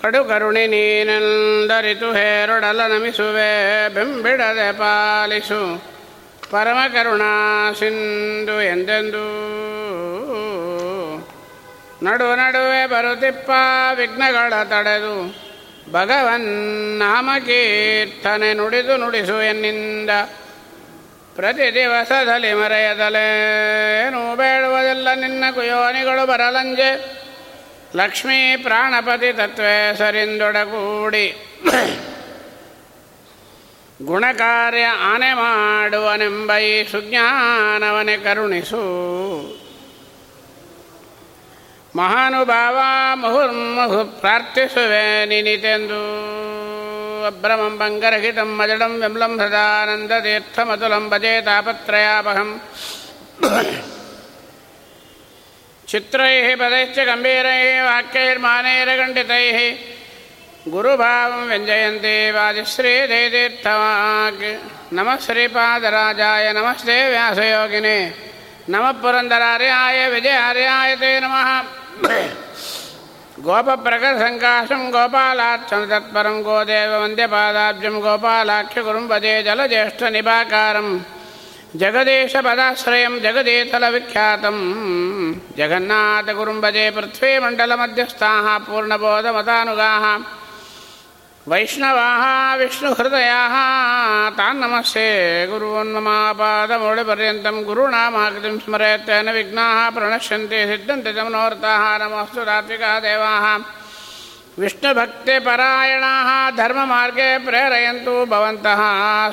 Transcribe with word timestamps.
ಕಡು 0.02 0.24
ಕರುಣಿ 0.24 0.66
ನೀನೆಂದರಿತು 0.66 2.12
ಹೇರೊಡಲ 2.12 2.86
ನಮಿಸುವೆ, 2.86 3.88
ಬೆಂಬಿಡದೆ 3.88 4.72
ಪಾಲಿಸು 4.72 5.82
ಪರಮ 6.50 6.78
ಕರುಣಾ 6.92 7.72
ಸಿಂಧು 7.72 8.62
ಎಂದೆಂದೂ. 8.62 9.26
ನಡು 12.02 12.36
ನಡುವೆ 12.36 12.86
ಬರುತ್ತಿಪ್ಪ 12.86 13.50
ವಿಘ್ನಗಳ 13.94 14.64
ತಡೆದು 14.64 15.49
ಭಗವನ್ 15.92 16.98
ನಾಮ 16.98 17.30
ಕೀರ್ತನೆ 17.46 18.54
ನುಡಿದು 18.54 18.96
ನುಡಿಸು 18.96 19.42
ಎನ್ನಿಂದ 19.42 20.10
ಪ್ರತಿ 21.36 21.74
ದಿವಸದಲ್ಲಿ 21.74 22.54
ಮರೆಯದಲೇನು 22.54 24.36
ಬೇಡುವುದಿಲ್ಲ 24.36 25.14
ನಿನ್ನ 25.14 25.44
ಕುಯೋನಿಗಳು 25.54 26.26
ಬರಲಂಜೆ. 26.26 27.20
ಲಕ್ಷ್ಮೀ 27.96 28.56
ಪ್ರಾಣಪತಿ 28.56 29.32
ತತ್ವೇ 29.32 29.94
ಸರಿಂದೊಡಗೂಡಿ. 29.98 31.56
ಗುಣಕಾರ್ಯ 34.02 34.84
ಆನೆ 34.84 35.34
ಮಾಡುವನೆಂಬ 35.34 36.56
ಈ 36.56 36.84
ಸುಜ್ಞಾನವನೆ 36.84 38.16
ಕರುಣಿಸು. 38.16 38.80
ಮಹಾನುಭಾವ 41.95 42.79
ಮುಹುರ್ಮುಹು 43.15 44.19
ಪ್ರಾರ್ಥಿಸುವೆ 44.19 45.25
ನಿನಿತೆಂದು 45.25 45.95
ಅಭ್ರಮಂ 47.27 47.77
ಬಂಗರಹಿತಂ 47.77 48.57
ಮಜಡಂ 48.57 49.01
ವಿಮ್ಲಂ 49.01 49.39
ಸದಾನಂದತೀರ್ಥಮತುಲಂ 49.39 51.09
ಭಜೆ 51.09 51.41
ತಾಪತ್ರಯಾಪಹಂ 51.41 52.61
ಚಿತ್ರೈಃ 55.87 56.55
ಪದೈಶ್ಚ 56.55 57.05
ಗಂಭೀರೈಃ 57.05 57.85
ವಾಕ್ಯೈರ್ಮಾನೈರಖಂಡಿತೈಃ 57.85 59.77
ಗುರುಭಾವಂ 60.69 61.47
ವ್ಯಂಜಯಂತಿ 61.47 62.31
ವಾದಿಶ್ರೀದಯತೀರ್ಥವಾಗ್ 62.31 64.59
ನಮಃ 64.93 65.25
ಶ್ರೀಪಾದರಾಜಾಯ 65.25 66.51
ನಮಸ್ತೆ 66.51 67.09
ವ್ಯಾಸಯೋಗಿನೇ 67.09 68.13
ನಮಃ 68.69 69.01
ಪುರಂದರಾರ್ಯಾಯ 69.01 70.07
ವಿಜಯಾರ್ಯಾಯ 70.07 70.95
ತೇ 70.95 71.19
ನಮಃ 71.19 71.65
गोपप्रकसङ्काशं 73.46 74.82
गोपालाचतत्परं 74.94 76.36
गोदेव 76.46 76.92
वन्द्यपादाब्जं 77.02 77.96
गोपालाख्यगुरुम्बे 78.04 79.32
जलज्येष्ठनिपाकारं 79.46 80.88
जगदीशपदाश्रयं 81.80 83.14
जगदेतलविख्यातं 83.24 84.56
जगन्नाथगुरुं 85.58 86.58
वदे 86.64 86.84
पृथ्वीमण्डलमध्यस्थाः 86.96 88.46
पूर्णबोधमतानुगाः 88.66 90.04
ವೈಷ್ಣವಾ 91.48 92.56
ವಿಷ್ಣು 92.56 92.92
ಹೃದಯ 92.92 93.30
ತಾನ್ 94.36 94.60
ನಮಸ್ತೆ 94.60 95.46
ಗುರುವನ್ಮಾಪಾದ 95.46 96.70
ಮುರುಳಿ 96.70 97.04
ಪರ್ಯಂತ 97.06 97.46
ಗುರುನಾಮಾಗತಿ 97.46 98.64
ಸ್ಮರೆಯತ್ತೇನ 98.64 99.30
ವಿಘ್ನಾ 99.30 99.90
ಪ್ರಣಶ್ಯಂತ 99.90 100.50
ಸಿದ್ಧಂತೆ 100.50 101.12
ಜಮನೋರ್ಥ 101.12 101.64
ನಮಸ್ತು 101.98 102.44
ತಾತ್ವಿಕ 102.44 102.80
ದೇವಾ 102.80 103.56
ವಿಷ್ಣು 104.58 104.94
ಭಕ್ತಿ 104.94 105.38
ಪರಾಯಣ 105.38 106.04
ಧರ್ಮ 106.56 106.78
ಮಾರ್ಗೇ 106.84 107.38
ಪ್ರೇರೆಯಂತು 107.38 108.26
ಭವಂತಃ 108.26 108.80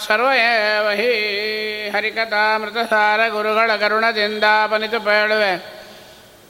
ಸರ್ವೇವ 0.08 0.90
ಹಿ 0.90 1.90
ಹರಿಕಥಾ 1.90 2.58
ಮೃತಸಾರ 2.58 3.28
ಗುರುಗಳ 3.28 3.72
ಕರುಣದಿಂದ 3.76 4.44
ಪನಿತು 4.72 5.00
ಪೇಳುವೆ. 5.00 5.77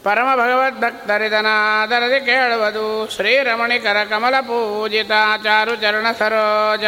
ಕರುಣದಿಂದಾಪನಿತು 0.07 0.37
ಭಗವದ್ 0.37 0.81
ಭಕ್ತರಿದನಾದರದಿ 0.81 2.25
ಕೇಳುವುದು. 2.25 3.15
ಶ್ರೀರಮಣಿಕರ 3.15 3.97
ಕಮಲ 4.09 4.33
ಪೂಜಿತ 4.41 5.11
ಚಾರು 5.43 5.75
ಚರಣ 5.75 6.05
ಸರೋಜ. 6.19 6.83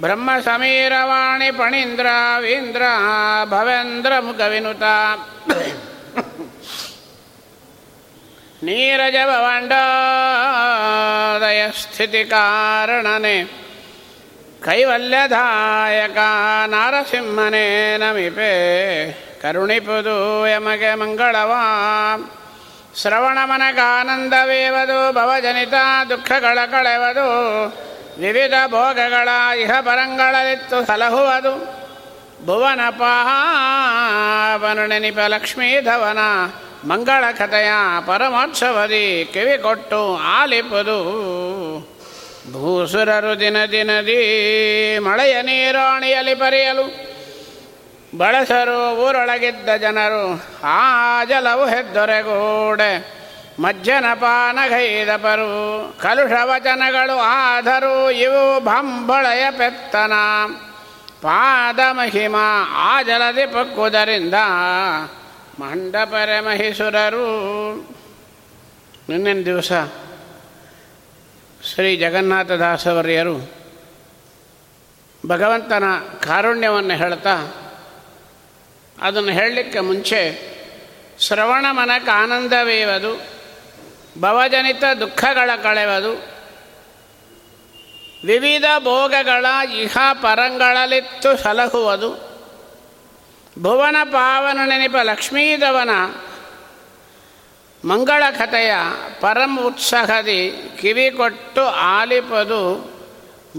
ಬ್ರಹ್ಮ 0.00 0.30
ಸಮೀರವಾಣಿ 0.44 1.50
ಪಣೀಂದ್ರ 1.50 2.06
ವೀಂದ್ರ 2.40 2.82
ಭವೇಂದ್ರ 3.44 4.12
ಮುಖವಿನುತ. 4.20 4.82
ನೀರಜ 8.62 9.14
ಭವಂಡೋದಯ 9.26 11.70
ಸ್ಥಿತಿ 11.70 12.24
ಕಾರಣನೆ. 12.24 13.50
ಕೈವಲ್ಯದಾಯಕ 14.64 16.18
ನಾರಸಿಂಹನೇ 16.66 17.96
ನಮಿಪೆ. 17.96 18.52
ಕರುಣಿಪುದು 19.42 20.46
ಯಮಗೆ 20.46 20.94
ಮಂಗಳವ. 20.94 21.52
ಶ್ರವಣಮನಗಾನಂದವೇವದು 23.00 25.12
ಭವಜನಿತ 25.12 25.74
ದುಃಖಗಳ 26.08 26.58
ಕಳೆವದು, 26.66 27.28
ವಿವಿಧ 28.20 28.52
ಭೋಗಗಳ 28.66 29.28
ಇಹ 29.58 29.80
ಪರಂಗಳಲಿತ್ತು 29.80 30.86
ಸಲಹುವುದು. 30.86 31.82
ಭುವನ 32.46 32.80
ಪಾವನು 32.90 34.86
ನೆನಿಪ 34.86 35.18
ಲಕ್ಷ್ಮೀಧವನ 35.18 36.18
ಮಂಗಳ 36.88 37.24
ಕಥೆಯ 37.32 37.72
ಪರಮೋತ್ಸವದಿ 38.06 39.30
ಕಿವಿ 39.32 39.58
ಕೊಟ್ಟು 39.58 40.16
ಆಲಿಪುದು. 40.16 40.98
ಭೂಸುರರು 42.52 43.40
ದಿನ 43.40 43.64
ದಿನದಿ 43.64 44.98
ಮಳೆಯ 44.98 45.42
ನೀರಾಣಿಯಲ್ಲಿ 45.42 46.34
ಪರಿಯಲು 46.34 47.11
ಬಳಸರು 48.18 48.96
ಊರೊಳಗಿದ್ದ 48.96 49.68
ಜನರು, 49.76 50.40
ಆ 50.64 51.24
ಜಲವು 51.24 51.66
ಹೆದ್ದೊರೆಗೂಡೆ. 51.66 53.22
ಮಜ್ಜನ 53.60 54.04
ಕಲುಷ 56.00 56.32
ವಚನಗಳು 56.44 57.18
ಆದರೂ 57.18 58.10
ಇವು 58.10 58.60
ಬಂಬಳೆಯ 58.60 59.50
ಪೆತ್ತನ. 59.50 60.12
ಪಾದ 61.22 61.78
ಮಹಿಮ 61.90 62.36
ಆ 62.70 63.02
ಜಲದಿ 63.02 63.46
ಪಕ್ಕುವುದರಿಂದ 63.46 64.34
ಮಂಡಪರೆ 65.60 66.40
ಮಹಿಸುರರು. 66.40 67.26
ನಿನ್ನಿನ 69.08 69.42
ದಿವಸ 69.44 69.72
ಶ್ರೀ 71.74 71.96
ಜಗನ್ನಾಥದಾಸವರ್ಯರು 71.96 73.50
ಭಗವಂತನ 75.28 75.84
ಕಾರುಣ್ಯವನ್ನು 76.26 76.94
ಹೇಳ್ತಾ 76.94 77.61
ಅದನ್ನು 79.02 79.32
ಹೇಳಲಿಕ್ಕೆ 79.32 79.80
ಮುಂಚೆ 79.80 80.52
ಶ್ರವಣ 81.20 81.66
ಮನಕ್ಕೆ 81.70 82.10
ಆನಂದವೇವದು, 82.10 83.22
ಭವಜನಿತ 84.20 84.84
ದುಃಖಗಳ 85.00 85.50
ಕಳೆವದು, 85.62 86.12
ವಿವಿಧ 88.26 88.64
ಭೋಗಗಳ 88.78 89.46
ಇಹ 89.74 89.96
ಪರಂಗಳಲಿತ್ತು 90.12 91.36
ಸಲಹುವುದು. 91.36 92.32
ಭುವನ 93.62 93.96
ಪಾವನ 94.04 94.58
ನೆನಪ 94.64 94.96
ಲಕ್ಷ್ಮೀದವನ 95.02 95.90
ಮಂಗಳ 97.88 98.22
ಕಥೆಯ 98.30 98.72
ಪರಮ 99.20 99.58
ಉತ್ಸಾಹದಿ 99.66 100.70
ಕಿವಿ 100.80 101.10
ಕೊಟ್ಟು 101.10 101.64
ಆಲಿಪದು 101.64 102.92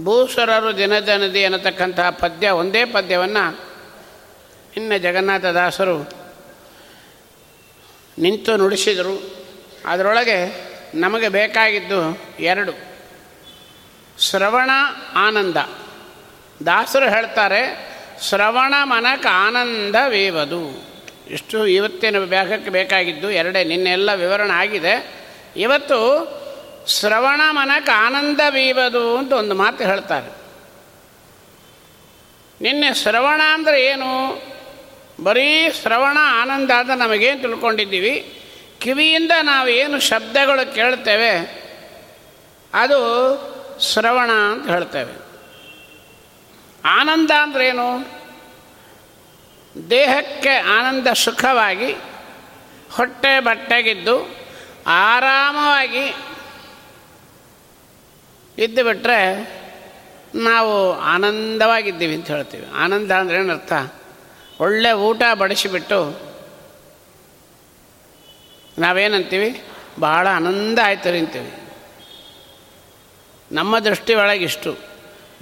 ಭೂಸುರರು 0.04 0.76
ದಿನದನದಿ 0.76 1.44
ಅನ್ನತಕ್ಕಂತಹ 1.44 2.10
ಪದ್ಯ, 2.10 2.50
ಒಂದೇ 2.50 2.84
ಪದ್ಯವನ್ನು 2.84 3.63
ಇನ್ನು 4.76 4.98
ಜಗನ್ನಾಥದಾಸರು 4.98 6.24
ನಿಂತು 8.18 8.56
ನುಡಿಸಿದರು. 8.56 9.36
ಅದರೊಳಗೆ 9.86 10.64
ನಮಗೆ 10.94 11.28
ಬೇಕಾಗಿದ್ದು 11.28 12.20
ಎರಡು. 12.40 12.72
ಶ್ರವಣ 14.18 14.70
ಆನಂದ. 15.14 15.56
ದಾಸರು 16.66 17.08
ಹೇಳ್ತಾರೆ, 17.08 17.92
ಶ್ರವಣ 18.22 18.74
ಮನಕ 18.82 19.26
ಆನಂದವೇವದು 19.30 20.84
ಇಷ್ಟು 21.30 21.66
ಇವತ್ತಿನ 21.66 22.24
ಬ್ಯಾಗಕ್ಕೆ 22.24 22.70
ಬೇಕಾಗಿದ್ದು 22.70 23.30
ಎರಡೇ. 23.30 23.64
ನಿನ್ನೆಲ್ಲ 23.64 24.14
ವಿವರಣೆ 24.14 24.52
ಆಗಿದೆ. 24.52 25.24
ಇವತ್ತು 25.56 25.98
ಶ್ರವಣ 26.88 27.40
ಮನಕ್ಕೆ 27.50 27.92
ಆನಂದವೀವದು 27.92 29.18
ಅಂತ 29.18 29.32
ಒಂದು 29.32 29.54
ಮಾತು 29.54 29.84
ಹೇಳ್ತಾರೆ. 29.84 30.44
ನಿನ್ನೆ 32.60 32.94
ಶ್ರವಣ 32.94 33.40
ಅಂದರೆ 33.52 33.84
ಏನು? 33.84 34.42
ಬರೀ 35.20 35.70
ಶ್ರವಣ 35.70 36.18
ಆನಂದ 36.20 36.70
ಅಂತ 36.70 36.90
ನಮಗೇನು 36.90 37.40
ತಿಳ್ಕೊಂಡಿದ್ದೀವಿ? 37.40 38.14
ಕಿವಿಯಿಂದ 38.78 39.32
ನಾವು 39.42 39.68
ಏನು 39.68 40.00
ಶಬ್ದಗಳು 40.00 40.74
ಕೇಳ್ತೇವೆ, 40.74 41.32
ಅದು 42.74 42.98
ಶ್ರವಣ 43.80 44.30
ಅಂತ 44.52 44.66
ಹೇಳ್ತೇವೆ. 44.70 45.14
ಆನಂದ 46.84 47.30
ಅಂದ್ರೇನು? 47.42 47.88
ದೇಹಕ್ಕೆ 49.90 50.54
ಆನಂದ 50.78 51.06
ಸುಖವಾಗಿ, 51.14 51.92
ಹೊಟ್ಟೆ 52.92 53.40
ಬಟ್ಟೆಗಿದ್ದು 53.40 54.16
ಆರಾಮವಾಗಿ 54.86 56.06
ಇದ್ದು 58.58 58.84
ಬಿಟ್ಟರೆ 58.84 59.20
ನಾವು 60.34 60.92
ಆನಂದವಾಗಿದ್ದೀವಿ 60.92 62.14
ಅಂತ 62.14 62.26
ಹೇಳ್ತೀವಿ. 62.26 62.66
ಆನಂದ 62.74 63.10
ಅಂದ್ರೇನು 63.12 63.44
ಏನರ್ಥ 63.44 63.72
ಒಳ್ಳೆ 64.60 64.92
ಊಟ 64.92 65.22
ಬಡಿಸಿಬಿಟ್ಟು 65.34 66.34
ನಾವೇನಂತೀವಿ? 68.78 69.62
ಬಹಳ 70.00 70.26
ಆನಂದ 70.36 70.78
ಆಯ್ತು 70.84 71.08
ಅಂತೀವಿ. 71.08 71.52
ನಮ್ಮ 73.52 73.78
ದೃಷ್ಟಿ 73.78 74.14
ಒಳಗಿಷ್ಟು 74.14 74.78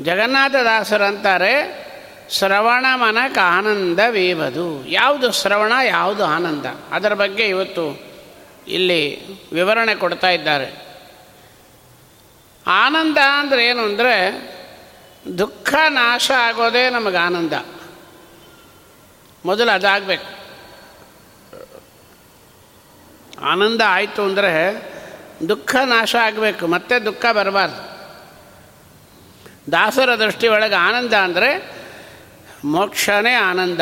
ಜಗನ್ನಾಥದಾಸರು 0.00 1.04
ಅಂತಾರೆ, 1.04 1.82
ಶ್ರವಣ 2.30 2.86
ಮನಕ 2.94 3.38
ಆನಂದವೀವದು 3.38 4.86
ಯಾವುದು 4.86 5.32
ಶ್ರವಣ, 5.32 5.72
ಯಾವುದು 5.84 6.24
ಆನಂದ? 6.24 6.66
ಅದರ 6.66 7.14
ಬಗ್ಗೆ 7.14 7.44
ಇವತ್ತು 7.44 8.02
ಇಲ್ಲಿ 8.68 9.26
ವಿವರಣೆ 9.52 9.94
ಕೊಡ್ತಾ 9.94 10.30
ಇದ್ದಾರೆ. 10.30 10.86
ಆನಂದ 12.66 13.18
ಅಂದರೆ 13.40 13.66
ಏನು 13.66 13.82
ಅಂದರೆ, 13.82 14.14
ದುಃಖ 15.38 15.74
ನಾಶ 15.88 16.30
ಆಗೋದೇ 16.38 16.90
ನಮಗೆ 16.90 17.16
ಆನಂದ. 17.16 17.52
ಮೊದಲು 19.44 19.70
ಅದಾಗಬೇಕು. 19.70 20.28
ಆನಂದ 23.44 23.80
ಆಯಿತು 23.86 24.22
ಅಂದರೆ 24.22 24.52
ದುಃಖ 25.48 25.76
ನಾಶ 25.84 26.12
ಆಗಬೇಕು, 26.16 26.66
ಮತ್ತೆ 26.66 26.98
ದುಃಖ 26.98 27.24
ಬರಬಾರ್ದು. 27.32 27.80
ದಾಸರ 29.72 30.10
ದೃಷ್ಟಿ 30.14 30.46
ಒಳಗೆ 30.48 30.74
ಆನಂದ 30.74 31.14
ಅಂದರೆ 31.14 31.50
ಮೋಕ್ಷನೇ 32.64 33.32
ಆನಂದ. 33.32 33.80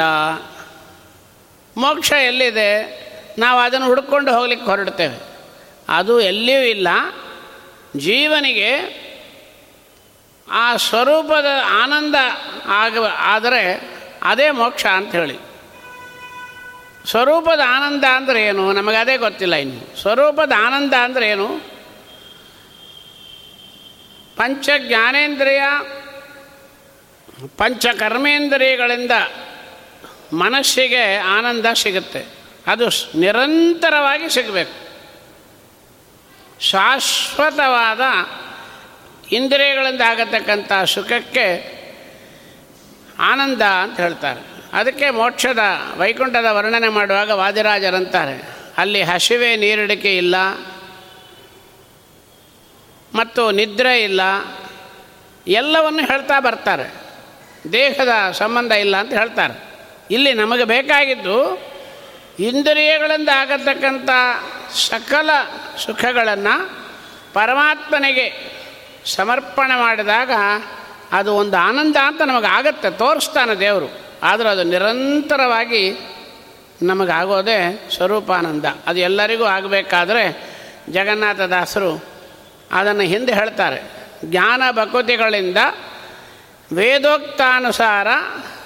ಮೋಕ್ಷ 1.77 2.11
ಎಲ್ಲಿದೆ? 2.13 2.71
ನಾವು 3.39 3.59
ಅದನ್ನು 3.61 3.87
ಹುಡ್ಕೊಂಡು 3.87 4.31
ಹೋಗ್ಲಿಕ್ಕೆ 4.35 4.67
ಹೊರಡ್ತೇವೆ. 4.67 5.19
ಅದು 5.89 6.15
ಎಲ್ಲಿಯೂ 6.21 6.63
ಇಲ್ಲ. 6.63 6.89
ಜೀವನಿಗೆ 7.97 8.73
ಆ 10.49 10.77
ಸ್ವರೂಪದ 10.77 11.47
ಆನಂದ 11.83 12.17
ಆಗ, 12.67 13.05
ಆದರೆ 13.07 13.63
ಅದೇ 14.23 14.51
ಮೋಕ್ಷ 14.51 14.87
ಅಂಥೇಳಿ 14.87 15.50
ಸ್ವರೂಪದ 17.07 17.61
ಆನಂದ 17.69 18.05
ಅಂದರೆ 18.05 18.45
ಏನು? 18.45 18.73
ನಮಗೆ 18.73 18.97
ಅದೇ 18.97 19.17
ಗೊತ್ತಿಲ್ಲ 19.17 19.55
ಇನ್ನು. 19.55 20.01
ಸ್ವರೂಪದ 20.01 20.53
ಆನಂದ 20.59 20.95
ಅಂದರೆ 20.95 21.29
ಏನು? 21.29 21.49
ಪಂಚ 24.37 24.69
ಜ್ಞಾನೇಂದ್ರಿಯ 24.79 25.63
ಪಂಚ 27.57 27.87
ಕರ್ಮೇಂದ್ರಿಯಗಳಿಂದ 27.87 29.11
ಮನಸ್ಸಿಗೆ 30.33 31.17
ಆನಂದ 31.17 31.67
ಸಿಗುತ್ತೆ. 31.75 32.27
ಅದು 32.67 33.19
ನಿರಂತರವಾಗಿ 33.19 34.31
ಸಿಗಬೇಕು. 34.31 34.91
ಶಾಶ್ವತವಾದ 36.61 38.01
ಇಂದ್ರಿಯಗಳಿಂದ 39.33 40.01
ಆಗತಕ್ಕಂಥ 40.01 40.73
ಸುಖಕ್ಕೆ 40.73 41.81
ಆನಂದ 43.19 43.63
ಅಂತ 43.63 44.01
ಹೇಳ್ತಾರೆ. 44.01 44.50
ಅದಕ್ಕೆ 44.73 45.11
ಮೋಕ್ಷದ 45.11 45.59
ವೈಕುಂಠದ 45.97 46.47
ವರ್ಣನೆ 46.51 46.89
ಮಾಡುವಾಗ 46.89 47.31
ವಾದಿರಾಜರಂತಾರೆ. 47.31 48.49
ಅಲ್ಲಿ 48.79 49.03
ಹಸಿವೆ 49.03 49.57
ನೀರಿಡಿಕೆ 49.57 50.17
ಇಲ್ಲ, 50.17 50.37
ಮತ್ತು 53.15 53.51
ನಿದ್ರೆ 53.51 54.03
ಇಲ್ಲ, 54.03 54.21
ಎಲ್ಲವನ್ನು 55.47 56.07
ಹೇಳ್ತಾ 56.07 56.41
ಬರ್ತಾರೆ. 56.41 56.87
ದೇಹದ 57.73 58.31
ಸಂಬಂಧ 58.33 58.73
ಇಲ್ಲ 58.73 58.97
ಅಂತ 58.97 59.13
ಹೇಳ್ತಾರೆ. 59.13 59.55
ಇಲ್ಲಿ 60.11 60.33
ನಮಗೆ 60.33 60.65
ಬೇಕಾಗಿದ್ದು 60.65 61.37
ಇಂದ್ರಿಯಗಳಿಂದ 62.39 63.29
ಆಗತಕ್ಕಂಥ 63.29 64.11
ಸಕಲ 64.75 65.31
ಸುಖಗಳನ್ನು 65.79 66.55
ಪರಮಾತ್ಮನಿಗೆ 67.33 68.27
ಸಮರ್ಪಣೆ 69.07 69.81
ಮಾಡಿದಾಗ 69.81 70.31
ಅದು 71.13 71.35
ಒಂದು 71.35 71.57
ಆನಂದ 71.57 71.97
ಅಂತ 71.97 72.23
ನಮಗೆ 72.23 72.47
ಆಗತ್ತೆ 72.47 72.91
ತೋರಿಸ್ತಾನೆ 72.91 73.55
ದೇವರು. 73.61 74.10
ಆದರೆ 74.23 74.49
ಅದು 74.49 74.63
ನಿರಂತರವಾಗಿ 74.63 75.93
ನಮಗಾಗೋದೇ 76.83 77.89
ಸ್ವರೂಪಾನಂದ. 77.95 78.65
ಅದು 78.65 78.99
ಎಲ್ಲರಿಗೂ 78.99 79.45
ಆಗಬೇಕಾದ್ರೆ 79.45 80.51
ಜಗನ್ನಾಥದಾಸರು 80.89 82.05
ಅದನ್ನು 82.73 83.03
ಹಿಂದೆ 83.03 83.35
ಹೇಳ್ತಾರೆ. 83.35 83.91
ಜ್ಞಾನ 84.25 84.63
ಭಕ್ತಿಗಳಿಂದ 84.71 85.57
ವೇದೋಕ್ತಾನುಸಾರ 86.73 88.07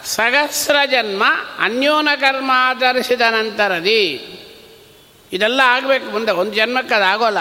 ಸಹಸ್ರ 0.05 0.77
ಜನ್ಮ 0.91 1.23
ಅನ್ಯೋನ 1.59 2.09
ಕರ್ಮ 2.21 2.51
ಆಧರಿಸಿದ 2.55 3.21
ನಂತರದಿ. 3.21 4.31
ಇದೆಲ್ಲ 5.33 5.61
ಆಗಬೇಕು 5.65 6.11
ಮುಂದೆ. 6.11 6.33
ಒಂದು 6.33 6.55
ಜನ್ಮಕ್ಕೆ 6.55 6.95
ಅದು 6.95 7.05
ಆಗೋಲ್ಲ. 7.05 7.39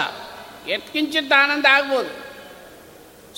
ಎತ್ಕಿಂಚಿತ್ತ 0.68 1.32
ಆನಂದ 1.38 1.66
ಆಗ್ಬೋದು. 1.66 2.24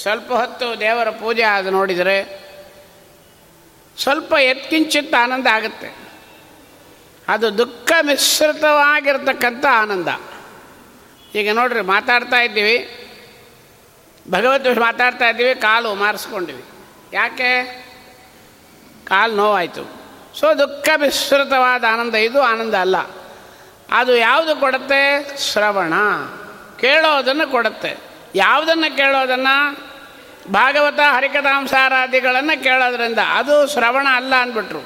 ಸ್ವಲ್ಪ 0.03 0.33
ಹೊತ್ತು 0.33 0.81
ದೇವರ 0.81 1.11
ಪೂಜೆ 1.11 1.43
ಅದು 1.43 1.71
ನೋಡಿದರೆ 1.71 2.46
ಸ್ವಲ್ಪ 3.99 4.33
ಎತ್ಕಿಂಚಿತ್ತ 4.33 5.15
ಆನಂದ 5.23 5.47
ಆಗುತ್ತೆ. 5.47 6.07
ಅದು 7.29 7.59
ದುಃಖ 7.59 7.93
ಮಿಶ್ರಿತವಾಗಿರ್ತಕ್ಕಂಥ 8.03 9.65
ಆನಂದ. 9.65 10.09
ಈಗ 11.35 11.53
ನೋಡ್ರಿ, 11.53 11.81
ಮಾತಾಡ್ತಾ 11.81 12.41
ಇದ್ದೀವಿ. 12.41 13.03
ಭಗವದ್ 14.31 14.79
ಮಾತಾಡ್ತಾ 14.79 15.29
ಇದ್ದೀವಿ, 15.29 15.55
ಕಾಲು 15.55 15.95
ಮಾರಿಸ್ಕೊಂಡಿವಿ. 15.95 16.65
ಯಾಕೆ? 17.13 17.65
ಕಾಲು 19.05 19.37
ನೋವಾಯಿತು. 19.37 20.01
ಸೊ 20.41 20.55
ದುಃಖ 20.55 20.89
ಮಿಶ್ರಿತವಾದ 20.97 21.85
ಆನಂದ, 21.93 22.15
ಇದು 22.15 22.43
ಆನಂದ 22.43 22.75
ಅಲ್ಲ. 22.75 22.97
ಅದು 23.91 24.17
ಯಾವುದು 24.17 24.57
ಕೊಡುತ್ತೆ? 24.57 25.37
ಶ್ರವಣ. 25.41 25.93
ಕೇಳೋದನ್ನು 26.81 27.51
ಕೊಡುತ್ತೆ. 27.51 27.97
ಯಾವುದನ್ನು 28.35 28.97
ಕೇಳೋದನ್ನು? 28.97 29.79
ಭಾಗವತ 30.51 31.01
ಹರಿಕಥಾಂಸಾರಾದಿಗಳನ್ನು 31.01 32.63
ಕೇಳೋದ್ರಿಂದ 32.63 33.19
ಅದು 33.31 33.73
ಶ್ರವಣ 33.73 34.07
ಅಲ್ಲ 34.11 34.35
ಅಂದ್ಬಿಟ್ರು. 34.35 34.81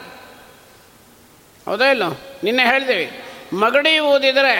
ಹೌದಾ 1.65 1.85
ಇಲ್ಲೋ? 1.85 2.39
ನಿನ್ನೆ 2.45 2.65
ಹೇಳ್ತೀವಿ 2.65 3.23
ಮಗಡಿ 3.53 3.99
ಊದಿದರೆ 3.99 4.55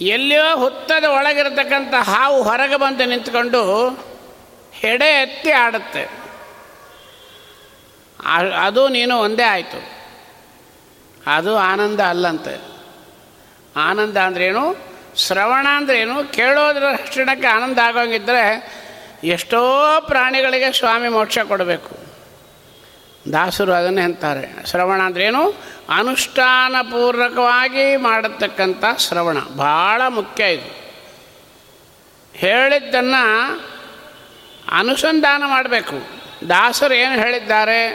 ಎಲ್ಲಿಯೋ 0.00 0.56
ಹುತ್ತದ 0.56 1.04
ಒಳಗಿರತಕ್ಕಂಥ 1.04 1.94
ಹಾವು 1.94 2.42
ಹೊರಗೆ 2.42 2.76
ಬಂದು 2.76 3.04
ನಿಂತ್ಕೊಂಡು 3.04 3.88
ಹೆಡೆ 4.72 5.22
ಎತ್ತಿ 5.22 5.50
ಆಡುತ್ತೆ. 5.50 6.04
ಅದು 8.64 8.88
ನೀನು 8.88 9.18
ಒಂದೇ 9.18 9.42
ಆಯಿತು. 9.42 9.92
ಅದು 11.26 11.56
ಆನಂದ 11.56 12.00
ಅಲ್ಲಂತೆ. 12.00 12.60
ಆನಂದ 13.76 14.16
ಅಂದ್ರೇನು? 14.16 14.76
ಶ್ರವಣ 15.16 15.66
ಅಂದ್ರೇನು? 15.70 16.32
ಕೇಳೋದ್ರ 16.32 16.84
ಕ್ಷಣಕ್ಕೆ 16.96 17.46
ಆನಂದ 17.46 17.78
ಆಗೋಂಗಿದ್ರೆ 17.78 18.74
ಎಷ್ಟೋ 19.24 20.00
ಪ್ರಾಣಿಗಳಿಗೆ 20.00 20.72
ಸ್ವಾಮಿ 20.72 21.08
ಮೋಕ್ಷ 21.08 21.38
ಕೊಡಬೇಕು. 21.38 22.04
ದಾಸರು 23.32 23.72
ಅದನ್ನೇ 23.72 24.02
ಅಂತಾರೆ. 24.02 24.66
ಶ್ರವಣ 24.66 25.02
ಅಂದ್ರೇನು? 25.02 25.50
ಅನುಷ್ಠಾನಪೂರ್ವಕವಾಗಿ 25.98 27.96
ಮಾಡತಕ್ಕಂಥ 27.96 28.84
ಶ್ರವಣ. 28.98 29.38
ಭಾಳ 29.40 30.02
ಮುಖ್ಯ 30.08 30.52
ಇದು. 30.52 30.84
ಹೇಳಿದ್ದನ್ನು 32.34 33.22
ಅನುಸಂಧಾನ 34.78 35.42
ಮಾಡಬೇಕು. 35.46 35.94
ದಾಸರು 36.48 36.94
ಏನು 36.94 37.14
ಹೇಳಿದ್ದಾರೆ? 37.14 37.88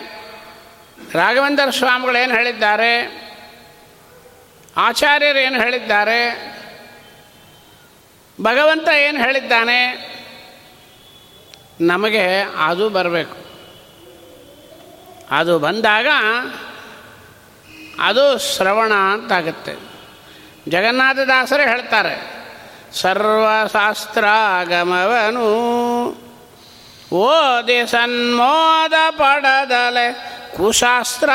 ರಾಘವೇಂದ್ರ 1.13 1.69
ಸ್ವಾಮಿಗಳು 1.69 2.23
ಏನು 2.23 2.33
ಹೇಳಿದ್ದಾರೆ? 2.33 3.21
ಆಚಾರ್ಯರು 4.77 5.39
ಏನು 5.39 5.61
ಹೇಳಿದ್ದಾರೆ? 5.61 6.49
ಭಗವಂತ 8.41 8.87
ಏನು 8.87 9.23
ಹೇಳಿದ್ದಾನೆ? 9.23 10.09
ನಮಗೆ 11.81 12.39
ಅದು 12.41 12.89
ಬರಬೇಕು. 12.89 13.37
ಅದು 15.31 15.59
ಬಂದಾಗ 15.59 16.07
ಅದು 17.99 18.55
ಶ್ರವಣ 18.55 18.93
ಅಂತಾಗುತ್ತೆ. 18.93 19.75
ಜಗನ್ನಾಥದಾಸರೇ 20.67 21.63
ಹೇಳ್ತಾರೆ, 21.63 22.39
ಸರ್ವಶಾಸ್ತ್ರಾಗಮವನು 22.93 23.89
ಓದಿ 27.15 27.87
ಸನ್ಮೋದ 27.87 28.93
ಪಡದಲೆ 29.11 30.13
ಕುಶಾಸ್ತ್ರ. 30.57 31.29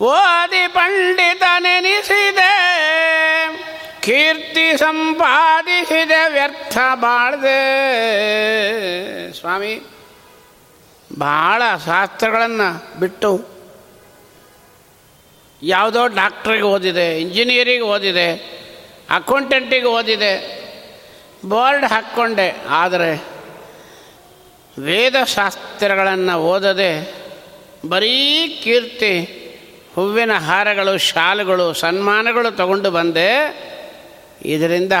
ಓದಿ 0.00 0.68
ಪಂಡಿತ 0.68 1.42
ನೆನೆಸಿದೆ 1.58 2.52
ಕೀರ್ತಿ 4.02 4.76
ಸಂಪಾದಿಸಿದೆ 4.76 6.32
ವ್ಯರ್ಥ 6.32 6.78
ಬಾಳ್ದೆ. 6.94 7.60
ಸ್ವಾಮಿ, 9.32 9.74
ಭಾಳ 11.18 11.62
ಶಾಸ್ತ್ರಗಳನ್ನು 11.86 13.00
ಬಿಟ್ಟು 13.00 13.30
ಯಾವುದೋ 15.62 16.06
ಡಾಕ್ಟ್ರಿಗೆ 16.06 16.62
ಓದಿದೆ, 16.62 17.20
ಇಂಜಿನಿಯರಿಗೆ 17.20 17.80
ಓದಿದೆ, 17.80 18.28
ಅಕೌಂಟೆಂಟಿಗೆ 19.10 19.86
ಓದಿದೆ, 19.86 20.32
ಬೋರ್ಡ್ 21.48 21.84
ಹಾಕ್ಕೊಂಡೆ, 21.84 22.56
ಆದರೆ 22.68 23.12
ವೇದಶಾಸ್ತ್ರಗಳನ್ನು 24.78 26.38
ಓದದೆ 26.38 26.92
ಬರೀ 27.88 28.48
ಕೀರ್ತಿ, 28.64 29.14
ಹೂವಿನ 29.94 30.32
ಹಾರಗಳು, 30.32 30.98
ಶಾಲುಗಳು, 30.98 31.74
ಸನ್ಮಾನಗಳು 31.74 32.50
ತಗೊಂಡು 32.56 32.90
ಬಂದೆ. 32.90 33.30
ಇದರಿಂದ 34.42 34.92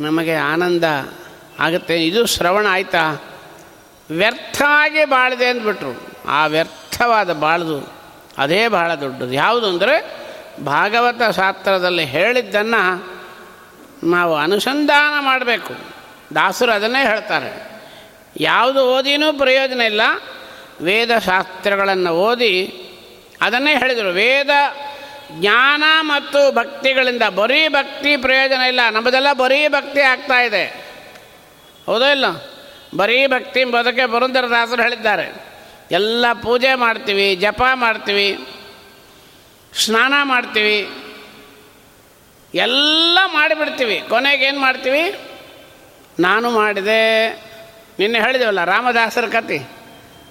ನಮಗೆ 0.00 0.34
ಆನಂದ 0.34 0.84
ಆಗುತ್ತೆ. 1.58 2.06
ಇದು 2.06 2.26
ಶ್ರವಣ 2.26 2.66
ಆಯಿತಾ? 2.70 3.22
ವ್ಯರ್ಥವಾಗಿ 4.10 5.04
ಬಾಳಿದೆ 5.04 5.46
ಅಂದ್ಬಿಟ್ರು. 5.46 6.06
ಆ 6.28 6.46
ವ್ಯರ್ಥವಾದ 6.46 7.32
ಬಾಳ್ದು 7.32 7.92
ಅದೇ 8.38 8.68
ಬಹಳ 8.68 8.94
ದೊಡ್ಡದು. 8.94 9.32
ಯಾವುದು 9.32 9.66
ಅಂದರೆ 9.66 10.22
ಭಾಗವತ 10.64 11.36
ಶಾಸ್ತ್ರದಲ್ಲಿ 11.36 12.04
ಹೇಳಿದ್ದನ್ನು 12.04 13.12
ನಾವು 14.04 14.36
ಅನುಸಂಧಾನ 14.36 15.24
ಮಾಡಬೇಕು. 15.24 15.74
ದಾಸರು 16.34 16.72
ಅದನ್ನೇ 16.72 17.06
ಹೇಳ್ತಾರೆ. 17.06 17.72
ಯಾವುದು 18.36 18.80
ಓದಿನೂ 18.80 19.32
ಪ್ರಯೋಜನ 19.32 19.80
ಇಲ್ಲ. 19.80 20.00
ವೇದ 20.80 21.18
ಶಾಸ್ತ್ರಗಳನ್ನು 21.18 22.10
ಓದಿ 22.10 22.84
ಅದನ್ನೇ 23.40 23.76
ಹೇಳಿದರು. 23.76 24.08
ವೇದ 24.08 24.50
ಜ್ಞಾನ 25.40 25.84
ಮತ್ತು 26.00 26.54
ಭಕ್ತಿಗಳಿಂದ 26.54 27.22
ಬರೀ 27.22 27.68
ಭಕ್ತಿ 27.68 28.16
ಪ್ರಯೋಜನ 28.16 28.60
ಇಲ್ಲ. 28.60 28.80
ನಮ್ಮದೆಲ್ಲ 28.92 29.32
ಬರೀ 29.32 29.68
ಭಕ್ತಿ 29.68 30.00
ಆಗ್ತಾ 30.00 30.42
ಇದೆ. 30.42 30.64
ಹೌದೋ 31.86 32.06
ಇಲ್ಲ? 32.06 32.24
ಬರೀ 32.96 33.26
ಭಕ್ತಿ 33.26 33.64
ಬದುಕೆ 33.64 34.06
ಪುರಂದರದಾಸರು 34.06 34.82
ಹೇಳಿದ್ದಾರೆ. 34.82 35.52
ಎಲ್ಲ 35.90 36.26
ಪೂಜೆ 36.42 36.74
ಮಾಡ್ತೀವಿ, 36.74 37.34
ಜಪ 37.34 37.62
ಮಾಡ್ತೀವಿ, 37.74 38.46
ಸ್ನಾನ 39.84 40.14
ಮಾಡ್ತೀವಿ, 40.22 40.90
ಎಲ್ಲ 42.54 43.18
ಮಾಡಿಬಿಡ್ತೀವಿ. 43.26 44.02
ಕೊನೆಗೆ 44.08 44.44
ಏನು 44.44 44.60
ಮಾಡ್ತೀವಿ? 44.60 45.18
ನಾನು 46.20 46.50
ಮಾಡಿದೆ. 46.50 47.32
ನಿನ್ನೆ 47.98 48.20
ಹೇಳಿದೆವಲ್ಲ 48.20 48.64
ರಾಮದಾಸರ 48.64 49.24
ಕತೆ 49.26 49.58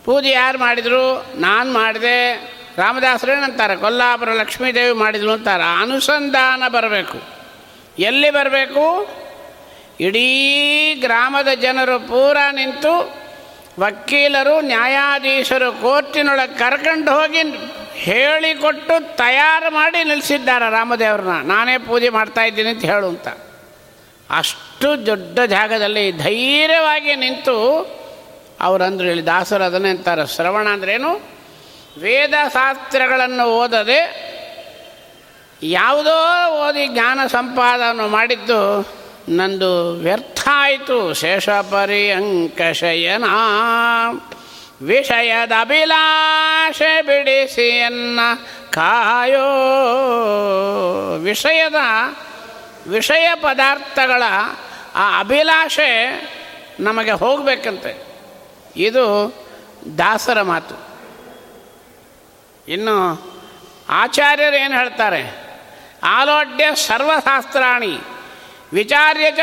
ಪೂಜೆ 0.05 0.29
ಯಾರು 0.29 0.57
ಮಾಡಿದರು? 0.57 1.25
ನಾನು 1.39 1.73
ಮಾಡಿದೆ. 1.73 2.33
ರಾಮದಾಸರು 2.81 3.31
ಏನಂತಾರೆ 3.31 3.75
ಕೊಲ್ಲಾಪುರ 3.75 4.29
ಲಕ್ಷ್ಮೀದೇವಿ 4.29 4.91
ಮಾಡಿದ್ರು 4.91 5.31
ಅಂತಾರೆ. 5.31 5.81
ಅನುಸಂಧಾನ 5.81 6.63
ಬರಬೇಕು. 6.67 7.17
ಎಲ್ಲಿ 7.99 8.29
ಬರಬೇಕು? 8.29 9.09
ಇಡೀ 9.99 10.93
ಗ್ರಾಮದ 10.93 11.47
ಜನರು 11.61 11.99
ಪೂರ 11.99 12.37
ನಿಂತು 12.51 13.21
ವಕೀಲರು, 13.79 14.61
ನ್ಯಾಯಾಧೀಶರು 14.61 15.81
ಕೋರ್ಟಿನೊಳಗೆ 15.81 16.57
ಕರ್ಕೊಂಡು 16.57 17.11
ಹೋಗಿ 17.11 17.37
ಹೇಳಿಕೊಟ್ಟು 17.93 19.15
ತಯಾರು 19.15 19.73
ಮಾಡಿ 19.73 20.03
ನಿಲ್ಲಿಸಿದ್ದಾರೆ 20.03 20.71
ರಾಮದೇವ್ರನ್ನ. 20.71 21.47
ನಾನೇ 21.47 21.77
ಪೂಜೆ 21.77 22.09
ಮಾಡ್ತಾ 22.09 22.43
ಇದ್ದೀನಿ 22.43 22.69
ಅಂತ 22.69 22.85
ಹೇಳು 22.85 23.07
ಅಂತ. 23.07 23.27
ಅಷ್ಟು 24.29 25.05
ದೊಡ್ಡ 25.05 25.39
ಜಾಗದಲ್ಲಿ 25.39 26.11
ಧೈರ್ಯವಾಗಿ 26.11 27.15
ನಿಂತು 27.15 27.55
ಅವರಂದ್ರೆ 28.61 29.07
ಹೇಳಿ 29.07 29.25
ದಾಸರು 29.25 29.63
ಅದನ್ನೇ 29.63 29.89
ಅಂತಾರೆ. 29.89 30.35
ಶ್ರವಣ 30.35 30.67
ಅಂದ್ರೇನು? 30.67 31.40
ವೇದ 31.97 32.33
ಶಾಸ್ತ್ರಗಳನ್ನು 32.53 33.43
ಓದದೆ 33.43 34.31
ಯಾವುದೋ 35.63 36.47
ಓದಿ 36.51 36.87
ಜ್ಞಾನ 36.87 37.19
ಸಂಪಾದನೆ 37.27 38.09
ಮಾಡಿದ್ದು 38.09 38.87
ನಂದು 39.29 39.93
ವ್ಯರ್ಥ 39.93 40.47
ಆಯಿತು 40.51 41.13
ಶೇಷ 41.13 41.49
ಪರ್ಯಂಕಶಯನ 41.49 43.23
ವಿಷಯದ 44.81 45.51
ಅಭಿಲಾಷೆ 45.61 47.01
ಬಿಡಿಸಿಯನ್ನ 47.01 48.19
ಕಾಯೋ. 48.69 49.45
ವಿಷಯದ 51.17 51.75
ವಿಷಯ 52.87 53.29
ಪದಾರ್ಥಗಳ 53.35 54.23
ಆ 54.95 55.19
ಅಭಿಲಾಷೆ 55.19 56.21
ನಮಗೆ 56.79 57.11
ಹೋಗಬೇಕಂತೆ. 57.11 58.05
ಇದು 58.75 59.33
ದಾಸರ 59.97 60.41
ಮಾತು. 60.41 60.90
ಇನ್ನು 62.71 62.97
ಆಚಾರ್ಯರು 63.89 64.55
ಏನು 64.55 64.77
ಹೇಳ್ತಾರೆ? 64.77 65.35
ಆಲೋಡ್ಯ 66.03 66.67
ಸರ್ವಶಾಸ್ತ್ರಾಣಿ 66.75 67.99
ವಿಚಾರ್ಯ 68.73 69.31
ಚ 69.31 69.39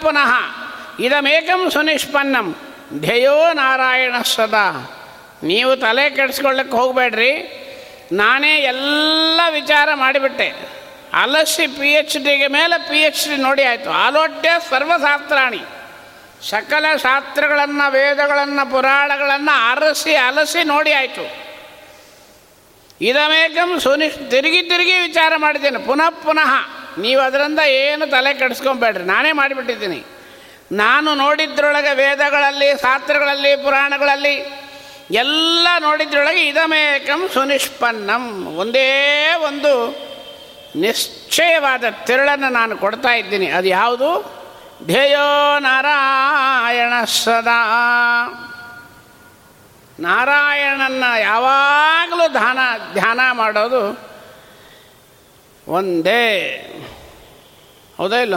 ಪುನಃ 0.00 0.32
ಇದಮೇಕಂ 1.00 1.70
ಸುನಿಷ್ಪನ್ನಂ. 1.70 2.56
ಧ್ಯೇಯೋ 3.00 3.52
ನಾರಾಯಣ 3.52 4.14
ಸದಾ. 4.24 4.90
ನೀವು 5.42 5.76
ತಲೆ 5.76 6.10
ಕೆಡಿಸ್ಕೊಳ್ಳಕ್ಕೆ 6.10 6.76
ಹೋಗಬೇಡ್ರಿ. 6.76 7.32
ನಾನೇ 8.12 8.56
ಎಲ್ಲ 8.56 9.40
ವಿಚಾರ 9.50 9.88
ಮಾಡಿಬಿಟ್ಟೆ. 9.94 10.48
ಅಲಸಿ 11.22 11.66
ಪಿ 11.66 11.92
ಎಚ್ 11.92 12.24
ಡಿಗೆ 12.24 12.46
ಮೇಲೆ 12.46 12.78
ಪಿ 12.78 13.00
ಎಚ್ 13.00 13.28
ಡಿ 13.28 13.36
ನೋಡಿ 13.36 13.64
ಆಯಿತು. 13.64 13.90
ಆಲೋಡ್ಯ 13.90 14.50
ಸರ್ವಶಾಸ್ತ್ರಾಣಿ. 14.70 15.60
ಸಕಲ 16.50 16.96
ಶಾಸ್ತ್ರಗಳನ್ನು, 16.96 17.90
ವೇದಗಳನ್ನು, 17.90 18.70
ಪುರಾಣಗಳನ್ನು 18.70 19.70
ಅರಸಿ, 19.70 20.14
ಅಲಸಿ 20.14 20.64
ನೋಡಿ 20.64 20.92
ಆಯಿತು. 20.92 21.51
ಇದಮೇಕಂ 23.02 23.80
ಸುನಿ 23.80 24.08
ತಿರುಗಿ 24.08 24.62
ತಿರುಗಿ 24.62 24.98
ವಿಚಾರ 24.98 25.32
ಮಾಡಿದ್ದೇನೆ. 25.36 25.78
ಪುನಃ 25.78 26.10
ಪುನಃ 26.10 26.52
ನೀವು 26.98 27.22
ಅದರಿಂದ 27.22 27.58
ಏನು 27.58 28.10
ತಲೆ 28.10 28.34
ಕೆಡಿಸ್ಕೊಬೇಡ್ರಿ. 28.34 29.04
ನಾನೇ 29.04 29.32
ಮಾಡಿಬಿಟ್ಟಿದ್ದೀನಿ. 29.32 30.04
ನಾನು 30.72 31.14
ನೋಡಿದ್ರೊಳಗೆ 31.14 31.94
ವೇದಗಳಲ್ಲಿ, 31.94 32.80
ಶಾಸ್ತ್ರಗಳಲ್ಲಿ, 32.82 33.56
ಪುರಾಣಗಳಲ್ಲಿ 33.56 34.62
ಎಲ್ಲ 35.10 35.68
ನೋಡಿದ್ರೊಳಗೆ 35.78 36.48
ಇದಮೇಕಂ 36.48 37.28
ಸುನಿಷ್ಪನ್ನಂ. 37.34 38.46
ಒಂದೇ 38.46 39.34
ಒಂದು 39.44 39.72
ನಿಶ್ಚಯವಾದ 40.76 41.84
ತಿರುಳನ್ನು 42.04 42.48
ನಾನು 42.48 42.76
ಕೊಡ್ತಾ 42.76 43.14
ಇದ್ದೀನಿ. 43.14 43.46
ಅದು 43.46 43.68
ಯಾವುದು? 43.68 44.42
ಧ್ಯೇಯೋ 44.86 45.58
ನಾರಾಯಣ 45.58 47.04
ಸದಾ. 47.04 47.60
ನಾರಾಯಣನ 50.00 51.04
ಯಾವಾಗಲೂ 51.20 52.28
ಧ್ಯಾನ 52.28 52.58
ಧ್ಯಾನ 52.92 53.20
ಮಾಡೋದು 53.32 54.12
ಒಂದೇ. 55.68 56.58
ಹೌದಾ 57.98 58.16
ಇಲ್ಲ? 58.16 58.34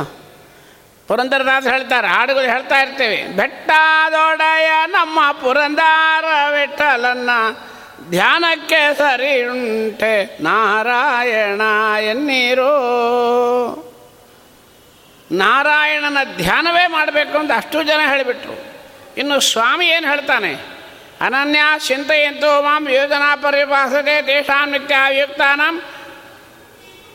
ಪುರಂದರದಾಸ 1.07 1.67
ಹೇಳ್ತಾರೆ, 1.67 2.07
ಹಾಡುಗಳು 2.07 2.43
ಹೇಳ್ತಾ 2.43 2.79
ಇರ್ತೇವೆ. 2.79 3.23
ಬೆಟ್ಟದೊಡೆಯ 3.23 4.71
ನಮ್ಮ 4.85 5.31
ಪುರಂದಾರ 5.31 6.25
ಬೆಟ್ಟಲನ್ನ 6.51 7.29
ಧ್ಯಾನಕ್ಕೆ 8.09 8.97
ಸರಿ 8.97 9.45
ಉಂಟೆ. 9.45 10.43
ನಾರಾಯಣ 10.43 11.61
ಎನ್ನೀರು. 12.01 12.71
ನಾರಾಯಣನ 15.31 16.17
ಧ್ಯಾನವೇ 16.37 16.87
ಮಾಡಬೇಕು 16.87 17.37
ಅಂತ 17.37 17.51
ಅಷ್ಟು 17.55 17.83
ಜನ 17.83 17.99
ಹೇಳಿಬಿಟ್ರು. 18.07 18.65
ಇನ್ನು 19.17 19.39
ಸ್ವಾಮಿ 19.39 19.87
ಏನು 19.87 20.07
ಹೇಳ್ತಾನೆ? 20.07 20.74
ಅನನ್ಯ 21.21 21.59
ಚಿಂತೆಯಂತೂ 21.87 22.61
ಮಾಂ 22.61 22.89
ಯೋಜನಾ 22.89 23.35
ಪರಿಭಾಸತೆ 23.35 24.21
ತೇಷಾಂ 24.21 24.71
ನಿತ್ಯಾಯುಕ್ತಾನಾಂ 24.71 25.81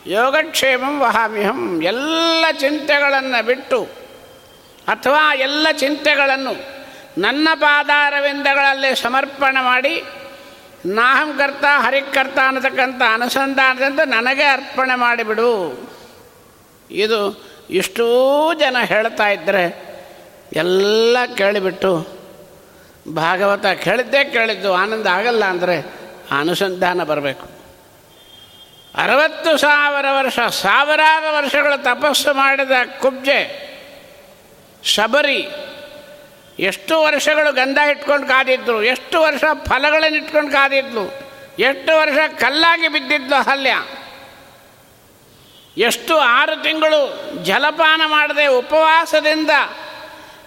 ಯೋಗಕ್ಷೇಮಂ 0.07 0.99
ವಹಾಮ್ಯಹಂ. 0.99 1.81
ಎಲ್ಲ 1.81 2.45
ಚಿಂತೆಗಳನ್ನು 2.59 3.45
ಬಿಟ್ಟು 3.45 3.79
ಅಥವಾ 4.87 5.35
ಎಲ್ಲ 5.35 5.67
ಚಿಂತೆಗಳನ್ನು 5.71 6.53
ನನ್ನ 7.17 7.47
ಪಾದಾರವಿಂದಗಳಲ್ಲಿ 7.53 8.95
ಸಮರ್ಪಣೆ 8.95 9.63
ಮಾಡಿ 9.63 10.03
ನಾಹಂಕರ್ತ 10.85 11.65
ಹರಿಕರ್ತ 11.79 12.39
ಅನ್ನತಕ್ಕಂಥ 12.47 13.01
ಅನುಸಂಧಾನದಿಂದ 13.13 13.99
ನನಗೆ 14.05 14.43
ಅರ್ಪಣೆ 14.43 14.95
ಮಾಡಿಬಿಡು. 14.95 15.51
ಇದು 16.91 17.19
ಇಷ್ಟೂ 17.69 18.07
ಜನ 18.53 18.77
ಹೇಳ್ತಾ 18.83 19.27
ಇದ್ದರೆ 19.27 19.63
ಎಲ್ಲ 20.55 21.17
ಕೇಳಿಬಿಟ್ಟು 21.37 22.20
ಭಾಗವತ 23.07 23.65
ಕೇಳಿದ್ದೇ 23.65 24.23
ಕೇಳಿದ್ದು, 24.23 24.73
ಆನಂದ 24.73 25.07
ಆಗಲ್ಲ 25.07 25.45
ಅಂದರೆ 25.45 25.75
ಅನುಸಂಧಾನ 26.31 27.03
ಬರಬೇಕು. 27.03 27.45
ಅರವತ್ತು 28.95 29.57
ಸಾವಿರ 29.57 30.05
ವರ್ಷ, 30.11 30.39
ಸಾವಿರಾರು 30.39 31.35
ವರ್ಷಗಳ 31.35 31.75
ತಪಸ್ಸು 31.75 32.33
ಮಾಡಿದ 32.33 32.71
ಕುಬ್ಜೆ, 32.99 33.39
ಶಬರಿ, 34.83 35.41
ಎಷ್ಟು 36.59 37.03
ವರ್ಷಗಳು 37.03 37.53
ಗಂಧ 37.53 37.77
ಇಟ್ಕೊಂಡು 37.77 38.27
ಕಾದಿದ್ರು 38.27 38.83
ಎಷ್ಟು 38.83 39.21
ವರ್ಷ 39.21 39.43
ಫಲಗಳನ್ನು 39.67 40.17
ಇಟ್ಕೊಂಡು 40.17 40.51
ಕಾದಿದ್ಲು, 40.51 41.05
ಎಷ್ಟು 41.59 41.99
ವರ್ಷ 41.99 42.17
ಕಲ್ಲಾಗಿ 42.39 42.87
ಬಿದ್ದಿದ್ಲು 42.87 43.41
ಹಲ್ಯ 43.41 43.73
ಎಷ್ಟು 45.77 46.17
ಆರು 46.17 46.63
ತಿಂಗಳು 46.63 47.01
ಜಲಪಾನ 47.43 48.01
ಮಾಡದೆ 48.05 48.47
ಉಪವಾಸದಿಂದ 48.47 49.51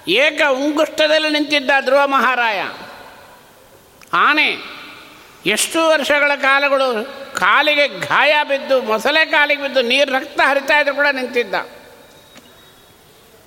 ಏಕ 0.09 0.41
ಉಂಗುಷ್ಟದಲ್ಲಿ 0.51 1.31
ನಿಂತಿದ್ದ 1.31 1.71
ಧ್ರುವ 1.81 2.07
ಮಹಾರಾಯ. 2.07 2.63
ಆನೆ, 4.13 4.75
ಎಷ್ಟು 5.47 5.89
ವರ್ಷಗಳ 5.89 6.33
ಕಾಲಗಳು 6.35 7.05
ಕಾಲಿಗೆ 7.35 7.89
ಗಾಯ 7.89 8.35
ಬಿದ್ದು, 8.49 8.83
ಮೊಸಳೆ 8.83 9.25
ಕಾಲಿಗೆ 9.25 9.63
ಬಿದ್ದು 9.63 9.83
ನೀರು 9.83 10.13
ರಕ್ತ 10.13 10.41
ಹರಿತಾ 10.45 10.81
ಇದ್ರು 10.81 10.95
ಕೂಡ 10.95 11.07
ನಿಂತಿದ್ದ. 11.13 11.55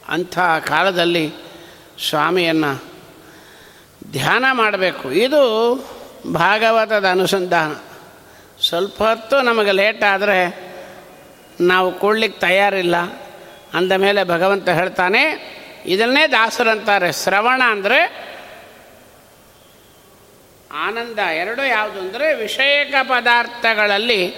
ಅಂಥ 0.10 0.40
ಕಾಲದಲ್ಲಿ 0.40 1.34
ಸ್ವಾಮಿಯನ್ನು 2.10 2.84
ಧ್ಯಾನ 4.12 4.46
ಮಾಡಬೇಕು. 4.52 5.12
ಇದು 5.12 5.74
ಭಾಗವತದ 6.34 7.08
ಅನುಸಂಧಾನ. 7.08 7.74
ಸ್ವಲ್ಪ 8.68 9.04
ಹೊತ್ತು 9.04 9.42
ನಮಗೆ 9.42 9.72
ಲೇಟ್ 9.72 10.04
ಆದರೆ 10.04 10.68
ನಾವು 11.62 12.00
ಕೊಡ್ಲಿಕ್ಕೆ 12.00 12.40
ತಯಾರಿಲ್ಲ. 12.40 12.96
ಅಂದ 13.74 13.92
ಮೇಲೆ 13.92 14.24
ಭಗವಂತ 14.24 14.70
ಹೇಳ್ತಾನೆ 14.70 15.57
ಇದನ್ನೇ 15.88 16.28
ದಾಸರಂತಾರೆ 16.28 17.12
ಶ್ರವಣ 17.12 17.62
ಅಂದರೆ 17.66 18.28
ಆನಂದ. 20.72 21.20
ಎರಡು 21.20 21.66
ಯಾವುದು 21.66 22.00
ಅಂದರೆ 22.00 22.34
ವಿಷಯಕ 22.34 22.96
ಪದಾರ್ಥಗಳಲ್ಲಿ 23.04 24.36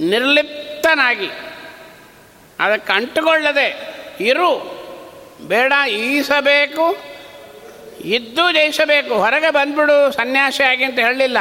ನಿರ್ಲಿಪ್ತನಾಗಿ, 0.00 1.30
ಅದಕ್ಕೆ 2.58 2.92
ಅಂಟುಕೊಳ್ಳದೆ 2.92 3.94
ಇರು. 4.20 4.80
ಬೇಡ, 5.48 5.72
ಈಸಬೇಕು, 5.88 6.96
ಇದ್ದು 8.00 8.52
ಜಯಿಸಬೇಕು. 8.52 9.14
ಹೊರಗೆ 9.14 9.50
ಬಂದ್ಬಿಡು, 9.50 10.12
ಸನ್ಯಾಸಿ 10.12 10.62
ಆಗಿ 10.62 10.84
ಅಂತ 10.84 10.98
ಹೇಳಲಿಲ್ಲ. 10.98 11.38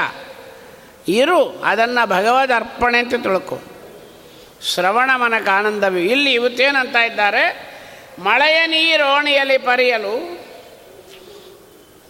ಇರು, 1.07 1.50
ಅದನ್ನು 1.50 2.07
ಭಗವದ್ 2.07 2.51
ಅರ್ಪಣೆ 2.51 2.98
ಅಂತ 2.98 3.15
ತಿಳ್ಕೊ. 3.15 3.59
ಶ್ರವಣ 4.62 5.09
ಮನಕ 5.15 5.48
ಆನಂದವಿ 5.50 6.05
ಇಲ್ಲಿ 6.05 6.33
ಇವತ್ತೇನಂತ 6.33 6.95
ಇದ್ದಾರೆ? 6.95 7.68
ಮಳೆಯ 8.19 8.67
ನೀರೋಣಿಯಲ್ಲಿ 8.67 9.57
ಪರಿಯಲು 9.57 10.39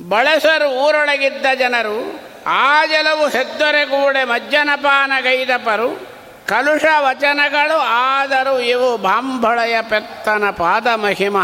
ಬಳಸರು 0.09 0.69
ಊರೊಳಗಿದ್ದ 0.69 1.45
ಜನರು, 1.55 2.19
ಆ 2.45 2.85
ಜಲವು 2.85 3.27
ಹೆದ್ದರೆಗೂಡೆ 3.27 4.23
ಮಜ್ಜನಪಾನಗೈದಪರು 4.23 6.07
ಕಲುಷ 6.47 6.83
ವಚನಗಳು 6.99 7.79
ಆದರೂ 7.79 8.59
ಇವು 8.59 8.97
ಬಾಂಬಳೆಯ 8.97 9.81
ಪೆತ್ತನ 9.81 10.43
ಪಾದ 10.49 10.87
ಮಹಿಮ. 10.87 11.37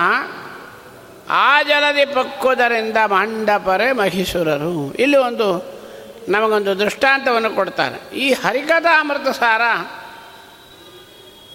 ಆ 1.29 1.61
ಜಲದಿ 1.61 2.05
ಪಕ್ಕುದರಿಂದ 2.05 2.97
ಮಂಡಪರೆ 3.05 3.91
ಮಹಿಸುರರು 3.91 4.93
ಇಲ್ಲಿ 4.93 5.17
ಒಂದು 5.17 5.75
ನಮಗೊಂದು 6.29 6.79
ದೃಷ್ಟಾಂತವನ್ನು 6.79 7.49
ಕೊಡ್ತಾರೆ. 7.49 8.15
ಈ 8.15 8.33
ಹರಿಕಥಾಮೃತ 8.33 9.27
ಸಾರ 9.27 9.61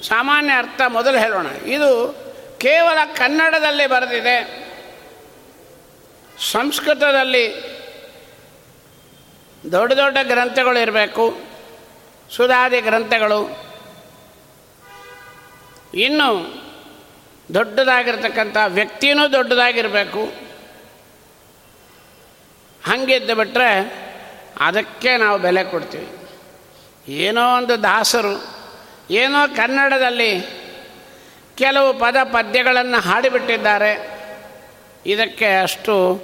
ಸಾಮಾನ್ಯ 0.03 0.53
ಅರ್ಥ 0.53 0.81
ಮೊದಲು 0.89 1.19
ಹೇಳೋಣ. 1.19 1.47
ಇದು 1.47 2.20
ಕೇವಲ 2.61 3.13
ಕನ್ನಡದಲ್ಲಿ 3.15 3.87
ಬರೆದಿದೆ. 3.87 4.71
ಸಂಸ್ಕೃತದಲ್ಲಿ 6.53 7.55
ದೊಡ್ಡ 9.73 9.93
ದೊಡ್ಡ 9.93 10.19
ಗ್ರಂಥಗಳು 10.23 10.79
ಇರಬೇಕು. 10.79 11.39
ಸುಧಾದಿ 12.31 12.81
ಗ್ರಂಥಗಳು. 12.81 13.71
ಇನ್ನು 15.95 16.61
ದೊಡ್ಡದಾಗಿರ್ತಕ್ಕಂಥ 17.55 18.57
ವ್ಯಕ್ತಿಯೂ 18.67 19.33
ದೊಡ್ಡದಾಗಿರಬೇಕು. 19.33 20.25
ಹಂಗಿದ್ದು 22.85 23.35
ಬಿಟ್ಟರೆ 23.35 23.95
ಅದಕ್ಕೆ 24.61 25.17
ನಾವು 25.17 25.39
ಬೆಲೆ 25.39 25.65
ಕೊಡ್ತೀವಿ. 25.65 26.17
ಏನೋ 27.13 27.57
ಒಂದು 27.57 27.83
ದಾಸರು, 27.83 28.47
ಏನೋ 29.11 29.57
ಕನ್ನಡದಲ್ಲಿ 29.57 30.60
ಕೆಲವು 31.61 31.95
ಪದ 31.95 32.17
ಪದ್ಯಗಳನ್ನು 32.25 33.01
ಹಾಡಿಬಿಟ್ಟಿದ್ದಾರೆ. 33.01 34.21
ಇದಕ್ಕೆ 35.07 35.63
ಅಷ್ಟು 35.63 36.23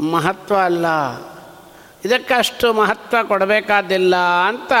ಮಹತ್ವ 0.00 0.56
ಅಲ್ಲ. 0.56 0.86
ಇದಕ್ಕೆ 2.04 2.34
ಅಷ್ಟು 2.34 2.72
ಮಹತ್ವ 2.72 3.16
ಕೊಡಬೇಕಾದಿಲ್ಲ 3.22 4.16
ಅಂತ 4.16 4.72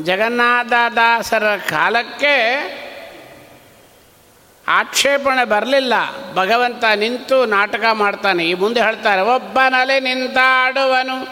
ಜಗನ್ನಾಥದಾಸರ 0.00 1.56
ಕಾಲಕ್ಕೆ 1.56 2.34
ಆಕ್ಷೇಪಣೆ 4.68 5.44
ಬರಲಿಲ್ಲ. 5.44 5.94
ಭಗವಂತ 6.34 6.84
ನಿಂತು 6.94 7.46
ನಾಟಕ 7.46 7.82
ಮಾಡ್ತಾನೆ. 7.92 8.44
ಈ 8.44 8.54
ಮುಂದೆ 8.54 8.82
ಹೇಳ್ತಾರೆ, 8.82 9.20
ಒಬ್ಬನಲ್ಲಿ 9.20 10.00
ನಿಂತಾಡುವನು, 10.00 11.28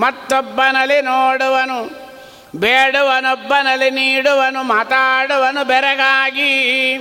ಮತ್ತೊಬ್ಬನಲ್ಲಿ 0.00 1.02
ನೋಡುವನು. 1.02 1.99
ಬೇಡುವನೊಬ್ಬನಲ್ಲಿ 2.56 3.90
ನೀಡುವನು 3.90 4.62
ಮಾತಾಡುವನು 4.62 5.64
ಬೆರಗಾಗಿ. 5.64 6.96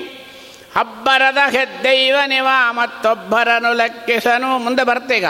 ಹಬ್ಬರದ 0.78 1.38
ಹೆದ್ದೈವನಿವ 1.52 2.48
ಮತ್ತೊಬ್ಬರನ್ನು 2.70 3.74
ಲೆಕ್ಕಿಸನು. 3.74 4.58
ಮುಂದೆ 4.58 4.84
ಬರ್ತೀಗ. 4.84 5.26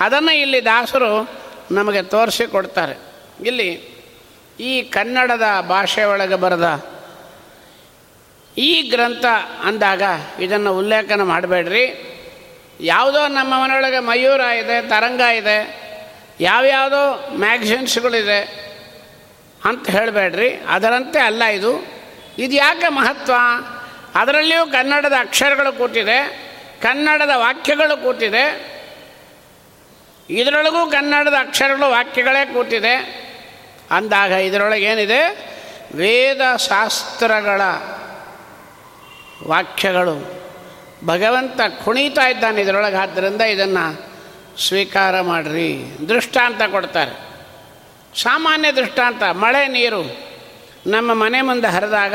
ಅದನ್ನು 0.00 0.32
ಇಲ್ಲಿ 0.32 0.64
ದಾಸರು 0.64 1.30
ನಮಗೆ 1.70 2.02
ತೋರಿಸಿಕೊಡ್ತಾರೆ. 2.02 2.98
ಇಲ್ಲಿ 3.44 3.96
ಈ 4.60 4.82
ಕನ್ನಡದ 4.82 5.42
ಭಾಷೆ 5.68 6.04
ಒಳಗೆ 6.04 6.34
ಬರೆದ 6.34 6.84
ಈ 8.58 8.82
ಗ್ರಂಥ 8.82 9.24
ಅಂದಾಗ 9.62 10.02
ಇದನ್ನು 10.40 10.78
ಉಲ್ಲೇಖನ 10.78 11.22
ಮಾಡಬೇಡ್ರಿ. 11.22 12.12
ಯಾವುದೋ 12.80 13.28
ನಮ್ಮ 13.28 13.62
ಮನೆಯೊಳಗೆ 13.62 13.98
ಮಯೂರ 13.98 14.40
ಇದೆ, 14.40 14.88
ತರಂಗ 14.88 15.20
ಇದೆ, 15.20 15.86
ಯಾವ್ಯಾವುದೋ 16.40 17.36
ಮ್ಯಾಗ್ಝಿನ್ಸ್ಗಳಿದೆ 17.36 18.65
ಅಂತ 19.66 19.90
ಹೇಳಬೇಡ್ರಿ. 19.90 20.50
ಅದರಂತೆ 20.68 21.20
ಅಲ್ಲ 21.20 21.44
ಇದು. 21.44 21.86
ಇದು 22.38 22.54
ಯಾಕೆ 22.54 22.88
ಮಹತ್ವ? 22.88 23.32
ಅದರಲ್ಲಿಯೂ 24.14 24.66
ಕನ್ನಡದ 24.66 25.12
ಅಕ್ಷರಗಳು 25.20 25.78
ಕೂತಿದೆ, 25.78 26.46
ಕನ್ನಡದ 26.82 27.30
ವಾಕ್ಯಗಳು 27.34 28.02
ಕೂತಿದೆ. 28.02 28.76
ಇದರೊಳಗೂ 30.30 30.90
ಕನ್ನಡದ 30.90 31.34
ಅಕ್ಷರಗಳು 31.40 31.90
ವಾಕ್ಯಗಳೇ 31.90 32.44
ಕೂತಿದೆ. 32.44 32.94
ಅಂದಾಗ 33.90 34.30
ಇದರೊಳಗೇನಿದೆ? 34.30 35.50
ವೇದ 35.94 36.56
ಶಾಸ್ತ್ರಗಳ 36.56 37.60
ವಾಕ್ಯಗಳು. 39.46 40.46
ಭಗವಂತ 41.04 41.60
ಕುಣಿತಾ 41.84 42.26
ಇದ್ದಾನೆ 42.28 42.60
ಇದರೊಳಗೆ 42.62 42.96
ಆದ್ದರಿಂದ 42.96 43.40
ಇದನ್ನು 43.40 44.06
ಸ್ವೀಕಾರ 44.68 45.20
ಮಾಡಿರಿ. 45.20 45.98
ದೃಷ್ಟಾಂತ 46.08 46.62
ಕೊಡ್ತಾರೆ. 46.62 47.25
ಸಾಮಾನ್ಯ 48.22 48.72
ದೃಷ್ಟಾಂತ, 48.72 49.22
ಮಳೆ, 49.22 49.68
ನೀರು. 49.68 50.26
ನಮ್ಮ 50.86 51.14
ಮನೆ 51.14 51.42
ಮುಂದೆ 51.42 51.68
ಹರಿದಾಗ 51.68 52.14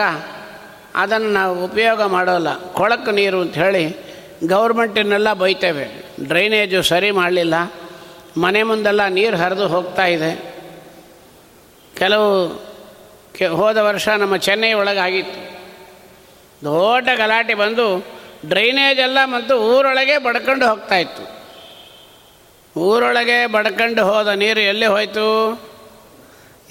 ಅದನ್ನು 0.96 1.30
ನಾವು 1.30 1.64
ಉಪಯೋಗ 1.64 2.02
ಮಾಡೋಲ್ಲ. 2.02 2.74
ಕೊಳಕು 2.74 3.12
ನೀರು 3.12 3.42
ಅಂತ 3.42 3.54
ಹೇಳಿ 3.54 3.96
ಗೌರ್ಮೆಂಟಿನೆಲ್ಲ 4.48 5.34
ಬೈತೇವೆ. 5.34 6.06
ಡ್ರೈನೇಜು 6.28 6.82
ಸರಿ 6.82 7.12
ಮಾಡಲಿಲ್ಲ. 7.12 7.54
ಮನೆ 8.38 8.64
ಮುಂದೆಲ್ಲ 8.64 9.08
ನೀರು 9.08 9.38
ಹರಿದು 9.38 9.68
ಹೋಗ್ತಾ 9.68 10.06
ಇದೆ. 10.06 10.56
ಕೆಲವು 11.98 12.60
ಕೆ, 13.38 13.48
ಹೋದ 13.48 13.78
ವರ್ಷ 13.78 14.10
ನಮ್ಮ 14.10 14.38
ಚೆನ್ನೈ 14.38 14.74
ಒಳಗಾಗಿತ್ತು. 14.74 15.52
ದೊಡ್ಡ 16.66 17.10
ಗಲಾಟೆ 17.16 17.54
ಬಂದು 17.54 18.06
ಡ್ರೈನೇಜ್ 18.46 19.00
ಎಲ್ಲ 19.00 19.18
ಮತ್ತು 19.26 19.56
ಊರೊಳಗೆ 19.56 20.18
ಬಡ್ಕೊಂಡು 20.18 20.68
ಹೋಗ್ತಾಯಿತ್ತು 20.68 21.42
ಊರೊಳಗೆ 22.80 23.48
ಬಡ್ಕೊಂಡು 23.48 24.06
ಹೋದ 24.06 24.28
ನೀರು 24.28 24.60
ಎಲ್ಲಿ 24.60 24.86
ಹೋಯಿತು? 24.86 25.28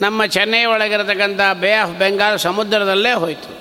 ನಮ್ಮ 0.00 0.26
ಚೆನ್ನೈ 0.26 0.64
ಒಳಗಿರತಕ್ಕಂಥ 0.64 1.40
ಬೇ 1.52 1.72
ಆಫ್ 1.72 1.98
ಬೆಂಗಾಲ್ 1.98 2.38
ಸಮುದ್ರದಲ್ಲೇ 2.38 3.12
ಹೋಯಿತು. 3.12 3.60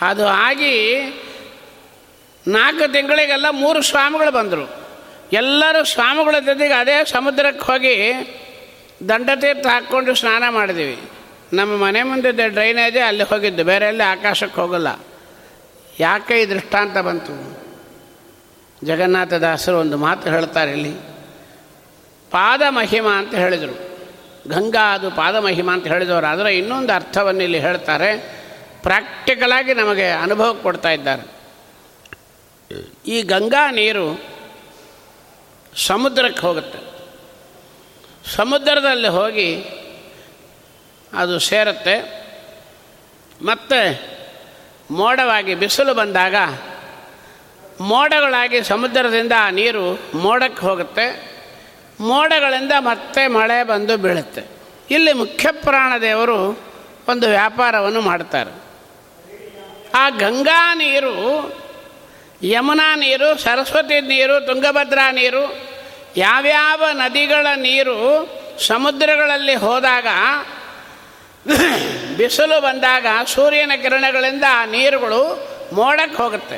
ಅದು 0.00 0.26
ಆಗಿ 0.26 0.98
ನಾಲ್ಕು 2.48 2.92
ತಿಂಗಳಿಗೆಲ್ಲ 2.92 3.46
ಮೂರು 3.50 3.82
ಸ್ವಾಮಿಗಳು 3.82 4.32
ಬಂದರು. 4.32 4.82
ಎಲ್ಲರೂ 5.32 5.84
ಸ್ವಾಮಿಗಳ 5.84 6.34
ಜೊತೆಗೆ 6.40 6.74
ಅದೇ 6.74 7.04
ಸಮುದ್ರಕ್ಕೆ 7.04 7.64
ಹೋಗಿ 7.64 8.12
ದಂಡತೀರ್ಥ 9.08 9.66
ಹಾಕ್ಕೊಂಡು 9.66 10.14
ಸ್ನಾನ 10.14 10.42
ಮಾಡಿದ್ವಿ. 10.50 10.98
ನಮ್ಮ 11.52 11.84
ಮನೆ 11.84 12.02
ಮುಂದಿದ್ದ 12.02 12.40
ಡ್ರೈನೇಜೇ 12.46 13.00
ಅಲ್ಲಿ 13.00 13.22
ಹೋಗಿದ್ದು. 13.22 13.64
ಬೇರೆ 13.64 13.86
ಎಲ್ಲಿ 13.86 14.02
ಆಕಾಶಕ್ಕೆ 14.02 14.60
ಹೋಗಲ್ಲ. 14.60 14.88
ಯಾಕೆ 16.00 16.42
ಈ 16.42 16.46
ದೃಷ್ಟಾಂತ 16.46 16.98
ಬಂತು? 16.98 17.62
ಜಗನ್ನಾಥದಾಸರು 18.86 19.78
ಒಂದು 19.78 19.96
ಮಾತು 19.96 20.30
ಹೇಳ್ತಾರೆ 20.30 20.72
ಇಲ್ಲಿ. 20.72 20.92
ಪಾದ 22.30 22.62
ಮಹಿಮಾ 22.68 23.10
ಅಂತ 23.10 23.34
ಹೇಳಿದರು. 23.34 23.91
ಗಂಗಾ 24.48 24.94
ಅದು 24.94 25.10
ಪಾದ 25.10 25.36
ಮಹಿಮ 25.36 25.72
ಅಂತ 25.72 25.86
ಹೇಳಿದವರು. 25.86 26.26
ಆದರೆ 26.26 26.58
ಇನ್ನೊಂದು 26.58 26.92
ಅರ್ಥವನ್ನು 26.92 27.42
ಇಲ್ಲಿ 27.42 27.58
ಹೇಳ್ತಾರೆ. 27.58 28.42
ಪ್ರಾಕ್ಟಿಕಲಾಗಿ 28.82 29.74
ನಮಗೆ 29.74 30.10
ಅನುಭವ 30.10 30.54
ಕೊಡ್ತಾ 30.54 30.90
ಇದ್ದಾರೆ. 30.90 31.42
ಈ 33.06 33.22
ಗಂಗಾ 33.22 33.70
ನೀರು 33.70 34.20
ಸಮುದ್ರಕ್ಕೆ 35.76 36.40
ಹೋಗುತ್ತೆ. 36.40 36.78
ಸಮುದ್ರದಲ್ಲಿ 38.36 39.08
ಹೋಗಿ 39.08 39.64
ಅದು 41.12 41.38
ಸೇರುತ್ತೆ. 41.38 42.22
ಮತ್ತು 43.44 44.00
ಮೋಡವಾಗಿ 44.90 45.54
ಬಿಸಿಲು 45.54 45.94
ಬಂದಾಗ 45.94 46.34
ಮೋಡಗಳಾಗಿ 47.80 48.62
ಸಮುದ್ರದಿಂದ 48.62 49.32
ಆ 49.38 49.50
ನೀರು 49.50 50.00
ಮೋಡಕ್ಕೆ 50.14 50.66
ಹೋಗುತ್ತೆ. 50.66 51.31
ಮೋಡಗಳಿಂದ 52.02 52.72
ಮತ್ತೆ 52.78 53.26
ಮಳೆ 53.26 53.64
ಬಂದು 53.64 53.96
ಬೀಳುತ್ತೆ. 53.96 54.42
ಇಲ್ಲಿ 54.90 55.12
ಮುಖ್ಯ 55.12 55.52
ಪ್ರಾಣದೇವರು 55.52 56.60
ಒಂದು 57.08 57.28
ವ್ಯಾಪಾರವನ್ನು 57.28 58.00
ಮಾಡ್ತಾರೆ. 58.00 58.62
ಆ 59.94 60.08
ಗಂಗಾ 60.08 60.74
ನೀರು, 60.74 61.14
ಯಮುನಾ 62.42 62.94
ನೀರು, 62.94 63.38
ಸರಸ್ವತಿ 63.38 64.00
ನೀರು, 64.00 64.46
ತುಂಗಭದ್ರಾ 64.46 65.10
ನೀರು, 65.10 65.56
ಯಾವ್ಯಾವ 66.16 66.82
ನದಿಗಳ 66.92 67.46
ನೀರು 67.56 68.28
ಸಮುದ್ರಗಳಲ್ಲಿ 68.66 69.54
ಹೋದಾಗ, 69.54 70.06
ಬಿಸಿಲು 72.16 72.60
ಬಂದಾಗ, 72.60 73.06
ಸೂರ್ಯನ 73.26 73.72
ಕಿರಣಗಳಿಂದ 73.82 74.44
ಆ 74.50 74.64
ನೀರುಗಳು 74.64 75.48
ಮೋಡಕ್ಕೆ 75.72 76.16
ಹೋಗುತ್ತೆ. 76.16 76.56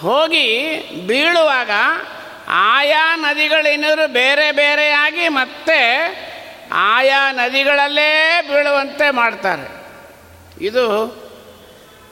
ಹೋಗಿ 0.00 0.46
ಬೀಳುವಾಗ 1.06 1.70
ಆಯಾ 2.52 3.16
ನದಿಗಳೇನಾದರೂ 3.16 4.08
ಬೇರೆ 4.08 4.52
ಬೇರೆಯಾಗಿ 4.52 5.28
ಮತ್ತೆ 5.28 5.80
ಆಯಾ 6.72 7.32
ನದಿಗಳಲ್ಲೇ 7.32 8.40
ಬೀಳುವಂತೆ 8.42 9.10
ಮಾಡ್ತಾರೆ. 9.10 9.84
ಇದು 10.60 11.16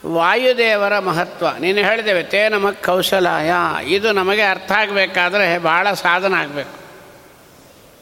ವಾಯುದೇವರ 0.07 0.98
ಮಹತ್ವ. 0.98 1.51
ನೀನು 1.59 1.79
ಹೇಳಿದ್ದೇವೆ 1.79 2.22
ತೇ 2.22 2.48
ನಮಗೆ 2.48 2.83
ಕೌಶಲಾಯ. 2.83 3.51
ಇದು 3.85 4.12
ನಮಗೆ 4.12 4.42
ಅರ್ಥ 4.42 4.72
ಆಗಬೇಕಾದ್ರೆ 4.72 5.59
ಭಾಳ 5.59 5.92
ಸಾಧನ 5.92 6.35
ಆಗಬೇಕು. 6.35 6.79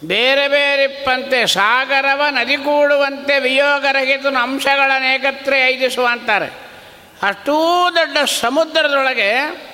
ಬೇರೆ 0.07 0.49
ಬೇರಿಪ್ಪಂತೆ 0.49 1.47
ಸಾಗರವ 1.47 2.23
ನದಿ 2.31 2.57
ಕೂಡುವಂತೆ 2.57 3.39
ವಿಯೋಗರಹಿತನ 3.39 4.37
ಅಂಶಗಳನ್ನು 4.43 5.15
ಏಕತ್ರ 5.15 5.55
ಐದಿಸುವ 5.67 6.07
ಅಂತಾರೆ. 6.07 6.47
ಅಷ್ಟೂ 7.23 7.89
ದೊಡ್ಡ 7.95 8.19
ಸಮುದ್ರದೊಳಗೆ 8.41 9.67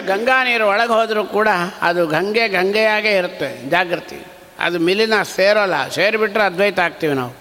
ಗಂಗಾ 0.00 0.44
ನೀರು 0.44 0.68
ಒಳಗೆ 0.68 0.92
ಹೋದರೂ 0.92 1.24
ಕೂಡ 1.24 1.48
ಅದು 1.82 2.06
ಗಂಗೆ 2.06 2.48
ಗಂಗೆಯಾಗೇ 2.48 3.10
ಇರುತ್ತೆ. 3.10 3.70
ಜಾಗೃತಿ 3.70 4.26
ಅದು 4.58 4.78
ಮಿಲಿನ 4.78 5.22
ಸೇರೋಲ್ಲ. 5.22 5.88
ಸೇರಿಬಿಟ್ರೆ 5.88 6.44
ಅದ್ವೈತ 6.44 6.78
ಆಗ್ತೀವಿ 6.78 7.14
ನಾವು. 7.14 7.36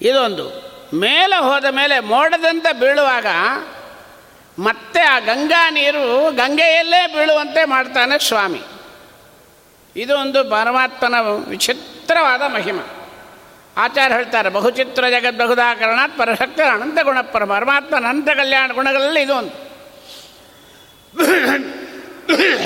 ಇದೊಂದು. 0.00 0.74
ಮೇಲೆ 0.94 1.36
ಹೋದ 1.36 1.64
ಮೇಲೆ 1.64 2.00
ಮೋಡದಂತೆ 2.00 2.80
ಬೀಳುವಾಗ 2.80 3.26
ಮತ್ತೆ 4.62 5.00
ಆ 5.00 5.18
ಗಂಗಾ 5.18 5.70
ನೀರು 5.70 6.30
ಗಂಗೆಯಲ್ಲೇ 6.36 7.06
ಬೀಳುವಂತೆ 7.06 7.64
ಮಾಡ್ತಾನೆ 7.64 8.28
ಸ್ವಾಮಿ. 8.28 8.62
ಇದು 9.96 10.18
ಒಂದು 10.18 10.44
ಪರಮಾತ್ಮನ 10.44 11.14
ವಿಚಿತ್ರವಾದ 11.48 12.42
ಮಹಿಮೆ. 12.42 13.03
ಆಚಾರ್ಯ 13.76 14.14
ಹೇಳ್ತಾರೆ, 14.14 14.48
ಬಹುಚಿತ್ರ 14.48 15.04
ಜಗದ್ 15.08 15.38
ಬಹುದಾಕರಣ 15.38 15.98
ಪರಶಕ್ತ 16.16 16.60
ಅನಂತ 16.72 16.98
ಗುಣ 17.02 17.20
ಪರಮಾತ್ಮ, 17.20 17.96
ಅನಂತ 17.96 18.28
ಕಲ್ಯಾಣ 18.28 18.72
ಗುಣಗಳಲ್ಲಿ 18.72 19.22
ಇದೊಂದು 19.22 19.64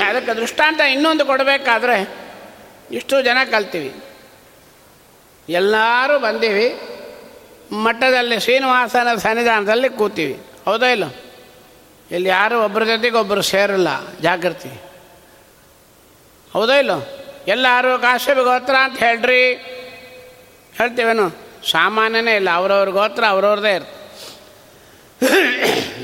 ಅದಕ್ಕೆ 0.07 0.35
ದೃಷ್ಟಾಂತ 0.35 0.81
ಇನ್ನೊಂದು 0.81 1.27
ಕೊಡಬೇಕಾದ್ರೆ, 1.27 2.17
ಇಷ್ಟು 2.91 3.23
ಜನ 3.23 3.39
ಕಲ್ತೀವಿ. 3.51 3.95
ಎಲ್ಲರೂ 5.49 6.19
ಬಂದೀವಿ, 6.19 6.81
ಮಠದಲ್ಲಿ, 7.73 8.41
ಶ್ರೀನಿವಾಸನ 8.41 9.17
ಸನ್ನಿಧಾನದಲ್ಲಿ 9.17 9.89
ಕೂತೀವಿ. 9.89 10.43
ಹೌದಾ 10.65 10.87
ಇಲ್ಲ? 10.87 11.05
ಇಲ್ಲಿ 12.11 12.29
ಯಾರು 12.29 12.65
ಒಬ್ಬರ 12.65 12.85
ಜೊತೆಗೆ 12.85 13.17
ಒಬ್ಬರು 13.17 13.43
ಸೇರಲ್ಲ, 13.43 13.89
ಜಾಗೃತಿ. 14.21 14.81
ಹೌದಾ 16.53 16.75
ಇಲ್ಲ? 16.75 16.91
ಎಲ್ಲರೂ 17.49 17.99
ಕಾಶ್ಯಪ 17.99 18.39
ಗೋತ್ರ 18.39 18.75
ಅಂತ 18.75 18.99
ಹೇಳ್ರಿ 18.99 19.75
ಹೇಳ್ತೀವೇನು? 20.79 21.31
ಸಾಮಾನ್ಯನೇ 21.71 22.37
ಇಲ್ಲ. 22.37 22.51
ಅವ್ರವ್ರ 22.51 22.89
ಗೋತ್ರ 22.89 23.25
ಅವ್ರವ್ರದೇ 23.25 23.75
ಇರ್ತದೆ 23.75 23.99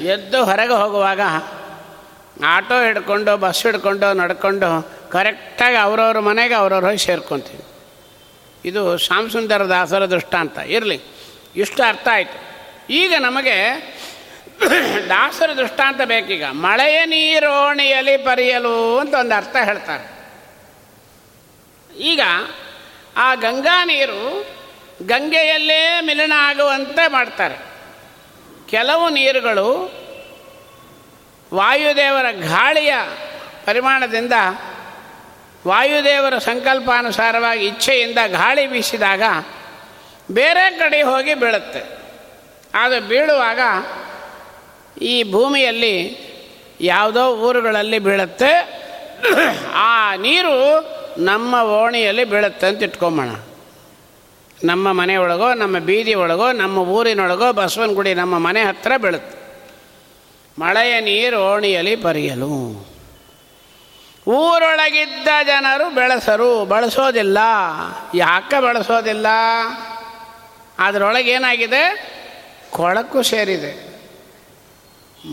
ಎದ್ದು 0.07 0.45
ಹೊರಗೆ 0.45 0.73
ಹೋಗುವಾಗ 0.73 1.21
ಆಟೋ 2.45 2.85
ಹಿಡ್ಕೊಂಡು, 2.85 3.37
ಬಸ್ 3.37 3.63
ಹಿಡ್ಕೊಂಡು, 3.63 4.13
ನಡ್ಕೊಂಡು 4.13 4.93
ಕರೆಕ್ಟಾಗಿ 5.11 5.77
ಅವ್ರವ್ರ 5.77 6.19
ಮನೆಗೆ 6.19 6.55
ಅವ್ರವ್ರ 6.55 6.85
ಹೋಗಿ 6.85 6.99
ಸೇರ್ಕೊತೀವಿ. 6.99 7.65
ಇದು 8.65 8.99
ಶ್ಯಾಮಸುಂದರ 8.99 9.65
ದಾಸರ 9.65 10.07
ದೃಷ್ಟಾಂತ. 10.07 10.59
ಇರಲಿ. 10.59 11.01
ಇಷ್ಟು 11.57 11.83
ಅರ್ಥ 11.83 12.09
ಆಯಿತು. 12.13 12.39
ಈಗ 12.91 13.15
ನಮಗೆ 13.21 13.59
ದಾಸರ 15.09 15.51
ದೃಷ್ಟಾಂತ 15.57 16.01
ಬೇಕೀಗ. 16.05 16.45
ಮಳೆಯ 16.45 17.05
ನೀರೋಣಿಯಲ್ಲಿ 17.05 18.17
ಪರಿಯಲು 18.17 18.99
ಅಂತ 18.99 19.15
ಒಂದು 19.15 19.35
ಅರ್ಥ 19.35 19.57
ಹೇಳ್ತಾರೆ. 19.65 20.33
ಈಗ 21.99 22.21
ಆ 23.17 23.35
ಗಂಗಾ 23.35 23.85
ನೀರು 23.85 24.47
ಗಂಗೆಯಲ್ಲೇ 25.03 26.01
ಮಿಲನ 26.01 26.33
ಆಗುವಂತೆ 26.37 27.09
ಮಾಡ್ತಾರೆ. 27.09 27.57
ಕೆಲವು 28.71 29.09
ನೀರುಗಳು 29.09 29.93
ವಾಯುದೇವರ 31.55 32.31
ಗಾಳಿಯ 32.31 32.95
ಪರಿಮಾಣದಿಂದ 33.65 34.33
ವಾಯುದೇವರ 35.67 36.39
ಸಂಕಲ್ಪಾನುಸಾರವಾಗಿ 36.39 37.67
ಇಚ್ಛೆಯಿಂದ 37.67 38.19
ಗಾಳಿ 38.27 38.67
ಬೀಸಿದಾಗ 38.67 39.23
ಬೇರೆ 40.31 40.71
ಕಡೆ 40.71 41.03
ಹೋಗಿ 41.03 41.35
ಬೀಳುತ್ತೆ. 41.35 41.81
ಅದು 42.75 43.09
ಬೀಳುವಾಗ 43.09 43.61
ಈ 45.03 45.33
ಭೂಮಿಯಲ್ಲಿ 45.33 46.19
ಯಾವುದೋ 46.81 47.37
ಊರುಗಳಲ್ಲಿ 47.37 47.99
ಬೀಳುತ್ತೆ. 47.99 48.85
ಆ 49.75 50.17
ನೀರು 50.17 50.87
ನಮ್ಮ 51.19 51.63
ಓಣಿಯಲ್ಲಿ 51.63 52.25
ಬೀಳುತ್ತೆ 52.25 52.67
ಅಂತ 52.67 52.83
ಇಟ್ಕೊಂಬೋಣ. 52.83 53.29
ನಮ್ಮ 54.65 54.93
ಮನೆಯೊಳಗೋ 54.93 55.55
ನಮ್ಮ 55.55 55.79
ಬೀದಿ 55.79 56.15
ಒಳಗೋ, 56.15 56.53
ನಮ್ಮ 56.53 56.79
ಊರಿನೊಳಗೋ 56.79 57.53
ಬಸವನಗುಡಿ 57.53 58.15
ನಮ್ಮ 58.15 58.39
ಮನೆ 58.39 58.63
ಹತ್ತಿರ 58.63 58.93
ಬೀಳುತ್ತೆ. 58.97 59.45
ಮಳೆಯ 60.59 61.01
ನೀರು 61.01 61.55
ಓಣಿಯಲ್ಲಿ 61.55 61.97
ಪರಿಯಲು. 61.97 62.87
ಊರೊಳಗಿದ್ದ 64.27 65.29
ಜನರು 65.47 65.95
ಬೆಳೆಸರು, 65.95 66.65
ಬಳಸೋದಿಲ್ಲ. 66.65 67.39
ಯಾಕೆ 68.15 68.63
ಬಳಸೋದಿಲ್ಲ? 68.63 69.27
ಅದರೊಳಗೇನಾಗಿದೆ? 70.79 72.15
ಕೊಳಕು 72.71 73.23
ಸೇರಿದೆ. 73.23 73.95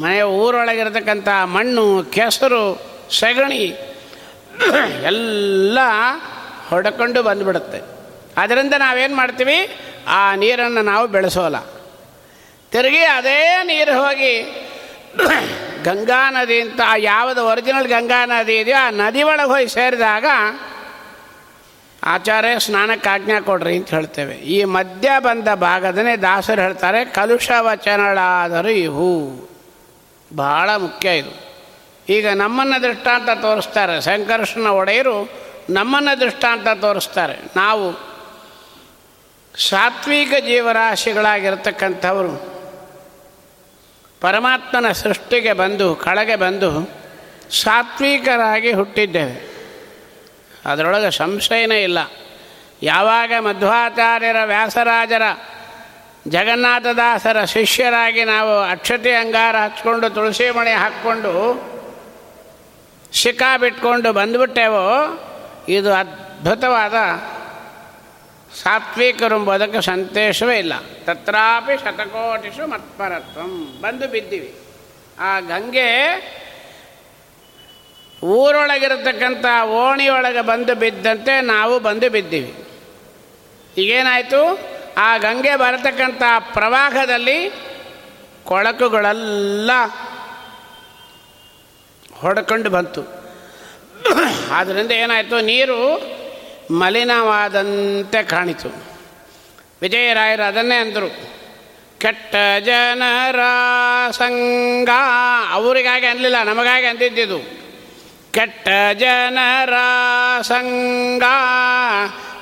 ಮನೆಯ 0.02 0.22
ಊರೊಳಗಿರತಕ್ಕಂಥ 0.22 1.28
ಮಣ್ಣು, 1.44 2.04
ಕೆಸರು, 2.04 2.82
ಸಗಣಿ, 3.12 3.76
ಎಲ್ಲ 5.04 5.80
ಹೊಡ್ಕೊಂಡು 6.70 7.24
ಬಂದುಬಿಡುತ್ತೆ. 7.24 8.01
ಅದರಿಂದ 8.38 8.74
ನಾವೇನು 8.78 9.16
ಮಾಡ್ತೀವಿ? 9.16 9.78
ಆ 10.08 10.36
ನೀರನ್ನು 10.36 10.82
ನಾವು 10.82 11.08
ಬೆಳೆಸೋಲ್ಲ. 11.08 11.60
ತಿರುಗಿ 12.72 13.00
ಅದೇ 13.00 13.60
ನೀರು 13.64 13.94
ಹೋಗಿ 13.94 14.68
ಗಂಗಾ 15.84 16.32
ನದಿ 16.32 16.62
ಅಂತ 16.62 16.82
ಯಾವುದು 16.98 17.48
ಒರಿಜಿನಲ್ 17.48 17.88
ಗಂಗಾ 17.88 18.26
ನದಿ 18.26 18.60
ಇದೆಯೋ 18.60 18.88
ಆ 18.88 18.90
ನದಿ 18.90 19.24
ಒಳಗೆ 19.24 19.48
ಹೋಗಿ 19.48 19.68
ಸೇರಿದಾಗ 19.68 20.26
ಆಚಾರ್ಯ 22.04 22.60
ಸ್ನಾನಕ್ಕೆ 22.60 23.10
ಆಜ್ಞಾ 23.10 23.40
ಕೊಡ್ರಿ 23.40 23.78
ಅಂತ 23.78 23.90
ಹೇಳ್ತೇವೆ. 23.90 24.34
ಈ 24.36 24.64
ಮಧ್ಯ 24.64 25.10
ಬಂದ 25.20 25.48
ಭಾಗದನೇ 25.48 26.16
ದಾಸರು 26.16 26.62
ಹೇಳ್ತಾರೆ 26.62 27.06
ಕಲುಷ 27.06 27.52
ವಚನಗಳಾದರೂ 27.60 28.70
ಇವು. 28.70 29.50
ಬಹಳ 30.36 30.76
ಮುಖ್ಯ 30.76 31.18
ಇದು. 31.18 31.58
ಈಗ 32.10 32.28
ನಮ್ಮನ್ನು 32.28 32.82
ದೃಷ್ಟಾಂತ 32.82 33.30
ತೋರಿಸ್ತಾರೆ. 33.30 34.02
ಶಂಕರ್ಷನ 34.02 34.68
ಒಡೆಯರು 34.68 35.30
ನಮ್ಮನ್ನು 35.70 36.20
ದೃಷ್ಟಾಂತ 36.20 36.68
ತೋರಿಸ್ತಾರೆ. 36.82 37.36
ನಾವು 37.56 38.11
ಸಾತ್ವಿಕ 39.58 40.34
ಜೀವರಾಶಿಗಳಾಗಿರ್ತಕ್ಕಂಥವರು 40.40 42.52
ಪರಮಾತ್ಮನ 44.22 44.92
ಸೃಷ್ಟಿಗೆ 44.92 45.54
ಬಂದು, 45.54 45.96
ಕಳಗೆ 45.96 46.36
ಬಂದು 46.36 47.02
ಸಾತ್ವಿಕರಾಗಿ 47.52 48.72
ಹುಟ್ಟಿದ್ದೇವೆ. 48.72 49.52
ಅದರೊಳಗೆ 50.66 51.12
ಸಂಶಯನೇ 51.12 51.84
ಇಲ್ಲ. 51.84 51.98
ಯಾವಾಗ 52.84 53.32
ಮಧ್ವಾಚಾರ್ಯರ, 53.40 54.36
ವ್ಯಾಸರಾಜರ, 54.46 55.22
ಜಗನ್ನಾಥದಾಸರ 56.28 57.44
ಶಿಷ್ಯರಾಗಿ 57.44 58.24
ನಾವು 58.24 58.60
ಅಕ್ಷತೆ 58.60 59.16
ಅಂಗಾರ 59.16 59.56
ಹಚ್ಕೊಂಡು, 59.56 60.10
ತುಳಸಿ 60.10 60.52
ಮಣಿ 60.52 60.72
ಹಾಕ್ಕೊಂಡು, 60.72 61.62
ಶಿಖಾ 63.14 63.58
ಬಿಟ್ಕೊಂಡು 63.58 64.14
ಬಂದುಬಿಟ್ಟೆವೋ, 64.14 65.08
ಇದು 65.70 65.94
ಅದ್ಭುತವಾದ 65.94 66.94
ಸಾತ್ವಿಕರು 68.56 69.36
ಎಂಬುದಕ್ಕೆ 69.36 69.82
ಸಂತೇಷವೇ 69.82 70.58
ಇಲ್ಲ. 70.58 70.74
ತತ್ರಾಪಿ 71.04 71.78
ಶತಕೋಟಿಷು 71.78 72.68
ಮತ್ಪರತ್ವಂ. 72.68 73.78
ಬಂದು 73.82 74.08
ಬಿದ್ದೀವಿ. 74.08 74.56
ಆ 75.20 75.40
ಗಂಗೆ 75.40 75.88
ಊರೊಳಗಿರತಕ್ಕಂಥ 78.24 79.46
ಓಣಿಯೊಳಗೆ 79.64 80.42
ಬಂದು 80.42 80.76
ಬಿದ್ದಂತೆ 80.76 81.42
ನಾವು 81.42 81.80
ಬಂದು 81.80 82.10
ಬಿದ್ದೀವಿ. 82.10 82.66
ಈಗೇನಾಯಿತು? 83.78 84.60
ಆ 84.98 85.18
ಗಂಗೆ 85.18 85.56
ಬರತಕ್ಕಂಥ 85.56 86.24
ಪ್ರವಾಹದಲ್ಲಿ 86.54 87.50
ಕೊಳಕುಗಳೆಲ್ಲ 88.44 89.72
ಹೊಡ್ಕೊಂಡು 92.14 92.70
ಬಂತು. 92.70 93.02
ಆದ್ದರಿಂದ 94.52 94.92
ಏನಾಯಿತು? 94.92 95.42
ನೀರು 95.42 96.12
ಮಲಿನವಾದಂತೆ 96.72 98.24
ಕಾಣಿತು. 98.24 98.86
ವಿಜಯರಾಯರು 99.82 100.48
ಅದನ್ನೇ 100.48 100.76
ಅಂದರು. 100.76 101.32
ಕೆಟ್ಟ 102.00 102.36
ಜನರ 102.66 103.40
ಸಂಗ 104.12 104.90
ಅವರಿಗಾಗಿ 105.52 106.06
ಅನ್ನಲಿಲ್ಲ 106.06 106.44
ನಮಗಾಗಿ 106.44 106.86
ಅಂದಿದ್ದಿದ್ದು 106.86 107.40
ಕೆಟ್ಟ 108.32 108.68
ಜನರ 108.94 109.74
ಸಂಗ 110.42 111.24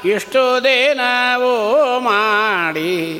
ಇಷ್ಟು 0.06 0.64
ದಿನವೂ 0.64 2.00
ಮಾಡಿ. 2.00 3.20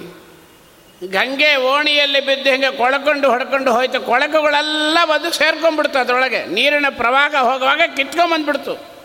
ಗಂಗೆ 1.10 1.56
ಓಣಿಯಲ್ಲಿ 1.56 2.26
ಬಿದ್ದು 2.26 2.52
ಹಿಂಗೆ 2.52 2.78
ಕೊಳಕೊಂಡು 2.78 3.30
ಹೊಡ್ಕೊಂಡು 3.30 3.72
ಹೋಯ್ತು, 3.72 4.02
ಕೊಳಕುಗಳೆಲ್ಲ 4.02 4.98
ಬಂದು 5.06 5.32
ಸೇರ್ಕೊಂಡ್ಬಿಡ್ತು 5.32 6.00
ಅದರೊಳಗೆ. 6.00 6.46
ನೀರಿನ 6.46 6.86
ಪ್ರವಾಹ 6.90 7.36
ಹೋಗುವಾಗ 7.36 7.82
ಕಿತ್ಕೊಂಬಂದ್ಬಿಡ್ತು. 7.96 8.99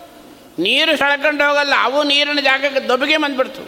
ನೀರು 0.59 0.93
ಸೆಳ್ಕೊಂಡು 0.97 1.43
ಹೋಗಲ್ಲ, 1.49 1.75
ಅವು 1.83 2.03
ನೀರಿನ 2.03 2.41
ಜಾಗಕ್ಕೆ 2.41 2.81
ದೊಬ್ಬಿಗೆ 2.89 3.17
ಬಂದ್ಬಿಡ್ತು. 3.17 3.63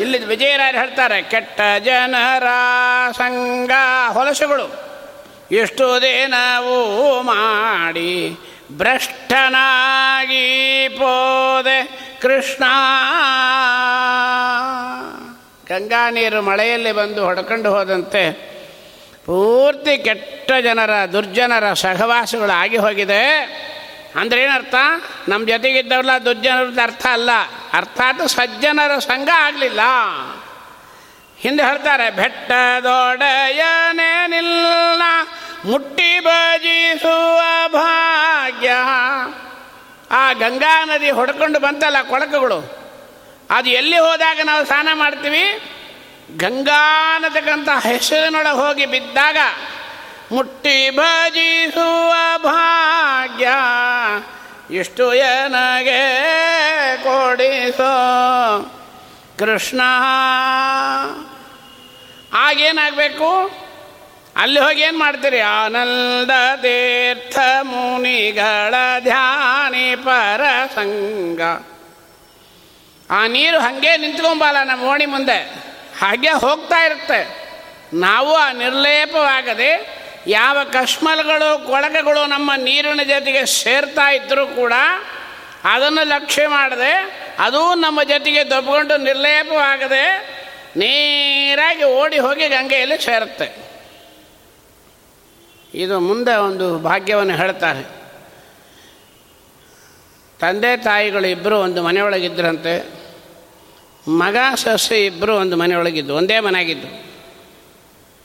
ಇಲ್ಲಿ 0.00 0.18
ವಿಜಯರಾಯರು 0.18 0.78
ಹೇಳ್ತಾರೆ, 0.78 1.22
ಕೆಟ್ಟ 1.22 1.60
ಜನರ 1.84 2.46
ಸಂಘ 3.20 3.70
ಹೊಲಸುಗಳು 4.16 4.66
ಎಷ್ಟುದೇ 5.52 6.26
ನಾವು 6.26 6.76
ಮಾಡಿ 7.22 8.12
ಭ್ರಷ್ಟನಾಗಿ 8.72 10.44
ಪೋದೆ 10.88 11.78
ಕೃಷ್ಣ. 12.20 12.64
ಗಂಗಾ 15.68 16.10
ನೀರು 16.10 16.40
ಮಳೆಯಲ್ಲಿ 16.42 16.92
ಬಂದು 16.92 17.20
ಹೊಡ್ಕೊಂಡು 17.24 17.68
ಹೋದಂತೆ 17.74 18.22
ಪೂರ್ತಿ 19.26 19.98
ಕೆಟ್ಟ 19.98 20.50
ಜನರ, 20.64 20.90
ದುರ್ಜನರ 21.12 21.72
ಸಹವಾಸಗಳು 21.72 22.52
ಆಗಿ 22.52 22.76
ಹೋಗಿದೆ. 22.76 23.22
ಅಂದ್ರೆ 24.16 24.42
ಏನರ್ಥ 24.42 24.74
ನಮ್ಮ 25.28 25.46
ಜೊತೆಗಿದ್ದವ್ರಲ್ಲ 25.46 26.10
ದುರ್ಜನರದ 26.24 26.78
ಅರ್ಥ 26.82 27.06
ಅಲ್ಲ. 27.06 27.30
ಅರ್ಥಾತ್ 27.72 28.28
ಸಜ್ಜನರ 28.28 28.98
ಸಂಘ 28.98 29.28
ಆಗಲಿಲ್ಲ. 29.28 29.80
ಹಿಂದೆ 31.38 31.62
ಹೇಳ್ತಾರೆ 31.62 32.10
ಬೆಟ್ಟದೊಡೆಯನೇನಿಲ್ಲ 32.10 35.02
ಮುಟ್ಟಿ 35.64 36.20
ಭಜಿಸುವ 36.20 37.68
ಭಾಗ್ಯ. 37.68 38.72
ಆ 40.10 40.32
ಗಂಗಾ 40.32 40.84
ನದಿ 40.84 41.10
ಹೊಡ್ಕೊಂಡು 41.10 41.60
ಬಂತಲ್ಲ 41.60 42.02
ಕೊಳಕುಗಳು. 42.02 42.82
ಅದು 43.50 43.70
ಎಲ್ಲಿ 43.70 43.98
ಹೋದಾಗ 43.98 44.38
ನಾವು 44.44 44.64
ಸ್ನಾನ 44.64 44.88
ಮಾಡ್ತೀವಿ? 44.94 45.60
ಗಂಗಾ 46.36 47.14
ಅನ್ನತಕ್ಕಂಥ 47.14 47.86
ಹೆಸರಿನೊಳಗೆ 47.86 48.50
ಹೋಗಿ 48.50 48.86
ಬಿದ್ದಾಗ 48.86 49.36
ಮುಟ್ಟಿ 50.32 50.90
ಭಜಿಸುವ 50.90 52.12
ಭಾಗ್ಯ 52.38 53.48
ಎಷ್ಟು 54.70 55.12
ನನಗೆ 55.48 56.02
ಕೊಡಿಸೋ 57.02 57.94
ಕೃಷ್ಣ. 59.38 59.80
ಆಗೇನಾಗಬೇಕು 62.32 63.50
ಅಲ್ಲಿ 64.36 64.60
ಹೋಗಿ 64.60 64.80
ಏನು 64.80 64.98
ಮಾಡ್ತೀರಿ? 64.98 65.40
ಆನಂದ 65.40 66.56
ತೀರ್ಥ 66.56 67.38
ಮುನಿಗಳ 67.62 68.74
ಧ್ಯಾನಿ 69.00 69.96
ಪರ 69.96 70.40
ಸಂಗ 70.74 71.40
ಆ 73.10 73.26
ನೀರು 73.26 73.58
ಹಾಗೆ 73.58 73.96
ನಿಂತ್ಕೊಂಬಲ್ಲ 73.96 74.62
ನಮ್ಮ 74.62 74.82
ಓಣಿ 74.82 75.06
ಮುಂದೆ. 75.06 75.38
ಹಾಗೆ 76.00 76.30
ಹೋಗ್ತಾ 76.30 76.84
ಇರುತ್ತೆ. 76.84 77.42
ನಾವು 77.94 78.34
ಆ 78.34 78.52
ನಿರ್ಲೇಪವಾಗದೆ 78.52 80.01
ಯಾವ 80.26 80.58
ಕಶ್ಮಲಗಳು, 80.72 81.66
ಕೊಳಕಗಳು 81.66 82.26
ನಮ್ಮ 82.26 82.52
ನೀರಿನ 82.56 83.02
ಜೊತೆಗೆ 83.02 83.46
ಸೇರ್ತಾ 83.46 84.12
ಇದ್ದರೂ 84.12 84.46
ಕೂಡ 84.46 84.72
ಅದನ್ನು 85.64 86.06
ಲಕ್ಷ್ಯ 86.08 86.48
ಮಾಡದೆ 86.48 87.22
ಅದು 87.38 87.74
ನಮ್ಮ 87.74 88.02
ಜೊತೆಗೆ 88.02 88.50
ದಬ್ಕೊಂಡು 88.50 88.96
ನಿರ್ಲೇಪವಾಗದೆ 88.96 90.04
ನೇರಾಗಿ 90.76 91.84
ಓಡಿ 91.84 92.18
ಹೋಗಿ 92.18 92.48
ಗಂಗೆಯಲ್ಲಿ 92.48 93.04
ಸೇರುತ್ತೆ. 93.04 93.72
ಇದು 95.74 96.00
ಮುಂದೆ 96.00 96.34
ಒಂದು 96.34 96.78
ಭಾಗ್ಯವನ್ನು 96.78 97.36
ಹೇಳ್ತಾರೆ. 97.36 97.82
ತಂದೆ 100.40 100.76
ತಾಯಿಗಳು 100.76 101.26
ಇಬ್ಬರು 101.26 101.58
ಒಂದು 101.58 101.82
ಮನೆಯೊಳಗಿದ್ದರಂತೆ 101.82 102.84
ಮಗ 104.08 104.36
ಸೊಸೆ 104.54 105.06
ಇಬ್ಬರು 105.06 105.36
ಒಂದು 105.36 105.56
ಮನೆಯೊಳಗಿದ್ದು, 105.56 106.14
ಒಂದೇ 106.14 106.40
ಮನೆಯಾಗಿದ್ದು. 106.40 107.12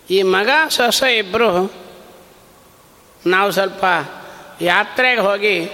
ಈ 0.10 0.22
ಮಗ 0.22 0.50
ಸೊಸೆ 0.70 1.18
ಇಬ್ಬರು 1.18 1.87
ನಾವು 3.26 3.52
ಸ್ವಲ್ಪ 3.52 3.86
ಯಾತ್ರೆಗೆ 4.62 5.22
ಹೋಗಿ 5.22 5.66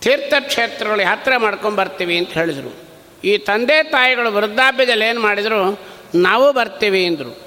ತೀರ್ಥಕ್ಷೇತ್ರಗಳು 0.00 1.02
ಯಾತ್ರೆ 1.02 1.36
ಮಾಡ್ಕೊಂಬರ್ತೀವಿ 1.36 2.18
ಅಂತ 2.18 2.28
ಹೇಳಿದರು. 2.28 2.76
ಈ 3.24 3.38
ತಂದೆ 3.38 3.82
ತಾಯಿಗಳು 3.82 4.32
ವೃದ್ಧಾಪ್ಯದಲ್ಲಿ 4.32 5.04
ಏನು 5.04 5.20
ಮಾಡಿದರು? 5.20 5.80
ನಾವು 6.14 6.52
ಬರ್ತೀವಿ 6.52 7.06
ಅಂದರು. 7.06 7.44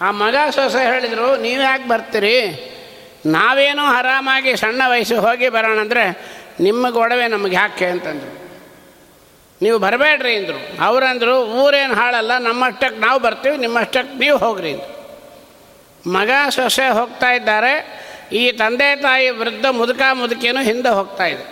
ಆ 0.00 0.10
ಮಗ 0.10 0.34
ಸೊಸೆ 0.50 0.86
ಹೇಳಿದರು, 0.86 1.36
ನೀವು 1.36 1.62
ಯಾಕೆ 1.62 1.88
ಬರ್ತೀರಿ? 1.88 2.70
ನಾವೇನೋ 3.26 3.82
ಆರಾಮಾಗಿ 3.82 4.56
ಸಣ್ಣ 4.56 4.82
ವಯಸ್ಸು 4.86 5.20
ಹೋಗಿ 5.20 5.48
ಬರೋಣ 5.48 5.78
ಅಂದರೆ 5.78 6.18
ನಿಮ್ಮ 6.60 6.90
ಗೊಡವೆ 6.90 7.28
ನಮಗೆ 7.28 7.56
ಯಾಕೆ? 7.56 7.86
ಅಂತಂದರು. 7.86 8.40
ನೀವು 9.62 9.78
ಬರಬೇಡ್ರಿ 9.78 10.36
ಅಂದರು. 10.36 10.84
ಅವರಂದರು, 10.84 11.44
ಊರೇನು 11.46 11.94
ಹಾಳಲ್ಲ 11.94 12.38
ನಮ್ಮಷ್ಟಕ್ಕೆ 12.38 13.00
ನಾವು 13.00 13.20
ಬರ್ತೀವಿ 13.20 13.56
ನಿಮ್ಮಷ್ಟಕ್ಕೆ 13.56 14.18
ನೀವು 14.18 14.38
ಹೋಗ್ರಿ 14.38 14.72
ಅಂದರು. 14.72 14.99
ಮಗ 16.06 16.30
ಸೊಸೆ 16.50 16.88
ಹೋಗ್ತಾ 16.88 17.32
ಇದ್ದಾರೆ, 17.32 17.72
ಈ 18.32 18.52
ತಂದೆ 18.52 18.96
ತಾಯಿ 19.02 19.30
ವೃದ್ಧ 19.30 19.66
ಮುದುಕ 19.66 20.02
ಮುದುಕಿಯನ್ನು 20.12 20.62
ಹಿಂದೆ 20.62 20.88
ಹೋಗ್ತಾ 20.88 21.26
ಇದೆ. 21.26 21.44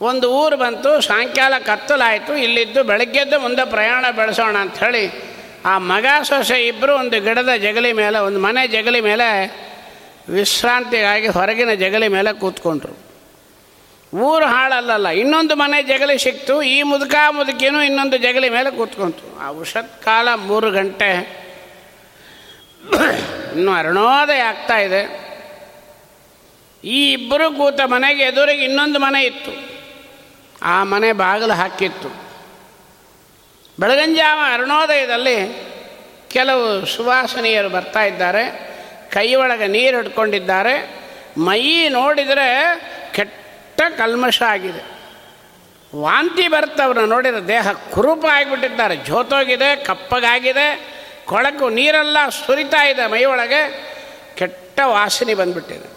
ಒಂದು 0.00 0.30
ಊರು 0.30 0.56
ಬಂತು, 0.56 1.00
ಸಾಯಂಕಾಲ 1.00 1.54
ಕತ್ತಲಾಯಿತು, 1.58 2.36
ಇಲ್ಲಿದ್ದು 2.36 2.84
ಬೆಳಗ್ಗೆದ್ದು 2.84 3.38
ಮುಂದೆ 3.40 3.70
ಪ್ರಯಾಣ 3.70 4.04
ಬೆಳೆಸೋಣ 4.16 4.56
ಅಂಥೇಳಿ 4.56 5.36
ಆ 5.64 5.78
ಮಗ 5.78 6.06
ಸೊಸೆ 6.22 6.66
ಇಬ್ಬರು 6.66 6.94
ಒಂದು 6.94 7.20
ಗಿಡದ 7.20 7.54
ಜಗಲಿ 7.56 7.92
ಮೇಲೆ, 7.92 8.18
ಒಂದು 8.18 8.40
ಮನೆ 8.40 8.66
ಜಗಲಿ 8.66 9.00
ಮೇಲೆ 9.00 9.28
ವಿಶ್ರಾಂತಿಗಾಗಿ 10.28 11.28
ಹೊರಗಿನ 11.28 11.72
ಜಗಲಿ 11.74 12.08
ಮೇಲೆ 12.08 12.40
ಕೂತ್ಕೊಂಡ್ರು. 12.40 12.94
ಊರು 14.14 14.46
ಹಾಳಲ್ಲಲ್ಲ, 14.46 15.08
ಇನ್ನೊಂದು 15.08 15.56
ಮನೆ 15.56 15.82
ಜಗಲಿ 15.82 16.18
ಸಿಕ್ತು, 16.18 16.62
ಈ 16.62 16.82
ಮುದುಕ 16.82 17.14
ಮುದುಕಿನೂ 17.30 17.82
ಇನ್ನೊಂದು 17.82 18.16
ಜಗಲಿ 18.16 18.48
ಮೇಲೆ 18.48 18.70
ಕೂತ್ಕೊಂತು 18.70 19.24
ಆ 19.38 19.52
ಕಾಲ 20.04 20.28
ಮೂರು 20.34 20.70
ಗಂಟೆ 20.70 21.45
ಇನ್ನು 23.56 23.72
ಅರುಣೋದಯ 23.72 24.38
ಆಗ್ತಾ 24.38 24.76
ಇದೆ. 24.78 25.26
ಈ 26.84 27.12
ಇಬ್ಬರು 27.12 27.52
ಕೂತ 27.52 27.80
ಮನೆಗೆ 27.84 28.22
ಎದುರಿಗೆ 28.22 28.64
ಇನ್ನೊಂದು 28.64 28.98
ಮನೆ 28.98 29.22
ಇತ್ತು. 29.22 29.76
ಆ 30.62 30.84
ಮನೆ 30.84 31.12
ಬಾಗಿಲು 31.12 31.52
ಹಾಕಿತ್ತು. 31.52 32.08
ಬೆಳಗಂಜಾವ 33.80 34.40
ಅರುಣೋದಯದಲ್ಲಿ 34.52 35.66
ಕೆಲವು 36.28 36.86
ಸುವಾಸನೀಯರು 36.86 37.68
ಬರ್ತಾ 37.68 38.04
ಇದ್ದಾರೆ. 38.04 38.66
ಕೈ 39.12 39.34
ಒಳಗೆ 39.34 39.66
ನೀರು 39.66 39.96
ಹಿಡ್ಕೊಂಡಿದ್ದಾರೆ. 39.96 41.06
ಮೈ 41.38 41.88
ನೋಡಿದರೆ 41.88 42.80
ಕೆಟ್ಟ 43.14 43.82
ಕಲ್ಮಶ 43.98 44.42
ಆಗಿದೆ. 44.42 44.96
ವಾಂತಿ 45.96 46.48
ಬರ್ತವ್ರನ್ನ 46.48 47.08
ನೋಡಿದರೆ 47.08 47.48
ದೇಹ 47.48 47.72
ಕುರುಪ 47.72 48.24
ಆಗಿಬಿಟ್ಟಿದ್ದಾರೆ 48.32 48.96
ಜೋತೋಗಿದೆ, 48.96 49.76
ಕಪ್ಪಗಾಗಿದೆ. 49.76 50.95
ಕೊಳಕು 51.26 51.68
ನೀರೆಲ್ಲ 51.68 52.16
ಸುರಿತಾ 52.46 52.86
ಇದೆ 52.86 53.06
ಮೈ 53.06 53.24
ಒಳಗೆ 53.24 53.60
ಕೆಟ್ಟ 54.36 54.80
ವಾಸನೆ 54.84 55.34
ಬಂದ್ಬಿಟ್ಟಿದೆ. 55.34 55.96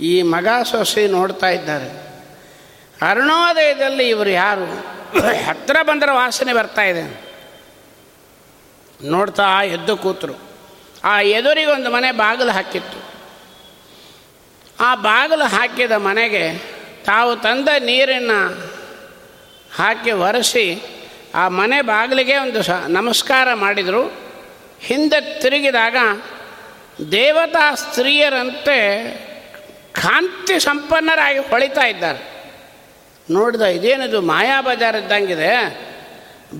ಈ 0.00 0.22
ಮಗ 0.22 0.48
ಸೊಸೆ 0.64 1.06
ನೋಡ್ತಾ 1.06 1.48
ಇದ್ದಾರೆ. 1.48 2.06
ಅರುಣೋದಯದಲ್ಲಿ 3.10 4.08
ಇವರು 4.08 4.30
ಯಾರು? 4.30 4.64
ಹತ್ತಿರ 5.46 5.76
ಬಂದರೆ 5.82 6.12
ವಾಸನೆ 6.12 6.52
ಬರ್ತಾ 6.52 6.82
ಇದೆ. 6.82 7.26
ನೋಡ್ತಾ 9.04 9.62
ಎದ್ದು 9.62 9.96
ಕೂತರು. 9.96 10.34
ಆ 11.04 11.20
ಎದುರಿಗೊಂದು 11.20 11.90
ಮನೆ 11.90 12.12
ಬಾಗಿಲು 12.12 12.50
ಹಾಕಿತ್ತು. 12.50 13.06
ಆ 14.80 14.94
ಬಾಗಿಲು 14.94 15.44
ಹಾಕಿದ 15.44 15.92
ಮನೆಗೆ 15.92 16.52
ತಾವು 17.04 17.36
ತಂದ 17.36 17.68
ನೀರನ್ನು 17.78 18.70
ಹಾಕಿ 19.76 20.10
ಒರೆಸಿ 20.10 20.95
ಆ 21.34 21.48
ಮನೆ 21.48 21.82
ಬಾಗಿಲಿಗೆ 21.82 22.38
ಒಂದು 22.38 22.62
ಸ 22.62 22.70
ನಮಸ್ಕಾರ 22.70 23.54
ಮಾಡಿದರು. 23.54 24.12
ಹಿಂದೆ 24.80 25.40
ತಿರುಗಿದಾಗ 25.40 25.96
ದೇವತಾ 27.12 27.74
ಸ್ತ್ರೀಯರಂತೆ 27.74 29.08
ಕಾಂತಿ 29.92 30.60
ಸಂಪನ್ನರಾಗಿ 30.60 31.38
ಹೊಳಿತಾ 31.38 31.86
ಇದ್ದಾರೆ. 31.86 32.46
ನೋಡಿದ 33.30 33.60
ಇದೇನಿದು 33.60 34.20
ಮಾಯಾ 34.20 34.60
ಬಜಾರ್ 34.60 34.96
ಇದ್ದಂಗಿದೆ. 34.96 35.80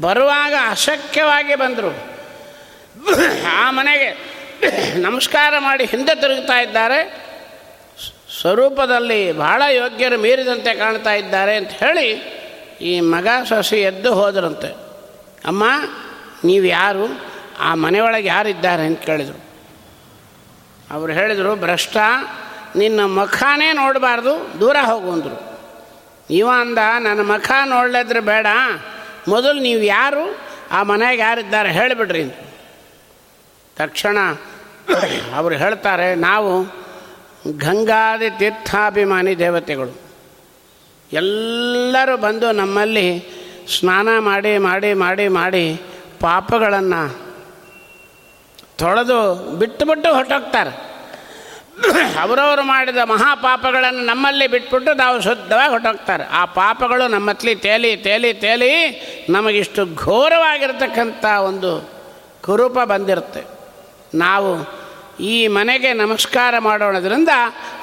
ಬರುವಾಗ 0.01 0.55
ಅಶಕ್ಯವಾಗಿ 0.71 1.55
ಬಂದರು. 1.55 2.17
ಆ 3.57 3.71
ಮನೆಗೆ 3.71 4.37
ನಮಸ್ಕಾರ 4.99 5.55
ಮಾಡಿ 5.59 5.85
ಹಿಂದೆ 5.85 6.21
ತಿರುಗ್ತಾ 6.21 6.61
ಇದ್ದಾರೆ. 6.61 7.27
ಸ್ವರೂಪದಲ್ಲಿ 8.41 9.33
ಬಹಳ 9.33 9.63
ಯೋಗ್ಯರು 9.71 10.19
ಮೀರಿದಂತೆ 10.19 10.75
ಕಾಣ್ತಾ 10.75 11.15
ಇದ್ದಾರೆ 11.15 11.57
ಅಂತ 11.57 11.69
ಹೇಳಿ 11.69 12.37
ಈ 12.81 13.01
ಮಗ 13.01 13.29
ಸೊಸೆ 13.49 13.81
ಎದ್ದು 13.81 14.15
ಹೋದ್ರಂತೆ. 14.15 14.69
ಅಮ್ಮ, 15.47 15.65
ನೀವು 16.45 16.65
ಯಾರು? 16.65 17.23
ಆ 17.61 17.75
ಮನೆಯೊಳಗೆ 17.75 18.29
ಯಾರಿದ್ದಾರೆ 18.29 18.87
ಅಂತ 18.87 19.01
ಕೇಳಿದರು. 19.01 19.41
ಅವರು 20.91 21.13
ಹೇಳಿದರು, 21.13 21.57
ಭ್ರಷ್ಟ, 21.57 21.97
ನಿನ್ನ 22.77 23.01
ಮುಖಾನೇ 23.05 23.73
ನೋಡಬಾರ್ದು, 23.73 24.61
ದೂರ 24.61 24.77
ಹೋಗುವಂದರು 24.85 25.61
ಇವ 26.31 26.49
ಅಂದ, 26.61 26.79
ನನ್ನ 26.79 27.21
ಮುಖ 27.21 27.51
ನೋಡಲಿದ್ರೆ 27.65 28.21
ಬೇಡ, 28.21 28.47
ಮೊದಲು 29.29 29.61
ನೀವು 29.61 29.83
ಯಾರು? 29.83 30.39
ಆ 30.73 30.83
ಮನೆಗೆ 30.83 31.23
ಯಾರಿದ್ದಾರೆ 31.23 31.73
ಹೇಳಿಬಿಡ್ರಿ 31.73 32.25
ತಕ್ಷಣ 33.77 34.19
ಅವರು 35.35 35.55
ಹೇಳ್ತಾರೆ, 35.55 36.15
ನಾವು 36.15 36.63
ಗಂಗಾದಿ 37.59 38.31
ತೀರ್ಥಾಭಿಮಾನಿ 38.31 39.39
ದೇವತೆಗಳು. 39.39 40.06
ಎಲ್ಲರೂ 41.13 42.17
ಬಂದು 42.17 42.53
ನಮ್ಮಲ್ಲಿ 42.53 43.25
ಸ್ನಾನ 43.79 44.09
ಮಾಡಿ 44.19 44.59
ಮಾಡಿ 44.59 44.95
ಮಾಡಿ 44.95 45.29
ಮಾಡಿ 45.29 45.81
ಪಾಪಗಳನ್ನು 46.21 47.27
ತೊಳೆದು 48.79 49.35
ಬಿಟ್ಟುಬಿಟ್ಟು 49.57 50.15
ಹೊಟ್ಟೋಗ್ತಾರೆ 50.15 50.87
ಅವರವರು 52.21 52.63
ಮಾಡಿದ 52.63 52.97
ಮಹಾಪಾಪಗಳನ್ನು 52.97 54.05
ನಮ್ಮಲ್ಲಿ 54.05 54.47
ಬಿಟ್ಬಿಟ್ಟು 54.47 54.95
ನಾವು 54.95 55.21
ಶುದ್ಧವಾಗಿ 55.21 55.71
ಹೊಟ್ಟೋಗ್ತಾರೆ 55.71 56.25
ಆ 56.25 56.45
ಪಾಪಗಳು 56.45 57.09
ನಮ್ಮತ್ಲಿ 57.09 57.55
ತೇಲಿ 57.55 57.97
ತೇಲಿ 57.97 58.35
ತೇಲಿ 58.35 58.73
ನಮಗಿಷ್ಟು 59.31 59.95
ಘೋರವಾಗಿರ್ತಕ್ಕಂಥ 59.95 61.25
ಒಂದು 61.25 61.91
ಕುರೂಪ 62.43 62.79
ಬಂದಿರುತ್ತೆ. 62.79 63.45
ನಾವು 64.15 64.77
ಈ 65.21 65.47
ಮನೆಗೆ 65.47 65.93
ನಮಸ್ಕಾರ 65.93 66.59
ಮಾಡೋಣದ್ರಿಂದ 66.59 67.29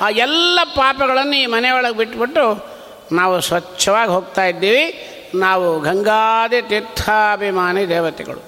ಆ 0.02 0.10
ಎಲ್ಲ 0.10 0.60
ಪಾಪಗಳನ್ನು 0.64 1.36
ಈ 1.36 1.46
ಮನೆಯೊಳಗೆ 1.46 1.98
ಬಿಟ್ಬಿಟ್ಟು 1.98 2.73
ನಾವು 3.14 3.42
ಸ್ವಚ್ಛವಾಗಿ 3.42 4.12
ಹೋಗ್ತಾ 4.12 4.46
ಇದ್ದೀವಿ. 4.46 5.10
ನಾವು 5.36 5.80
ಗಂಗಾದಿ 5.80 6.62
ತೀರ್ಥಾಭಿಮಾನಿ 6.62 7.90
ದೇವತೆಗಳು. 7.90 8.40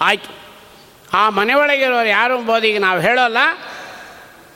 ಆಯಿತು. 0.00 0.34
ಆ 1.14 1.30
ಮನೆಯೊಳಗಿರೋರು 1.30 2.08
ಯಾರು 2.08 2.38
ಎಂಬುದು 2.38 2.66
ಈಗ 2.66 2.80
ನಾವು 2.80 3.00
ಹೇಳೋಲ್ಲ. 3.00 3.38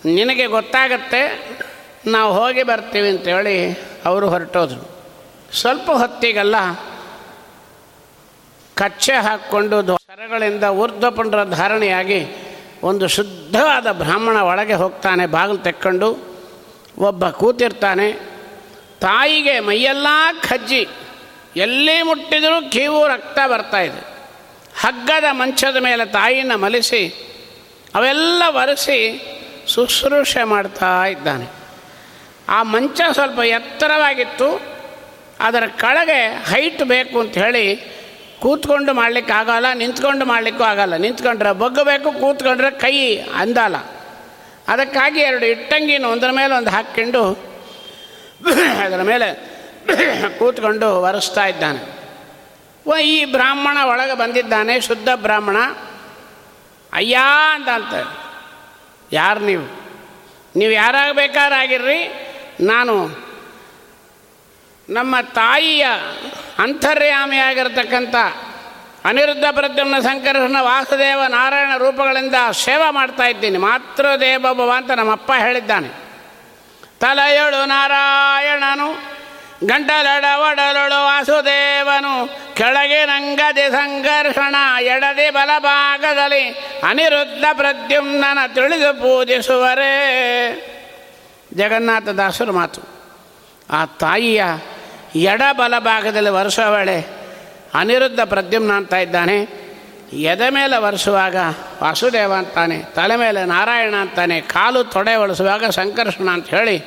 ನಿನಗೆ 0.04 0.46
ಗೊತ್ತಾಗತ್ತೆ. 0.46 1.48
ನಾವು 2.06 2.34
ಹೋಗಿ 2.34 2.62
ಬರ್ತೀವಿ 2.62 3.08
ಅಂತೇಳಿ 3.08 3.72
ಅವರು 4.04 4.28
ಹೊರಟೋದ್ರು. 4.28 4.90
ಸ್ವಲ್ಪ 5.56 5.90
ಹೊತ್ತಿಗೆಲ್ಲ 5.90 6.56
ಕಚ್ಚೆ 8.74 9.12
ಹಾಕ್ಕೊಂಡು 9.12 9.96
ಸರಗಳಿಂದ 9.96 10.64
ಊರ್ಧ್ವಪುಂಡ್ರ 10.64 11.44
ಧಾರಣೆಯಾಗಿ 11.44 12.26
ಒಂದು 12.82 13.08
ಶುದ್ಧವಾದ 13.08 13.86
ಬ್ರಾಹ್ಮಣ 13.92 14.36
ಒಳಗೆ 14.36 14.74
ಹೋಗ್ತಾನೆ. 14.74 15.26
ಬಾಗಿಲು 15.26 15.58
ತೆಕ್ಕೊಂಡು 15.58 16.38
ಒಬ್ಬ 16.98 17.28
ಕೂತಿರ್ತಾನೆ. 17.28 18.29
ತಾಯಿಗೆ 19.00 19.60
ಮೈಯೆಲ್ಲ 19.60 20.08
ಖಜ್ಜಿ 20.48 20.82
ಎಲ್ಲಿ 21.56 22.02
ಮುಟ್ಟಿದರೂ 22.02 22.70
ಕೀವು 22.70 23.06
ರಕ್ತ 23.08 23.38
ಬರ್ತಾ 23.46 23.80
ಇದೆ. 23.80 24.02
ಹಗ್ಗದ 24.80 25.24
ಮಂಚದ 25.30 25.76
ಮೇಲೆ 25.76 26.04
ತಾಯಿನ 26.04 26.54
ಮಲಿಸಿ, 26.54 27.02
ಅವೆಲ್ಲ 27.94 28.42
ಒರೆಸಿ 28.48 28.98
ಶುಶ್ರೂಷೆ 29.74 30.44
ಮಾಡ್ತಾ 30.44 31.04
ಇದ್ದಾನೆ. 31.04 31.46
ಆ 32.48 32.62
ಮಂಚ 32.62 33.00
ಸ್ವಲ್ಪ 33.12 33.38
ಎತ್ತರವಾಗಿತ್ತು, 33.38 34.48
ಅದರ 35.40 35.64
ಕೆಳಗೆ 35.66 36.20
ಹೈಟ್ 36.50 36.82
ಬೇಕು 36.82 37.20
ಅಂತ 37.20 37.38
ಹೇಳಿ 37.38 37.64
ಕೂತ್ಕೊಂಡು 38.40 38.92
ಮಾಡಲಿಕ್ಕೆ 38.92 39.32
ಆಗೋಲ್ಲ, 39.32 39.72
ನಿಂತ್ಕೊಂಡು 39.72 40.24
ಮಾಡಲಿಕ್ಕೂ 40.24 40.64
ಆಗೋಲ್ಲ. 40.64 40.96
ನಿಂತ್ಕೊಂಡ್ರೆ 40.96 41.52
ಬಗ್ಗಬೇಕು 41.52 42.12
ಕೂತ್ಕೊಂಡ್ರೆ 42.12 42.70
ಕೈ 42.70 43.16
ಅಂದಲ್ಲ 43.16 43.76
ಅದಕ್ಕಾಗಿ 44.68 45.20
ಎರಡು 45.20 45.46
ಇಟ್ಟಂಗಿನ 45.46 46.04
ಒಂದರ 46.04 46.30
ಮೇಲೆ 46.30 46.54
ಒಂದು 46.54 46.70
ಹಾಕ್ಕೊಂಡು 46.70 47.49
ಅದರ 48.85 49.03
ಮೇಲೆ 49.03 49.50
ಕೂತ್ಕೊಂಡು 50.38 51.03
ಒರೆಸ್ತಾ 51.03 51.46
ಇದ್ದಾನೆ. 51.46 52.00
ಓ, 52.90 52.96
ಈ 52.96 53.24
ಬ್ರಾಹ್ಮಣ 53.24 53.76
ಒಳಗೆ 53.85 54.14
ಬಂದಿದ್ದಾನೆ, 54.14 54.81
ಶುದ್ಧ 54.81 55.09
ಬ್ರಾಹ್ಮಣ. 55.14 55.57
ಅಯ್ಯ 56.92 57.18
ಅಂತ 57.55 57.68
ಅಂತ 57.68 58.18
ಯಾರು 59.12 59.40
ನೀವು? 59.40 59.81
ನೀವು 60.57 60.72
ಯಾರಾಗಬೇಕಾರಾಗಿರ್ರಿ? 60.72 62.09
ನಾನು 62.61 63.09
ನಮ್ಮ 64.88 65.16
ತಾಯಿಯ 65.20 65.87
ಅಂತರ್ಯಾಮಿಯಾಗಿರ್ತಕ್ಕಂಥ 66.59 68.14
ಅನಿರುದ್ಧ 69.05 69.44
ಪ್ರದ್ಯುಮ್ನ 69.53 69.98
ಸಂಕರ್ಷಣ 69.98 70.57
ವಾಸುದೇವ 70.61 71.22
ನಾರಾಯಣ 71.29 71.76
ರೂಪಗಳಿಂದ 71.76 72.35
ಸೇವೆ 72.53 72.92
ಮಾಡ್ತಾ 72.92 73.24
ಇದ್ದೀನಿ. 73.24 73.59
ಮಾತೃದೇವ 73.59 74.46
ಭವ 74.55 74.72
ಅಂತ 74.76 74.90
ನಮ್ಮಪ್ಪ 74.90 75.33
ಹೇಳಿದ್ದಾನೆ. 75.38 76.09
ತಲೆಯೊಳು 77.00 77.64
ನಾರಾಯಣನು, 77.64 78.92
ಗಂಟಲಡ 79.66 80.24
ಒಡಲೊಳು 80.50 81.04
ವಾಸುದೇವನು, 81.04 82.28
ಕೆಳಗೆ 82.54 83.04
ನಂಗದೆ 83.04 83.70
ಸಂಘರ್ಷಣ 83.70 84.54
ಎಡದೆ 84.80 85.30
ಬಲಭಾಗದಲ್ಲಿ 85.30 86.50
ಅನಿರುದ್ಧ 86.88 87.44
ಪ್ರದ್ಯುಮ್ನನ 87.52 88.38
ತಿಳಿದು 88.54 88.94
ಪೂಜಿಸುವರೇ. 88.94 89.96
ಜಗನ್ನಾಥ 91.54 92.04
ದಾಸರು 92.04 92.52
ಮಾತು. 92.52 92.80
ಆ 93.70 93.84
ತಾಯಿಯ 93.84 94.44
ಎಡ 95.16 95.42
ಬಲಭಾಗದಲ್ಲಿ 95.52 96.30
ವರ್ಷವಳೆ 96.30 97.06
ಅನಿರುದ್ಧ 97.74 98.20
ಪ್ರದ್ಯುಮ್ನ 98.20 98.72
ಅಂತ 98.72 98.92
ಇದ್ದಾನೆ. 98.92 99.69
ಎದೆ 100.12 100.50
ಮೇಲೆ 100.50 100.76
ಒರೆಸುವಾಗ 100.76 101.36
ವಾಸುದೇವ 101.82 102.32
ಅಂತಾನೆ, 102.32 102.78
ತಲೆ 102.78 103.16
ಮೇಲೆ 103.16 103.44
ನಾರಾಯಣ 103.44 103.94
ಅಂತಾನೆ, 103.94 104.40
ಕಾಲು 104.40 104.84
ತೊಡೆ 104.84 105.16
ಒಳಸುವಾಗ 105.16 105.64
ಸಂಕರ್ಷಣ 105.64 106.28
ಅಂತ 106.28 106.48
ಹೇಳಿ, 106.48 106.82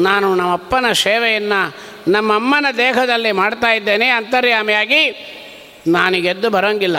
ನಾನು 0.00 0.34
ನಮ್ಮಪ್ಪನ 0.34 0.92
ಸೇವೆಯನ್ನು 0.92 1.76
ನಮ್ಮಮ್ಮನ 2.08 2.66
ದೇಹದಲ್ಲಿ 2.76 3.32
ಮಾಡ್ತಾ 3.32 3.72
ಇದ್ದೇನೆ, 3.72 4.08
ಅಂತರ್ಯಾಮಿಯಾಗಿ 4.08 5.10
ನಾನಿಗೆದ್ದು 5.86 6.50
ಬರೋಂಗಿಲ್ಲ. 6.50 6.96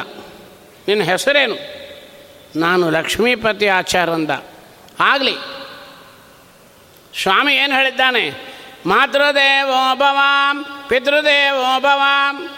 ನಿನ್ನ 0.88 1.04
ಹೆಸರೇನು? 1.04 1.56
ನಾನು 2.60 2.90
ಲಕ್ಷ್ಮೀಪತಿ 2.90 3.68
ಆಚಾರಂದ 3.68 4.30
ಆಗಲಿ. 5.00 5.36
ಸ್ವಾಮಿ 7.22 7.56
ಏನು 7.56 7.74
ಹೇಳಿದ್ದಾನೆ? 7.76 8.56
ಮಾತೃದೇವೋ 8.86 9.96
ಭವಾಂ, 9.96 10.66
ಪಿತೃದೇವೋ 10.88 11.80
ಭವಾಂ 11.80 12.55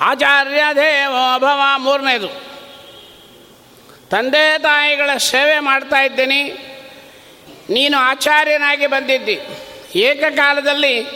ಆಚಾರ್ಯ 0.00 0.62
ದೇವೋ 0.74 1.38
ಭವ 1.38 1.60
ಮೂರನೇದು. 1.78 2.28
ತಂದೆ 4.10 4.58
ತಾಯಿಗಳ 4.58 5.16
ಸೇವೆ 5.18 5.58
ಮಾಡ್ತಾ 5.58 6.04
ಇದ್ದೀನಿ. 6.04 6.42
ನೀನು 7.70 7.98
ಆಚಾರ್ಯನಾಗಿ 7.98 8.86
ಬಂದಿದ್ದಿ. 8.86 9.40
ಏಕಕಾಲದಲ್ಲಿ 9.94 11.06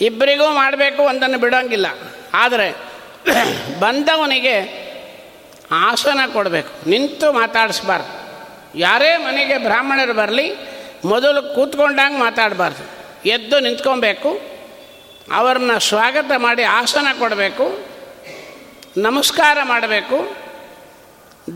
ಇಬ್ಬರಿಗೂ 0.00 0.50
ಮಾಡಬೇಕು 0.50 1.02
ಒಂದನ್ನು 1.02 1.38
ಬಿಡೋಂಗಿಲ್ಲ. 1.38 1.86
ಆದರೆ 2.34 2.72
ಬಂದವನಿಗೆ 3.78 4.82
ಆಸನ 5.70 6.20
ಕೊಡಬೇಕು. 6.32 6.88
ನಿಂತು 6.88 7.32
ಮಾತಾಡಿಸ್ಬಾರ್ದು. 7.32 8.22
ಯಾರೇ 8.78 9.16
ಮನೆಗೆ 9.16 9.58
ಬ್ರಾಹ್ಮಣರು 9.58 10.14
ಬರಲಿ, 10.14 10.52
ಮೊದಲು 11.04 11.54
ಕೂತ್ಕೊಂಡಂಗೆ 11.54 12.18
ಮಾತಾಡಬಾರ್ದು. 12.18 13.02
ಎದ್ದು 13.28 13.60
ನಿಂತ್ಕೊಬೇಕು. 13.60 14.40
ಅವ್ರನ್ನ 15.32 15.78
ಸ್ವಾಗತ 15.78 16.32
ಮಾಡಿ 16.36 16.62
ಆಸನ 16.62 17.06
ಕೊಡಬೇಕು. 17.18 17.91
ನಮಸ್ಕಾರ 18.96 19.58
ಮಾಡಬೇಕು. 19.64 20.36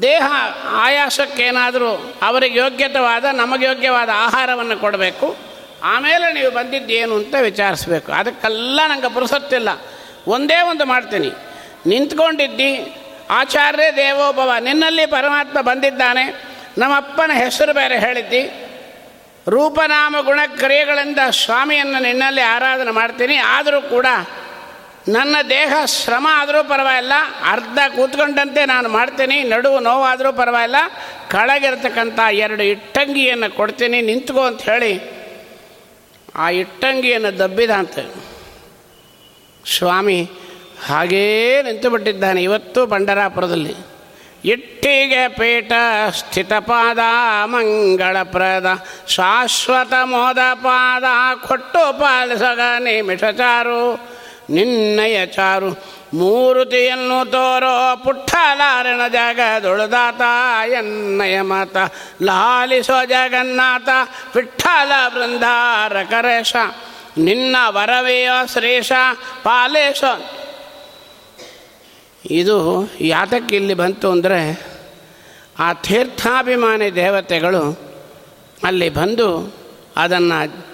ದೇಹ 0.03 0.22
ಆಯಾಸಕ್ಕೇನಾದರೂ 0.68 2.14
ಅವರಿಗೆ 2.22 2.59
ಯೋಗ್ಯತವಾದ, 2.59 3.25
ನಮಗೆ 3.25 3.66
ಯೋಗ್ಯವಾದ 3.66 4.09
ಆಹಾರವನ್ನು 4.14 4.77
ಕೊಡಬೇಕು. 4.77 5.37
ಆಮೇಲೆ 5.83 6.33
ನೀವು 6.33 6.51
ಬಂದಿದ್ದೇನು 6.51 7.14
ಅಂತ 7.14 7.35
ವಿಚಾರಿಸ್ಬೇಕು. 7.42 8.12
ಅದಕ್ಕೆಲ್ಲ 8.12 8.81
ನಂಗೆ 8.87 9.14
ಪುರುಸತ್ತಿಲ್ಲ. 9.14 9.68
ಒಂದೇ 10.27 10.62
ಒಂದು 10.62 10.85
ಮಾಡ್ತೀನಿ. 10.85 11.31
ನಿಂತ್ಕೊಂಡಿದ್ದಿ, 11.87 12.96
ಆಚಾರ್ಯ 13.31 13.92
ದೇವೋಭವ, 13.96 14.53
ನಿನ್ನಲ್ಲಿ 14.61 15.07
ಪರಮಾತ್ಮ 15.07 15.61
ಬಂದಿದ್ದಾನೆ. 15.61 16.42
ನಮ್ಮಪ್ಪನ 16.79 17.31
ಹೆಸರು 17.35 17.75
ಬೇರೆ 17.75 17.99
ಹೇಳಿದ್ದಿ. 17.99 18.72
ರೂಪನಾಮ 19.49 20.16
ಗುಣಕ್ರಿಯೆಗಳಿಂದ 20.20 21.18
ಸ್ವಾಮಿಯನ್ನು 21.31 22.03
ನಿನ್ನಲ್ಲಿ 22.03 22.40
ಆರಾಧನೆ 22.40 22.90
ಮಾಡ್ತೀನಿ. 22.90 23.37
ಆದರೂ 23.37 23.81
ಕೂಡ 23.81 24.07
ನನ್ನ 25.14 25.37
ದೇಹ 25.49 25.73
ಶ್ರಮ 25.97 26.27
ಆದರೂ 26.38 26.61
ಪರವಾಗಿಲ್ಲ, 26.71 27.16
ಅರ್ಧ 27.51 27.79
ಕೂತ್ಕೊಂಡಂತೆ 27.97 28.62
ನಾನು 28.71 28.88
ಮಾಡ್ತೀನಿ 28.88 29.37
ನಡುವು 29.51 29.79
ನೋವಾದರೂ 29.81 30.31
ಪರವಾಗಿಲ್ಲ, 30.40 30.79
ಕೆಳಗಿರ್ತಕ್ಕಂಥ 31.33 32.19
ಎರಡು 32.45 32.64
ಇಟ್ಟಂಗಿಯನ್ನು 32.73 33.49
ಕೊಡ್ತೀನಿ, 33.59 33.99
ನಿಂತ್ಕೋ 34.09 34.42
ಅಂತ 34.51 34.62
ಹೇಳಿ 34.71 34.92
ಆ 36.45 36.47
ಇಟ್ಟಂಗಿಯನ್ನು 36.62 37.31
ದಬ್ಬಿದ 37.42 37.73
ಅಂತ 37.83 37.99
ಸ್ವಾಮಿ 39.77 40.19
ಹಾಗೇ 40.88 41.23
ನಿಂತು 41.66 41.90
ಬಿಟ್ಟಿದ್ದಾನೆ 41.95 42.40
ಇವತ್ತು 42.49 42.81
ಪಂಡರಾಪುರದಲ್ಲಿ 42.95 43.77
ಇಟ್ಟಿಗೆ 44.53 45.23
ಪೀಠ 45.38 45.73
ಸ್ಥಿತಪಾದ 46.19 47.03
ಮಂಗಳಪ್ರದ 47.55 48.69
ಶಾಶ್ವತ 49.14 49.95
ಮೋದ 50.12 50.42
ಪಾದ, 50.66 51.05
ಕೊಟ್ಟು 51.47 51.85
ಪಾಲಿಸಗ 52.01 52.61
ನಿಮಿಷಚಾರು 52.90 53.81
ನಿನ್ನಯ 54.50 55.26
ಚಾರು 55.26 55.96
ಮೂರುತಿಯನ್ನು 56.14 57.30
ತೋರೋ 57.30 57.96
ಪುಟ್ಟಲಾರಣ 57.96 59.00
ಜಗದೊಳದಾತ 59.09 60.20
ಎನ್ನಯ 60.70 61.40
ಮಾತ, 61.40 61.76
ಲಾಲಿಸೋ 62.22 63.04
ಜಗನ್ನಾಥ 63.04 63.88
ವಿಠಲ 64.37 64.92
ಬೃಂದಾರ 65.09 66.02
ಕರೇಶ. 66.02 66.56
ನಿನ್ನ 67.18 67.56
ವರವೆಯೋ 67.68 68.46
ಶ್ರೇಷ, 68.46 68.92
ಪಾಲೇಶ. 69.42 70.04
ಇದು 72.30 72.88
ಯಾತಕ್ಕೆ 73.00 73.56
ಇಲ್ಲಿ 73.56 73.74
ಬಂತು 73.74 74.11
ಅಂದರೆ 74.11 74.66
ಆ 75.59 75.72
ತೀರ್ಥಾಭಿಮಾನಿ 75.72 76.94
ದೇವತೆಗಳು 76.94 77.78
ಅಲ್ಲಿ 78.64 78.88
ಬಂದು 78.88 79.55
ಅದನ್ನು 79.97 80.66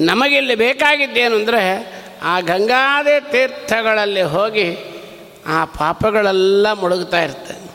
ನಮಗಿಲ್ಲಿ 0.00 0.54
ಬೇಕಾಗಿದ್ದೇನು 0.54 1.36
ಅಂದರೆ 1.36 1.97
ಆ 2.22 2.40
ಗಂಗಾದೇ 2.40 3.20
ತೀರ್ಥಗಳಲ್ಲಿ 3.20 4.22
ಹೋಗಿ 4.22 4.98
ಆ 5.46 5.64
ಪಾಪಗಳೆಲ್ಲ 5.64 6.72
ಮುಳುಗ್ತಾ 6.72 7.22
ಇರ್ತದೆ 7.22 7.70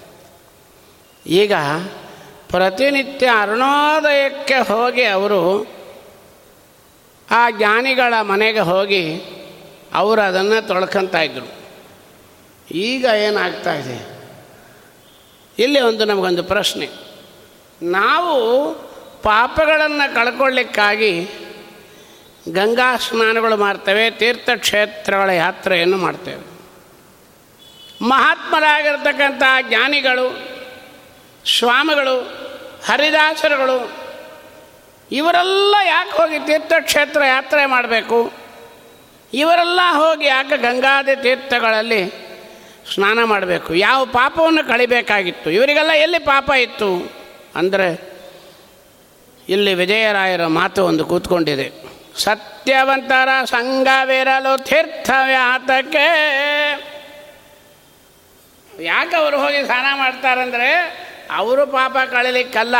ಈಗ 1.25 1.53
ಪ್ರತಿನಿತ್ಯ 2.47 3.29
ಅರುಣೋದಯಕ್ಕೆ 3.41 4.55
ಹೋಗಿ 4.55 5.03
ಅವರು 5.03 5.67
ಆ 7.31 7.49
ಜ್ಞಾನಿಗಳ 7.49 8.21
ಮನೆಗೆ 8.21 8.59
ಹೋಗಿ 8.59 9.23
ಅವರು 9.93 10.21
ಅದನ್ನು 10.21 10.67
ತೊಳ್ಕೊತಾ 10.67 11.21
ಇದ್ದರು 11.21 11.63
ಈಗ 12.71 13.05
ಏನಾಗ್ತಾ 13.05 13.73
ಇದೆ? 13.73 14.23
ಇಲ್ಲಿ 15.59 15.81
ಒಂದು 15.81 16.05
ನಮಗೊಂದು 16.05 16.43
ಪ್ರಶ್ನೆ. 16.43 16.89
ನಾವು 17.81 18.33
ಪಾಪಗಳನ್ನು 19.23 20.15
ಕಳ್ಕೊಳ್ಳಿಕ್ಕಾಗಿ 20.15 21.29
ಗಂಗಾ 22.51 22.97
ಸ್ನಾನಗಳು 22.97 23.57
ಮಾಡ್ತೇವೆ, 23.57 24.11
ತೀರ್ಥಕ್ಷೇತ್ರಗಳ 24.11 25.29
ಯಾತ್ರೆಯನ್ನು 25.29 25.97
ಮಾಡ್ತೇವೆ. 25.97 26.53
ಮಹಾತ್ಮರಾಗಿರ್ತಕ್ಕಂಥ 28.01 29.43
ಜ್ಞಾನಿಗಳು, 29.61 30.47
ಸ್ವಾಮಿಗಳು, 31.59 32.21
ಹರಿದಾಸರುಗಳು, 32.85 34.03
ಇವರೆಲ್ಲ 35.11 35.75
ಯಾಕೆ 35.85 36.17
ಹೋಗಿ 36.17 36.39
ತೀರ್ಥಕ್ಷೇತ್ರ 36.39 37.23
ಯಾತ್ರೆ 37.25 37.65
ಮಾಡಬೇಕು? 37.65 38.33
ಇವರೆಲ್ಲ 39.33 39.79
ಹೋಗಿ 39.91 40.25
ಯಾಕೆ 40.25 40.57
ಗಂಗಾದಿ 40.57 41.21
ತೀರ್ಥಗಳಲ್ಲಿ 41.21 42.09
ಸ್ನಾನ 42.93 43.23
ಮಾಡಬೇಕು? 43.23 43.73
ಯಾವ 43.73 44.05
ಪಾಪವನ್ನು 44.05 44.67
ಕಳಿಬೇಕಾಗಿತ್ತು? 44.67 45.49
ಇವರಿಗೆಲ್ಲ 45.49 45.91
ಎಲ್ಲಿ 45.91 46.19
ಪಾಪ 46.19 46.51
ಇತ್ತು? 46.51 47.11
ಅಂದರೆ 47.55 48.13
ಇಲ್ಲಿ 49.49 49.73
ವಿಜಯರಾಯರ 49.73 50.45
ಮಾತು 50.45 50.85
ಒಂದು 50.85 51.05
ಕೂತ್ಕೊಂಡಿದೆ. 51.05 51.82
ಸತ್ಯವಂತರ 52.17 53.29
ಸಂಘವಿರಲು 53.45 54.63
ತೀರ್ಥವ್ಯಾತಕ್ಕೆ. 54.63 56.05
ಯಾಕೆ 58.81 59.15
ಅವರು 59.15 59.39
ಹೋಗಿ 59.39 59.65
ಸ್ನಾನ 59.65 59.97
ಮಾಡ್ತಾರಂದರೆ 59.97 60.73
ಅವರು 61.31 61.67
ಪಾಪ 61.67 61.97
ಕಳಲಿಕ್ಕಲ್ಲ. 62.11 62.75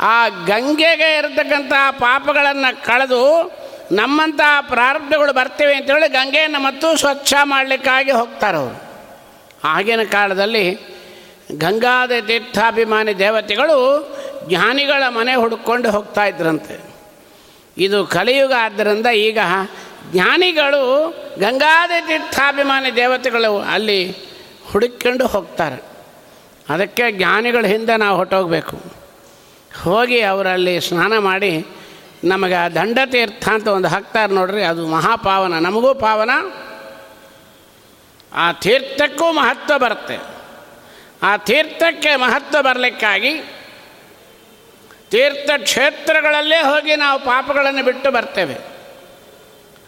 ಆ 0.00 0.28
ಗಂಗೆಗೆ 0.28 1.18
ಇರತಕ್ಕಂಥ 1.18 1.72
ಪಾಪಗಳನ್ನು 1.90 2.84
ಕಳೆದು 2.84 3.52
ನಮ್ಮಂಥ 3.92 4.40
ಪ್ರಾರಬ್ಧಗಳು 4.60 5.32
ಬರ್ತೀವಿ 5.32 5.74
ಅಂತೇಳಿ 5.74 6.08
ಗಂಗೆಯನ್ನು 6.08 6.58
ಮತ್ತು 6.58 6.96
ಸ್ವಚ್ಛ 6.96 7.34
ಮಾಡಲಿಕ್ಕಾಗಿ 7.42 8.10
ಹೋಗ್ತಾರೆ 8.10 8.56
ಅವರು. 8.56 8.82
ಆಗಿನ 9.64 10.02
ಕಾಲದಲ್ಲಿ 10.02 10.78
ಗಂಗಾದ 11.58 12.10
ತೀರ್ಥಾಭಿಮಾನಿ 12.26 13.18
ದೇವತೆಗಳು 13.18 13.78
ಜ್ಞಾನಿಗಳ 14.48 15.08
ಮನೆ 15.08 15.34
ಹುಡುಕೊಂಡು 15.34 15.90
ಹೋಗ್ತಾ 15.90 16.24
ಇದ್ರಂತೆ. 16.24 16.91
ಇದು 17.78 18.06
ಕಲಿಯುಗ 18.06 18.52
ಆದ್ದರಿಂದ 18.60 19.06
ಈಗ 19.06 19.38
ಜ್ಞಾನಿಗಳು 20.12 21.10
ಗಂಗಾಧಿ 21.38 22.06
ತೀರ್ಥಾಭಿಮಾನಿ 22.06 22.96
ದೇವತೆಗಳು 22.96 23.58
ಅಲ್ಲಿ 23.58 24.10
ಹುಡುಕೊಂಡು 24.72 25.26
ಹೋಗ್ತಾರೆ. 25.26 25.82
ಅದಕ್ಕೆ 26.68 27.12
ಜ್ಞಾನಿಗಳ 27.12 27.66
ಹಿಂದೆ 27.66 27.96
ನಾವು 27.96 28.16
ಹೊಟ್ಟೋಗಬೇಕು 28.16 28.82
ಹೋಗಿ 29.82 30.20
ಅವರಲ್ಲಿ 30.20 30.80
ಸ್ನಾನ 30.80 31.18
ಮಾಡಿ 31.18 31.66
ನಮಗೆ 32.24 32.54
ಆ 32.54 32.68
ದಂಡತೀರ್ಥ 32.68 33.48
ಅಂತ 33.48 33.68
ಒಂದು 33.68 33.88
ಹಾಕ್ತಾರೆ 33.88 34.32
ನೋಡ್ರಿ, 34.32 34.62
ಅದು 34.62 34.86
ಮಹಾಪಾವನ, 34.86 35.52
ನಮಗೂ 35.58 35.94
ಪಾವನ. 35.94 36.30
ಆ 38.34 38.52
ತೀರ್ಥಕ್ಕೂ 38.52 39.32
ಮಹತ್ವ 39.32 39.78
ಬರುತ್ತೆ. 39.78 40.18
ಆ 41.22 41.36
ತೀರ್ಥಕ್ಕೆ 41.36 42.16
ಮಹತ್ವ 42.16 42.62
ಬರಲಿಕ್ಕಾಗಿ 42.62 43.44
ತೀರ್ಥಕ್ಷೇತ್ರಗಳಲ್ಲೇ 45.12 46.56
ಹೋಗಿ 46.56 46.96
ನಾವು 46.96 47.20
ಪಾಪಗಳನ್ನು 47.20 47.84
ಬಿಟ್ಟು 47.84 48.10
ಬರ್ತೇವೆ. 48.10 48.54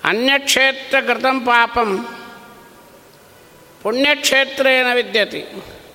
ಅನ್ಯಕ್ಷೇತ್ರ 0.05 1.01
ಕೃತಂ 1.01 1.41
ಪಾಪಂ. 1.41 2.09
ಪುಣ್ಯಕ್ಷೇತ್ರೇನ 3.83 4.87
ವಿದ್ಯತಿ? 4.95 5.45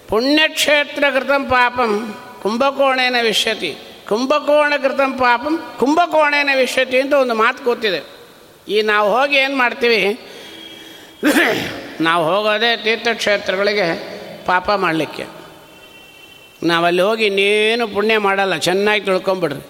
ಪುಣ್ಯಕ್ಷೇತ್ರ 0.07 1.03
ಕೃತಂ 1.13 1.45
ಪಾಪಂ. 1.45 2.15
ಕುಂಭಕೋಣೇನ 2.41 3.15
ವಿಶ್ಯತಿ 3.21 3.77
ಕುಂಭಕೋಣ 4.07 4.73
ಕೃತಂ 4.81 5.13
ಪಾಪಂ. 5.13 5.75
ಕುಂಭಕೋಣೇನ 5.79 6.49
ವಿಶ್ಯತಿ 6.55 7.01
ಅಂತ 7.01 7.13
ಒಂದು 7.13 7.33
ಮಾತು 7.33 7.63
ಕೂತಿದೆ. 7.63 8.01
ಈ 8.67 8.81
ನಾವು 8.81 9.17
ಹೋಗಿ 9.17 9.35
ಏನು 9.35 9.57
ಮಾಡ್ತೀವಿ? 9.57 10.19
ನಾವು 12.01 12.25
ಹೋಗೋದೇ 12.25 12.77
ತೀರ್ಥಕ್ಷೇತ್ರಗಳಿಗೆ 12.77 13.87
ಪಾಪ 14.45 14.71
ಮಾಡಲಿಕ್ಕೆ. 14.71 15.38
ನಾವಲ್ಲಿ 16.63 17.01
ಹೋಗಿ 17.01 17.25
ಇನ್ನೇನು 17.25 17.87
ಪುಣ್ಯ 17.87 18.17
ಮಾಡಲ್ಲ, 18.17 18.55
ಚೆನ್ನಾಗಿ 18.57 19.03
ತಿಳ್ಕೊಂಬಿಡ್ರಿ. 19.05 19.61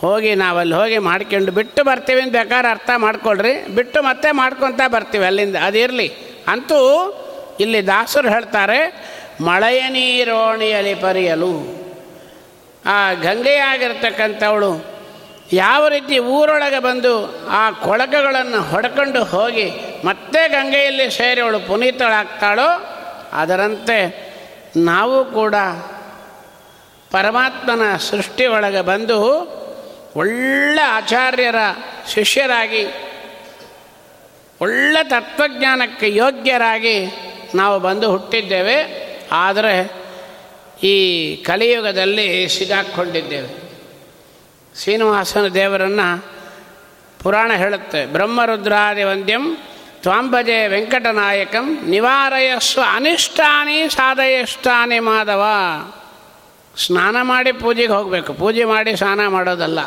ಹೋಗಿ 0.00 0.34
ನಾವಲ್ಲಿ 0.34 0.74
ಹೋಗಿ 0.74 0.98
ಮಾಡ್ಕೊಂಡು 0.98 1.52
ಬಿಟ್ಟು 1.52 1.84
ಬರ್ತೀವಿ 1.84 2.20
ಅಂತ 2.20 2.32
ಬೇಕಾದ್ರೆ 2.32 2.68
ಅರ್ಥ 2.68 2.90
ಮಾಡ್ಕೊಳ್ರಿ. 2.96 3.66
ಬಿಟ್ಟು 3.74 4.02
ಮತ್ತೆ 4.02 4.30
ಮಾಡ್ಕೊತ 4.30 4.80
ಬರ್ತೀವಿ 4.86 5.24
ಅಲ್ಲಿಂದ. 5.24 5.56
ಅದಿರಲಿ. 5.64 6.08
ಅಂತೂ 6.48 6.78
ಇಲ್ಲಿ 7.60 7.86
ದಾಸರು 7.86 8.28
ಹೇಳ್ತಾರೆ, 8.28 8.78
ಮಳೆಯ 9.40 9.88
ನೀರೋಣಿಯಲ್ಲಿ 9.88 10.94
ಪರಿಯಲು. 10.94 11.52
ಆ 12.86 13.12
ಗಂಗೆಯಾಗಿರ್ತಕ್ಕಂಥವಳು 13.12 14.70
ಯಾವ 15.52 15.88
ರೀತಿ 15.88 16.18
ಊರೊಳಗೆ 16.18 16.78
ಬಂದು 16.78 17.46
ಆ 17.46 17.70
ಕೊಳಕಗಳನ್ನು 17.70 18.60
ಹೊಡ್ಕೊಂಡು 18.62 19.24
ಹೋಗಿ 19.24 19.70
ಮತ್ತೆ 20.04 20.48
ಗಂಗೆಯಲ್ಲಿ 20.48 21.10
ಸೇರಿ 21.10 21.40
ಅವಳು 21.40 21.60
ಪುನೀತಳಾಗ್ತಾಳೋ, 21.60 22.68
ಅದರಂತೆ 23.32 23.98
ನಾವು 24.76 25.24
ಕೂಡ 25.24 25.54
ಪರಮಾತ್ಮನ 27.12 27.96
ಸೃಷ್ಟಿ 27.96 28.46
ಒಳಗೆ 28.46 28.80
ಬಂದು 28.80 29.18
ಒಳ್ಳೆ 30.16 30.82
ಆಚಾರ್ಯರ 30.82 31.54
ಶಿಷ್ಯರಾಗಿ, 32.08 32.84
ಒಳ್ಳೆ 34.60 35.04
ತತ್ವಜ್ಞಾನಕ್ಕೆ 35.04 36.14
ಯೋಗ್ಯರಾಗಿ 36.14 36.96
ನಾವು 37.54 37.80
ಬಂದು 37.80 38.10
ಹುಟ್ಟಿದ್ದೇವೆ. 38.10 39.02
ಆದರೆ 39.32 39.74
ಈ 40.82 40.96
ಕಲಿಯುಗದಲ್ಲಿ 41.36 42.48
ಸಿಗಾಕ್ಕೊಂಡಿದ್ದೇವೆ 42.48 43.50
ಶ್ರೀನಿವಾಸನ 44.82 45.46
ದೇವರನ್ನು 45.46 46.24
ಪುರಾಣ 47.22 47.52
ಹೇಳುತ್ತೆ 47.52 48.06
ಬ್ರಹ್ಮರುದ್ರಾದಿ 48.06 49.02
ವಂದ್ಯಂ 49.02 49.56
ತ್ವಾಂಬಜೆ 50.02 50.66
ವೆಂಕಟನಾಯಕಂ 50.66 51.78
ನಿವಾರಯಸ್ವ 51.86 52.80
ಅನಿಷ್ಟಾನಿ 52.92 53.88
ಸಾಧಯಷ್ಟಾನಿ 53.88 54.98
ಮಾಧವ. 54.98 55.42
ಸ್ನಾನ 56.76 57.16
ಮಾಡಿ 57.22 57.52
ಪೂಜೆಗೆ 57.52 57.92
ಹೋಗಬೇಕು. 57.92 58.32
ಪೂಜೆ 58.32 58.64
ಮಾಡಿ 58.64 58.96
ಸ್ನಾನ 58.96 59.26
ಮಾಡೋದಲ್ಲ. 59.26 59.78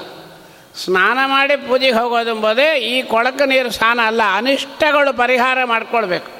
ಸ್ನಾನ 0.83 1.17
ಮಾಡಿ 1.25 1.55
ಪೂಜೆಗೆ 1.55 1.93
ಹೋಗೋದೆಂಬುದೇ 1.93 2.79
ಈ 2.79 3.01
ಕೊಳಕ 3.01 3.41
ನೀರು 3.41 3.71
ಸ್ನಾನ 3.71 3.99
ಅಲ್ಲ, 4.07 4.21
ಅನಿಷ್ಟಗಳು 4.33 5.17
ಪರಿಹಾರ 5.17 5.57
ಮಾಡಿಕೊಳ್ಬೇಕು. 5.63 6.31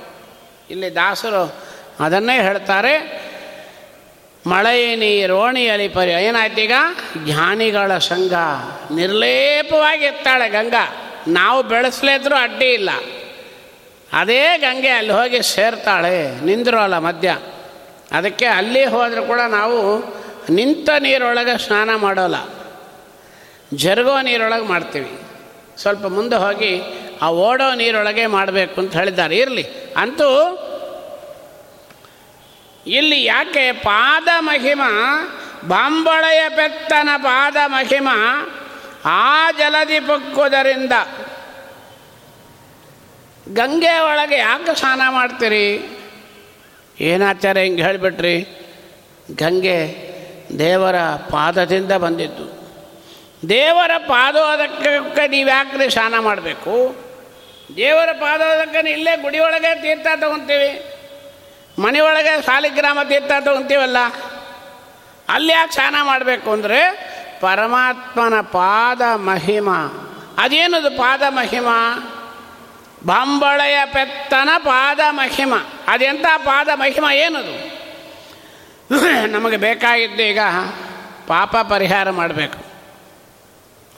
ಇಲ್ಲಿ 0.69 0.95
ದಾಸರು 0.95 1.55
ಅದನ್ನೇ 1.99 2.41
ಹೇಳ್ತಾರೆ. 2.41 3.25
ಮಳೆ 4.47 4.95
ನೀರೋಣಿಯಲ್ಲಿ 4.95 5.87
ಪರಿ 5.87 6.11
ಏನಾಯ್ತು 6.11 6.61
ಈಗ? 6.61 6.71
ಜ್ಞಾನಿಗಳ 7.17 7.97
ಸಂಘ. 7.97 8.33
ನಿರ್ಲೇಪವಾಗಿ 8.91 10.03
ಎತ್ತಾಳೆ 10.03 10.49
ಗಂಗಾ. 10.49 11.11
ನಾವು 11.27 11.63
ಬೆಳೆಸಲೇದ್ರೂ 11.63 12.35
ಅಡ್ಡಿ 12.35 12.65
ಇಲ್ಲ. 12.65 12.89
ಅದೇ 14.13 14.57
ಗಂಗೆ 14.57 14.89
ಅಲ್ಲಿ 14.89 15.13
ಹೋಗಿ 15.13 15.43
ಸೇರ್ತಾಳೆ. 15.43 16.45
ನಿಂದರು 16.45 16.77
ಅಲ್ಲ 16.77 16.97
ಮಧ್ಯ. 16.97 17.37
ಅದಕ್ಕೆ 18.11 18.45
ಅಲ್ಲಿ 18.45 18.85
ಹೋದರೂ 18.85 19.23
ಕೂಡ 19.23 19.39
ನಾವು 19.39 20.03
ನಿಂತ 20.49 20.89
ನೀರೊಳಗೆ 20.99 21.57
ಸ್ನಾನ 21.57 21.95
ಮಾಡೋಲ್ಲ. 21.95 22.35
ಜರುಗೋ 23.73 24.21
ನೀರೊಳಗೆ 24.21 24.63
ಮಾಡ್ತೀವಿ. 24.63 25.19
ಸ್ವಲ್ಪ 25.77 26.05
ಮುಂದೆ 26.05 26.35
ಹೋಗಿ 26.35 26.81
ಆ 27.21 27.29
ಓಡೋ 27.29 27.73
ನೀರೊಳಗೆ 27.73 28.25
ಮಾಡಬೇಕು 28.25 28.81
ಅಂತ 28.81 28.95
ಹೇಳಿದ್ದಾರೆ. 28.95 29.37
ಇರಲಿ. 29.37 29.65
ಅಂತೂ 29.97 30.29
ಇಲ್ಲಿ 32.87 33.23
ಯಾಕೆ 33.23 33.71
ಪಾದ 33.71 34.27
ಮಹಿಮ, 34.39 34.81
ಬಾಂಬಳೆಯ 35.67 36.49
ಪೆತ್ತನ 36.49 37.09
ಪಾದ 37.17 37.55
ಮಹಿಮ 37.65 38.09
ಆ 39.05 39.51
ಜಲದಿ 39.51 39.99
ಪೊಕ್ಕುವುದರಿಂದ 39.99 40.91
ಗಂಗೆ 43.53 43.99
ಒಳಗೆ 43.99 44.37
ಯಾಕೆ 44.37 44.79
ಸ್ನಾನ 44.79 45.01
ಮಾಡ್ತೀರಿ? 45.09 45.97
ಏನಾಚಾರ 46.99 47.57
ಹಿಂಗೆ 47.57 47.83
ಹೇಳಿಬಿಟ್ರಿ, 47.83 48.41
ಗಂಗೆ 49.35 50.04
ದೇವರ 50.59 50.95
ಪಾದದಿಂದ 51.31 51.91
ಬಂದಿದ್ದು. 51.91 52.65
ದೇವರ 53.49 53.91
ಪಾದೋದಕ್ಕೆ 53.97 55.27
ನೀವು 55.27 55.49
ಯಾಕ್ರಿ 55.49 55.89
ಸ್ನಾನ 55.89 56.19
ಮಾಡಬೇಕು? 56.19 56.95
ದೇವರ 57.75 58.09
ಪಾದೋದಕ್ಕೆ 58.11 58.91
ಇಲ್ಲೇ 58.91 59.17
ಗುಡಿಯೊಳಗೆ 59.17 59.81
ತೀರ್ಥ 59.81 60.07
ತಗೊತೀವಿ. 60.21 60.91
ಮನೆಯೊಳಗೆ 61.81 62.41
ಸಾಲಿಗ್ರಾಮ 62.41 62.99
ತೀರ್ಥ 63.03 63.31
ತಗೊತೀವಲ್ಲ? 63.39 63.97
ಅಲ್ಲಿ 65.29 65.53
ಯಾಕೆ 65.53 65.73
ಸ್ನಾನ 65.73 65.95
ಮಾಡಬೇಕು 66.03 66.51
ಅಂದರೆ 66.51 67.15
ಪರಮಾತ್ಮನ 67.41 68.41
ಪಾದ 68.41 69.01
ಮಹಿಮ. 69.15 69.69
ಅದೇನದು 70.37 70.97
ಪಾದ 70.97 71.21
ಮಹಿಮ? 71.29 71.67
ಬಾಂಬಳೆಯ 73.05 73.79
ಪೆತ್ತನ 73.85 74.49
ಪಾದ 74.57 74.99
ಮಹಿಮ. 75.09 75.53
ಅದೆಂಥ 75.87 76.25
ಪಾದ 76.37 76.67
ಮಹಿಮ 76.75 77.05
ಏನದು? 77.13 77.74
ನಮಗೆ 79.27 79.57
ಬೇಕಾಗಿದ್ದು 79.57 80.23
ಈಗ 80.23 80.39
ಪಾಪ 81.27 81.57
ಪರಿಹಾರ 81.57 82.09
ಮಾಡಬೇಕು. 82.09 82.65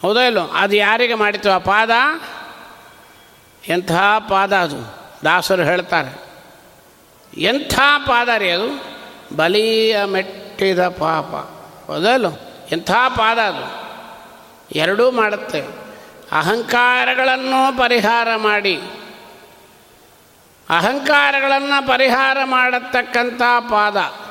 ಹೌದೋ 0.01 0.19
ಇಲ್ಲೋ? 0.19 0.47
ಅದು 0.47 0.75
ಯಾರಿಗೆ 0.75 1.13
ಮಾಡಿತು 1.13 1.51
ಆ 1.51 1.57
ಪಾದ? 1.57 1.89
ಎಂಥ 3.67 3.91
ಪಾದ 4.29 4.55
ಅದು? 4.55 4.97
ದಾಸರು 5.25 5.63
ಹೇಳ್ತಾರೆ. 5.63 6.23
ಎಂಥ 7.37 7.79
ಪಾದ 8.05 8.29
ರೀ 8.37 8.49
ಅದು? 8.49 8.97
ಬಲಿಯ 9.35 10.05
ಮೆಟ್ಟಿದ 10.05 10.79
ಪಾಪ. 10.79 11.35
ಹೌದಲ್ಲೋ 11.91 12.29
ಎಂಥ 12.71 12.91
ಪಾದ 12.91 13.37
ಅದು? 13.37 13.87
ಎರಡೂ 14.71 15.11
ಮಾಡುತ್ತೆ. 15.11 15.61
ಅಹಂಕಾರಗಳನ್ನು 16.31 17.77
ಪರಿಹಾರ 17.77 18.27
ಮಾಡಿ. 18.35 18.81
ಅಹಂಕಾರಗಳನ್ನು 20.69 21.87
ಪರಿಹಾರ 21.87 22.37
ಮಾಡತಕ್ಕಂಥ 22.43 23.41
ಪಾದ. 23.59 24.26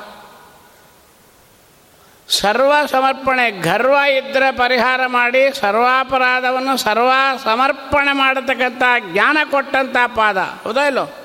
ಸರ್ವ 2.29 2.73
ಸಮರ್ಪಣೆ 2.85 3.51
ಗರ್ವ 3.51 3.93
ಇದ್ದರೆ 3.93 4.51
ಪರಿಹಾರ 4.51 5.05
ಮಾಡಿ, 5.05 5.59
ಸರ್ವಾಪರಾಧವನ್ನು 5.59 6.77
ಸರ್ವ 6.77 7.11
ಸಮರ್ಪಣೆ 7.43 8.11
ಮಾಡತಕ್ಕಂಥ 8.11 8.83
ಜ್ಞಾನ 9.13 9.37
ಕೊಟ್ಟಂಥ 9.51 9.97
ಪಾದ. 10.15 10.37
ಹೌದಾ 10.37 10.81
ಇಲ್ಲೋ? 10.81 11.15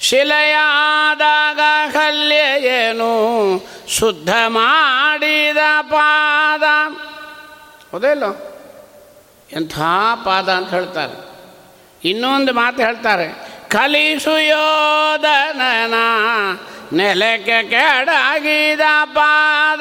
ಶಿಲೆಯಾದಾಗ 0.00 1.60
ಕಲ್ಯ 1.92 2.60
ಏನು? 2.60 3.10
ಶುದ್ಧ 3.88 4.28
ಮಾಡಿದ 4.46 5.56
ಪಾದ. 5.82 6.62
ಹೌದಾ 7.92 8.08
ಇಲ್ಲೋ? 8.08 8.50
ಎಂಥ 9.52 9.78
ಪಾದ 10.24 10.48
ಅಂತ 10.48 10.70
ಹೇಳ್ತಾರೆ. 10.70 11.34
ಇನ್ನೊಂದು 12.08 12.52
ಮಾತು 12.52 12.82
ಹೇಳ್ತಾರೆ, 12.82 13.48
ಕಲಿಸು 13.68 14.38
ಯೋಧನನ 14.38 15.94
ನೆಲಕ್ಕೆ 16.92 17.62
ಕೆಡಗಿದ 17.62 18.80
ಪಾದ, 19.04 19.80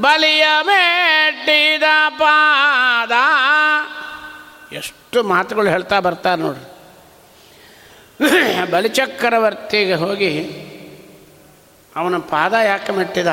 ಬಲಿಯ 0.00 0.46
ಮೆಟ್ಟಿದ 0.62 1.82
ಪಾದ. 2.08 3.12
ಎಷ್ಟು 4.72 5.22
ಮಾತುಗಳು 5.22 5.70
ಹೇಳ್ತಾ 5.70 6.00
ಬರ್ತಾರೆ 6.00 6.42
ನೋಡ್ರಿ. 6.42 6.68
ಬಲಿಚಕ್ರವರ್ತಿಗೆ 8.70 9.94
ಹೋಗಿ 9.94 10.44
ಅವನ 11.96 12.16
ಪಾದ 12.16 12.52
ಯಾಕೆ 12.52 12.92
ಮೆಟ್ಟಿದ? 12.92 13.26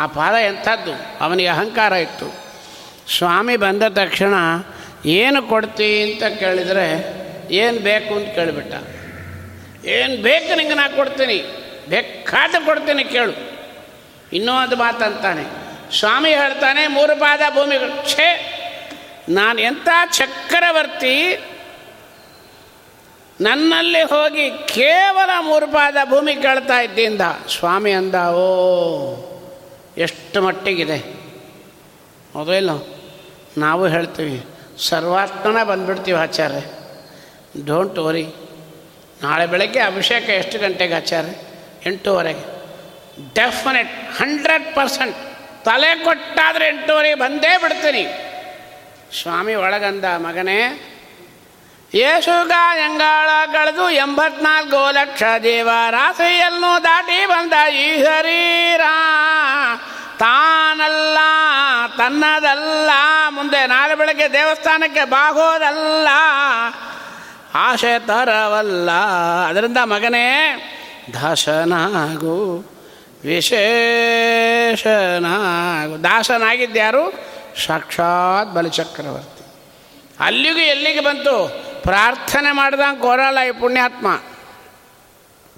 ಆ 0.00 0.06
ಪಾದ 0.06 0.34
ಎಂಥದ್ದು? 0.34 1.24
ಅವನಿಗೆ 1.24 1.48
ಅಹಂಕಾರ 1.48 1.92
ಇತ್ತು. 1.92 2.42
ಸ್ವಾಮಿ 3.16 3.56
ಬಂದ 3.56 3.82
ತಕ್ಷಣ, 3.82 4.34
ಏನು 5.06 5.42
ಕೊಡ್ತೀ 5.42 6.12
ಅಂತ 6.12 6.38
ಕೇಳಿದರೆ, 6.38 7.14
ಏನು 7.50 7.80
ಬೇಕು 7.80 8.14
ಅಂತ 8.14 8.28
ಕೇಳಿಬಿಟ್ಟ. 8.34 8.74
ಏನು 9.84 10.22
ಬೇಕು 10.22 10.56
ನಿಂಗೆ 10.56 10.74
ನಾ 10.74 10.88
ಕೊಡ್ತೀನಿ. 10.88 11.44
ಬೇಕಾದ 11.88 12.54
ಕೊಡ್ತೀನಿ 12.64 13.04
ಕೇಳು. 13.04 13.52
ಇನ್ನೂ 14.32 14.52
ಒಂದು 14.52 14.76
ಮಾತಂತಾನೆ 14.76 15.62
ಸ್ವಾಮಿ 15.98 16.30
ಹೇಳ್ತಾನೆ, 16.30 16.86
ಮೂರು 16.86 17.20
ಪಾದ 17.20 17.40
ಭೂಮಿಗಳು. 17.54 18.10
ಛೇ, 18.10 18.58
ನಾನು 19.28 19.58
ಎಂಥ 19.58 19.88
ಚಕ್ರವರ್ತಿ. 20.12 21.40
ನನ್ನಲ್ಲಿ 23.40 24.02
ಹೋಗಿ 24.02 24.50
ಕೇವಲ 24.50 25.30
ಮೂರು 25.40 25.66
ಪಾದ 25.66 25.96
ಭೂಮಿ 26.04 26.34
ಕೇಳ್ತಾ 26.34 26.80
ಇದ್ದಿಂದ. 26.80 27.20
ಸ್ವಾಮಿ 27.58 27.92
ಅಂದ, 27.92 28.14
ಓ, 28.14 28.44
ಎಷ್ಟು 29.98 30.42
ಮಟ್ಟಿಗಿದೆ. 30.42 30.96
ಹೌದೋ 32.34 32.98
ನಾವು 33.58 33.86
ಹೇಳ್ತೀವಿ, 33.86 34.44
ಸರ್ವಾತ್ಮನ 34.78 35.64
ಬಂದ್ಬಿಡ್ತೀವಿ 35.64 36.18
ಆಚಾರ್ಯ. 36.18 36.64
ಡೋಂಟ್ 37.66 37.98
ವರಿ 37.98 38.26
ನಾಳೆ 39.22 39.46
ಬೆಳಗ್ಗೆ 39.46 39.80
ಅಭಿಷೇಕ 39.80 40.28
ಎಷ್ಟು 40.28 40.58
ಗಂಟೆಗೆ 40.58 40.94
ಆಚಾರ್ಯ 40.94 41.28
ಎಂಟೂವರೆಗೆ. 41.86 42.62
ಡೆಫಿನೆಟ್ 43.34 44.20
ಹಂಡ್ರೆಡ್ 44.20 44.74
ಪರ್ಸೆಂಟ್ 44.74 45.16
ತಲೆ 45.64 45.94
ಕೊಟ್ಟಾದರೆ 45.94 46.68
ಎಂಟೂವರೆಗೆ 46.68 47.14
ಬಂದೇ 47.14 47.58
ಬಿಡ್ತೀನಿ. 47.58 48.04
ಸ್ವಾಮಿ 49.22 49.54
ಒಳಗಂದ 49.54 50.04
ಮಗನೇ 50.04 50.88
ಯೇಸು 51.94 52.48
ಗಾಯಂಗಾಳ 52.48 53.30
ಕಳೆದು 53.52 53.90
ಎಂಬತ್ನಾಲ್ಕು 53.90 54.90
ಲಕ್ಷ 54.90 55.22
ದೇವ 55.42 55.70
ರಾಶಿಯನ್ನು 55.90 56.84
ದಾಟಿ 56.84 57.26
ಬಂದ 57.26 57.52
ಈ 57.68 58.04
ಶರೀರ. 58.04 58.80
ತಾನಲ್ಲ, 60.18 61.18
ತನ್ನದಲ್ಲ. 61.96 62.90
ಮುಂದೆ 63.28 63.66
ನಾಳೆ 63.66 63.94
ಬೆಳಗ್ಗೆ 63.94 64.32
ದೇವಸ್ಥಾನಕ್ಕೆ 64.32 65.04
ಬಾಗೋದಲ್ಲ. 65.04 66.08
ಆಶೆ 67.54 68.06
ತರವಲ್ಲ. 68.06 68.90
ಅದರಿಂದ 69.48 69.76
ಮಗನೇ, 69.84 70.56
ದಾಸನಾಗು, 71.12 72.64
ವಿಶೇಷನಾಗು. 73.24 76.04
ದಾಸನಾಗಿದ್ದ್ಯಾರು? 76.04 77.14
ಸಾಕ್ಷಾತ್ 77.66 78.54
ಬಲಿಚಕ್ರವರ್ತಿ. 78.54 79.44
ಅಲ್ಲಿಗೂ 80.20 80.58
ಎಲ್ಲಿಗೆ 80.58 81.00
ಬಂತು? 81.00 81.64
ಪ್ರಾರ್ಥನೆ 81.82 82.52
ಮಾಡ್ದಂಗೆ 82.52 83.00
ಕೋರಲ್ಲ 83.00 83.40
ಈ 83.40 83.50
ಪುಣ್ಯಾತ್ಮ. 83.50 84.20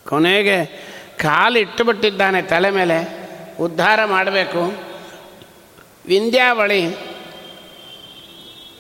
ಕೊನೆಗೆ 0.08 0.88
ಕಾಲು 1.16 1.58
ಇಟ್ಟುಬಿಟ್ಟಿದ್ದಾನೆ 1.58 2.42
ತಲೆ 2.42 2.70
ಮೇಲೆ. 2.70 3.28
ಉದ್ಧಾರ 3.60 4.04
ಮಾಡಬೇಕು. 4.04 4.84
ವಿಂಧ್ಯಾವಳಿ 6.06 6.96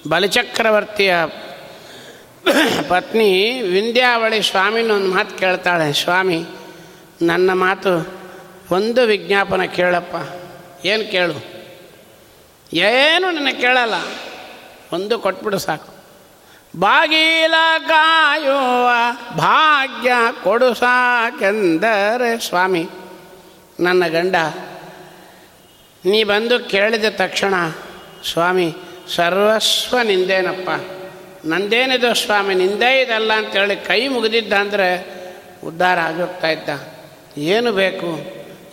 ಬಲಿಚಕ್ರವರ್ತಿಯ 0.08 1.14
ಪತ್ನಿ 2.88 3.60
ವಿಂಧ್ಯಾವಳಿ 3.60 4.42
ಸ್ವಾಮಿನ 4.42 4.90
ಒಂದು 4.90 5.14
ಮಾತು 5.14 5.38
ಕೇಳ್ತಾಳೆ, 5.38 5.92
ಸ್ವಾಮಿ, 5.92 6.38
ನನ್ನ 7.22 7.50
ಮಾತು 7.52 7.92
ಒಂದು 8.70 9.02
ವಿಜ್ಞಾಪನ 9.02 9.62
ಕೇಳಪ್ಪ, 9.62 10.14
ಏನು 10.86 11.10
ಕೇಳು? 11.10 11.36
ಏನು 12.72 13.30
ನನಗೆ 13.30 13.60
ಕೇಳಲ್ಲ, 13.60 13.94
ಒಂದು 14.92 15.18
ಕೊಟ್ಬಿಡು 15.18 15.58
ಸಾಕು. 15.58 15.90
ಬಾಗಿಲ 16.78 17.54
ಕಾಯುವ 17.88 18.88
ಭಾಗ್ಯ 19.36 20.12
ಕೊಡು 20.44 20.74
ಸಾಕೆಂದರೆ, 20.74 22.48
ಸ್ವಾಮಿ, 22.48 22.84
ನನ್ನ 23.80 24.06
ಗಂಡ, 24.06 24.36
ನೀ 26.04 26.24
ಬಂದು 26.24 26.58
ಕೇಳಿದ 26.60 27.04
ತಕ್ಷಣ, 27.10 27.54
ಸ್ವಾಮಿ, 28.32 28.68
ಸರ್ವಸ್ವ 29.14 30.00
ನಿಂದೇನಪ್ಪ 30.02 30.70
ನಂದೇನಿದು 31.44 32.14
ಸ್ವಾಮಿ, 32.14 32.54
ನಿಂದೇ 32.54 33.00
ಇದಲ್ಲ 33.00 33.32
ಅಂತೇಳಿ 33.32 33.76
ಕೈ 33.76 34.08
ಮುಗಿದಿದ್ದ 34.08 34.52
ಅಂದರೆ 34.52 34.88
ಉದ್ಧಾರ 35.64 35.98
ಆಗೋಗ್ತಾ 35.98 36.48
ಇದ್ದ. 36.48 36.68
ಏನು 37.38 37.72
ಬೇಕು? 37.72 38.10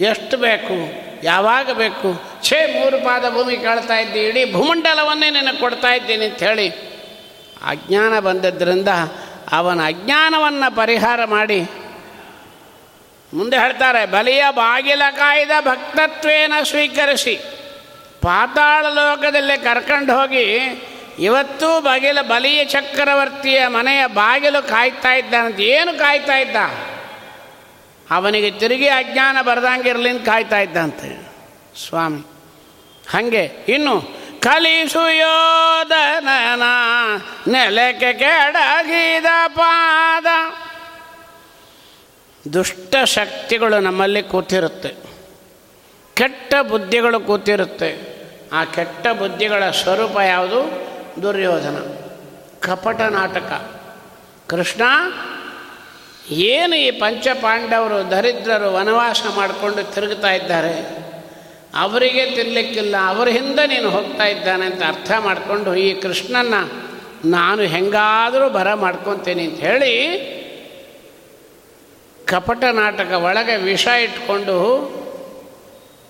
ಎಷ್ಟು 0.01 0.38
ಬೇಕು? 0.38 0.78
ಯಾವಾಗ 1.24 1.72
ಬೇಕು? 1.72 2.09
ಛೇ, 2.43 2.59
ಮೂರು 2.80 2.97
ಪಾದ 3.05 3.30
ಭೂಮಿ 3.30 3.57
ಕೇಳ್ತಾ 3.57 3.97
ಇದ್ದಿ, 3.99 4.19
ಇಡೀ 4.19 4.53
ಭೂಮಂಡಲವನ್ನೇ 4.53 5.30
ನಿನಗೆ 5.30 5.59
ಕೊಡ್ತಾ 5.59 5.91
ಇದ್ದೀನಿ 5.93 6.26
ಅಂಥೇಳಿ 6.26 6.67
ಅಜ್ಞಾನ 7.65 8.19
ಬಂದದ್ದರಿಂದ 8.19 8.88
ಅವನ 9.51 9.80
ಅಜ್ಞಾನವನ್ನು 9.86 10.76
ಪರಿಹಾರ 10.76 11.26
ಮಾಡಿ 11.26 11.61
ಮುಂದೆ 13.34 13.57
ಹೇಳ್ತಾರೆ, 13.57 14.05
ಬಲಿಯ 14.05 14.43
ಬಾಗಿಲ 14.51 15.01
ಕಾಯ್ದ 15.17 15.51
ಭಕ್ತತ್ವೇನ 15.61 16.53
ಸ್ವೀಕರಿಸಿ. 16.63 17.36
ಪಾತಾಳ 18.22 18.86
ಲೋಕದಲ್ಲಿ 18.93 19.63
ಕರ್ಕೊಂಡು 19.63 20.13
ಹೋಗಿ 20.13 20.45
ಇವತ್ತೂ 21.22 21.82
ಬಗಿಲ 21.82 22.22
ಬಲಿಯ 22.22 22.65
ಚಕ್ರವರ್ತಿಯ 22.65 23.67
ಮನೆಯ 23.67 24.07
ಬಾಗಿಲು 24.07 24.67
ಕಾಯ್ತಾ 24.67 25.13
ಇದ್ದಾನಂತ 25.13 25.59
ಏನು 25.59 25.99
ಕಾಯ್ತಾ 25.99 26.38
ಇದ್ದ? 26.38 26.55
ಅವನಿಗೆ 28.11 28.51
ತಿರುಗಿ 28.51 28.88
ಅಜ್ಞಾನ 28.88 29.38
ಬರ್ದಂಗಿರ್ಲಿ 29.41 30.09
ಅಂತ 30.09 30.26
ಕಾಯ್ತಾ 30.26 30.59
ಇದ್ದಂತೆ. 30.59 31.32
ಸ್ವಾಮಿ, 31.88 32.22
ಹಾಗೆ, 33.09 33.65
ಇನ್ನು 33.67 34.01
ಕಲಿಸು 34.39 35.15
ಯೋಧನ 35.15 36.28
ನೆಲಕ್ಕೆ 37.47 38.13
ಕೆಡಗಿದ 38.13 39.26
ಪಾದ. 39.47 40.26
ದುಷ್ಟ 42.53 42.95
ಶಕ್ತಿಗಳು 42.95 43.80
ನಮ್ಮಲ್ಲಿ 43.80 44.24
ಕೂತಿರುತ್ತೆ. 44.24 44.95
ಕೆಟ್ಟ 46.13 46.55
ಬುದ್ಧಿಗಳು 46.55 47.19
ಕೂತಿರುತ್ತೆ. 47.19 48.22
ಆ 48.53 48.63
ಕೆಟ್ಟ 48.63 49.07
ಬುದ್ಧಿಗಳ 49.07 49.69
ಸ್ವರೂಪ 49.69 50.17
ಯಾವುದು? 50.17 50.91
ದುರ್ಯೋಧನ. 51.22 51.78
ಕಪಟ 52.59 53.01
ನಾಟಕ. 53.01 53.70
ಕೃಷ್ಣ, 54.47 54.82
ಏನು 56.30 56.76
ಈ 56.76 56.91
ಪಂಚಪಾಂಡವರು 56.91 58.12
ದರಿದ್ರರು 58.12 58.74
ವನವಾಸ 58.74 59.22
ಮಾಡಿಕೊಂಡು 59.36 59.93
ತಿರುಗ್ತಾ 59.93 60.32
ಇದ್ದಾರೆ? 60.32 61.01
ಅವರಿಗೆ 61.80 62.36
ತಿನ್ನಲಿಕ್ಕಿಲ್ಲ 62.36 62.95
ಅವರ 63.07 63.28
ಹಿಂದೆ 63.28 63.68
ನೀನು 63.68 63.89
ಹೋಗ್ತಾ 63.89 64.24
ಇದ್ದಾನೆ 64.24 64.66
ಅಂತ 64.66 64.84
ಅರ್ಥ 64.84 65.12
ಮಾಡಿಕೊಂಡು 65.20 65.76
ಈ 65.76 66.01
ಕೃಷ್ಣನ 66.01 66.53
ನಾನು 67.26 67.62
ಹೆಂಗಾದರೂ 67.62 68.49
ಬರ 68.49 68.74
ಮಾಡ್ಕೊತೀನಿ 68.74 69.43
ಅಂತ 69.43 69.59
ಹೇಳಿ 69.59 69.93
ಕಪಟ 72.26 72.64
ನಾಟಕ 72.64 73.12
ಒಳಗೆ 73.12 73.55
ವಿಷ 73.55 73.88
ಇಟ್ಕೊಂಡು 73.88 74.57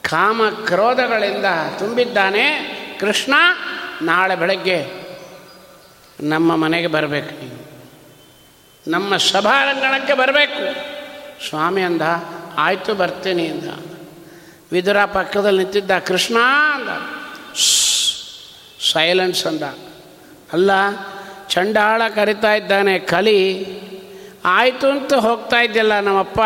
ಕಾಮ 0.04 0.42
ಕ್ರೋಧಗಳಿಂದ 0.66 1.46
ತುಂಬಿದ್ದಾನೆ 1.80 2.46
ಕೃಷ್ಣ. 3.00 3.34
ನಾಳೆ 4.02 4.36
ಬೆಳಗ್ಗೆ 4.36 5.02
ನಮ್ಮ 6.22 6.56
ಮನೆಗೆ 6.56 6.88
ಬರಬೇಕು. 6.88 7.44
ನೀನು 7.44 7.62
ನಮ್ಮ 8.88 9.18
ಸಭಾರಂಗಣಕ್ಕೆ 9.18 10.14
ಬರಬೇಕು. 10.14 10.92
ಸ್ವಾಮಿ 11.50 11.82
ಅಂದ, 11.82 12.02
ಆಯಿತು, 12.58 12.94
ಬರ್ತೀನಿ 12.94 13.48
ಅಂದ. 13.48 13.70
ವಿದುರ 14.72 15.06
ಪಕ್ಕದಲ್ಲಿ 15.06 15.64
ನಿಂತಿದ್ದ, 15.64 16.00
ಕೃಷ್ಣ 16.00 16.38
ಅಂದ. 16.74 16.90
ಸೈಲೆನ್ಸ್ 18.94 19.46
ಅಂದ. 19.46 19.64
ಅಲ್ಲ, 20.54 20.72
ಚಂಡಾಳ 21.48 22.02
ಕರಿತಾ 22.16 22.54
ಇದ್ದಾನೆ, 22.54 23.00
ಕಲಿ. 23.00 23.66
ಆಯಿತು 24.46 24.88
ಅಂತ 24.88 25.14
ಹೋಗ್ತಾ 25.14 25.62
ಇದ್ದಿಲ್ಲ 25.62 26.00
ನಮ್ಮಪ್ಪ. 26.00 26.40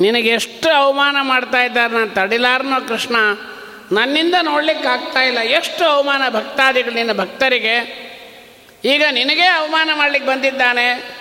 ನಿನಗೆಷ್ಟು 0.00 0.74
ಅವಮಾನ 0.74 1.16
ಮಾಡ್ತಾ 1.22 1.62
ಇದ್ದಾರೆ 1.62 1.92
ನಾನು 1.92 2.10
ತಡಿಲಾರನೋ 2.10 2.88
ಕೃಷ್ಣ. 2.88 3.16
ನನ್ನಿಂದ 3.92 4.34
ನೋಡ್ಲಿಕ್ಕೆ 4.42 4.88
ಆಗ್ತಾ 4.88 5.20
ಇಲ್ಲ. 5.20 5.38
ಎಷ್ಟು 5.38 5.84
ಅವಮಾನ 5.84 6.22
ಭಕ್ತಾದಿಗಳು 6.28 6.94
ನಿನ್ನ 6.94 7.12
ಭಕ್ತರಿಗೆ. 7.12 8.04
ಈಗ 8.84 9.04
ನಿನಗೇ 9.10 9.46
ಅವಮಾನ 9.46 9.90
ಮಾಡಲಿಕ್ಕೆ 9.94 10.30
ಬಂದಿದ್ದಾನೆ. 10.30 11.16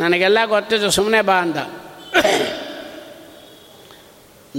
ನನಗೆಲ್ಲ 0.00 0.38
ಗೊತ್ತಿದ್ದು 0.44 0.90
ಸುಮ್ಮನೆ 0.90 1.20
ಬಾ 1.22 1.34
ಅಂದ 1.34 1.56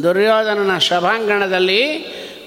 ದುರ್ಯೋಧನನ 0.04 0.78
ಸಭಾಂಗಣದಲ್ಲಿ 0.78 2.06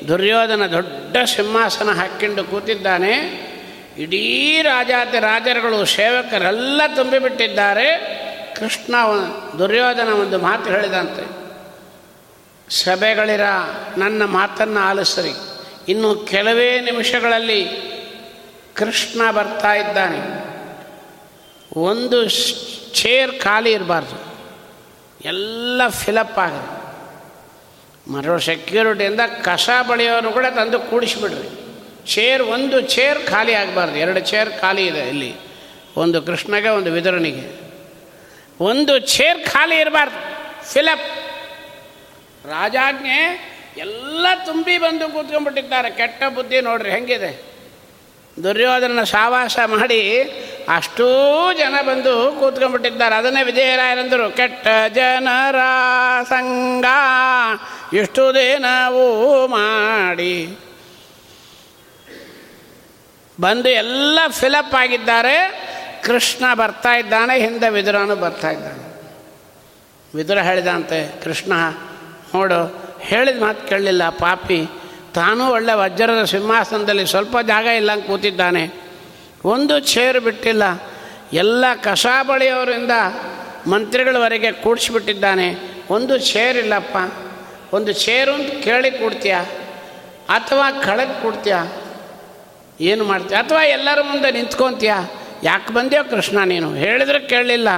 ದುರ್ಯೋಧನ 0.09 0.66
ದೊಡ್ಡ 0.66 1.16
ಸಿಂಹಾಸನ 1.24 1.90
ಹಾಕ್ಕೊಂಡು 1.90 2.45
ಕೂತಿದ್ದಾನೆ. 2.45 3.45
ಇಡೀ 3.99 4.62
ರಾಜಾತಿ 4.62 5.18
ರಾಜರುಗಳು, 5.18 5.84
ಸೇವಕರೆಲ್ಲ 5.84 6.82
ತುಂಬಿಬಿಟ್ಟಿದ್ದಾರೆ. 6.97 8.14
ಕೃಷ್ಣ 8.55 8.95
ದುರ್ಯೋಧನ 9.59 10.09
ಒಂದು 10.09 10.38
ಮಾತು 10.38 10.70
ಹೇಳಿದಂತೆ. 10.70 11.43
ಸಭೆಗಳಿರ 12.69 13.41
ನನ್ನ 13.99 14.25
ಮಾತನ್ನು 14.25 14.81
ಆಲಿಸ್ರಿ. 14.81 15.33
ಇನ್ನು 15.89 16.15
ಕೆಲವೇ 16.15 16.81
ನಿಮಿಷಗಳಲ್ಲಿ 16.81 17.65
ಕೃಷ್ಣ 18.75 19.31
ಬರ್ತಾ 19.31 19.75
ಇದ್ದಾನೆ. 19.75 20.45
ಒಂದು 21.81 22.29
ಚೇರ್ 22.93 23.41
ಖಾಲಿ 23.41 23.73
ಇರಬಾರ್ದು. 23.73 24.35
ಎಲ್ಲ 25.25 25.89
ಫಿಲಪ್ 25.89 26.39
ಆಗಿದೆ. 26.39 26.85
ಮರೋ 28.12 28.39
ಸೆಕ್ಯೂರಿಟಿಯಿಂದ 28.39 29.21
ಕಸ 29.43 29.71
ಬಳಿಯೋರು 29.89 30.31
ಕೂಡ 30.31 30.47
ತಂದು 30.47 30.81
ಕೂಡಿಸಿಬಿಡ್ರಿ. 30.81 31.65
ಚೇರ್, 32.07 32.43
ಒಂದು 32.43 32.81
ಚೇರ್ 32.81 33.27
ಖಾಲಿ 33.27 33.55
ಆಗಬಾರ್ದು. 33.55 33.97
ಎರಡು 33.97 34.21
ಚೇರ್ 34.21 34.61
ಖಾಲಿ 34.61 34.87
ಇದೆ 34.87 34.99
ಇಲ್ಲಿ. 34.99 35.35
ಒಂದು 35.97 36.23
ಕೃಷ್ಣಗೆ, 36.23 36.69
ಒಂದು 36.69 36.93
ವಿದುರನಿಗೆ. 36.93 37.61
ಒಂದು 38.61 38.99
ಚೇರ್ 38.99 39.47
ಖಾಲಿ 39.47 39.81
ಇರಬಾರ್ದು. 39.81 40.17
ಫಿಲಪ್. 40.73 41.24
ರಾಜಾಜ್ಞೆ 42.51 43.18
ಎಲ್ಲ 43.76 44.26
ತುಂಬಿ 44.47 44.78
ಬಂದು 44.78 45.09
ಕೂತ್ಕೊಂಡ್ಬಿಟ್ಟಿದ್ದಾರೆ. 45.09 45.90
ಕೆಟ್ಟ 45.90 46.22
ಬುದ್ಧಿ 46.34 46.61
ನೋಡ್ರಿ, 46.61 46.90
ಹೆಂಗಿದೆ? 46.90 47.55
ದುರ್ಯೋಧನ 48.42 49.03
ಸಾವಾಸ 49.05 49.59
ಮಾಡಿ 49.66 50.22
ಅಷ್ಟೂ 50.76 51.09
ಜನ 51.53 51.74
ಬಂದು 51.82 52.36
ಕೂತ್ಕೊಂಡ್ಬಿಟ್ಟಿದ್ದಾರೆ. 52.38 53.14
ಅದನ್ನೇ 53.14 53.42
ವಿಜಯರಾಯರಂದರು, 53.42 54.36
ಕೆಟ್ಟ 54.36 54.66
ಜನರ 54.95 55.57
ಸಂಘ, 56.24 56.84
ಇಷ್ಟು 57.92 58.34
ದಿನವೂ 58.34 59.47
ಮಾಡಿ. 59.47 60.59
ಬಂದು 63.40 63.68
ಎಲ್ಲ 63.68 64.18
ಫಿಲಪ್ 64.28 64.74
ಆಗಿದ್ದಾರೆ. 64.74 65.36
ಕೃಷ್ಣ 66.03 66.55
ಬರ್ತಾ 66.55 66.95
ಇದ್ದಾನೆ, 66.95 67.38
ಹಿಂದೆ 67.38 67.68
ವಿದುರನು 67.68 68.16
ಬರ್ತಾ 68.16 68.51
ಇದ್ದಾನೆ. 68.51 69.03
ವಿದುರ 70.16 70.38
ಹೇಳಿದಂತೆ, 70.38 71.24
ಕೃಷ್ಣ 71.24 71.53
ನೋಡು, 72.35 72.85
ಹೇಳಿದ 73.01 73.41
ಮಾತು 73.41 73.68
ಕೇಳಲಿಲ್ಲ, 73.68 74.09
ಪಾಪಿ. 74.09 74.66
ತಾನೂ 75.14 75.51
ಒಳ್ಳೆ 75.51 75.72
ವಜ್ರದ 75.72 76.24
ಸಿಂಹಾಸನದಲ್ಲಿ 76.24 77.07
ಸ್ವಲ್ಪ 77.07 77.39
ಜಾಗ 77.39 77.64
ಇಲ್ಲ 77.64 77.93
ಅಂತ 77.93 78.07
ಕೂತಿದ್ದಾನೆ. 78.07 78.70
ಒಂದು 79.45 79.78
ಚೇರು 79.78 80.20
ಬಿಟ್ಟಿಲ್ಲ. 80.20 80.62
ಎಲ್ಲ 81.32 81.64
ಕಸಾಬಳಿಯವರಿಂದ 81.74 82.91
ಮಂತ್ರಿಗಳವರೆಗೆ 83.66 84.53
ಕೂಡಿಸ್ಬಿಟ್ಟಿದ್ದಾನೆ. 84.53 85.55
ಒಂದು 85.91 86.18
ಚೇರ್ 86.18 86.57
ಇಲ್ಲಪ್ಪ. 86.57 87.14
ಒಂದು 87.74 87.93
ಚೇರು 87.93 88.32
ಅಂತ 88.32 88.53
ಕೇಳಿ 88.64 88.91
ಕೊಡ್ತೀಯ? 88.91 89.35
ಅಥವಾ 90.28 90.70
ಕಳೆದು 90.70 91.22
ಕೊಡ್ತೀಯ? 91.22 91.57
ಏನು 92.80 93.05
ಮಾಡ್ತೀಯ? 93.05 93.37
ಅಥವಾ 93.37 93.64
ಎಲ್ಲರ 93.64 94.01
ಮುಂದೆ 94.03 94.30
ನಿಂತ್ಕೊತೀಯ? 94.30 94.95
ಯಾಕೆ 95.43 95.72
ಬಂದ್ಯೋ 95.72 96.11
ಕೃಷ್ಣ 96.11 96.39
ನೀನು? 96.45 96.74
ಹೇಳಿದ್ರೆ 96.74 97.20
ಕೇಳಲಿಲ್ಲ. 97.20 97.68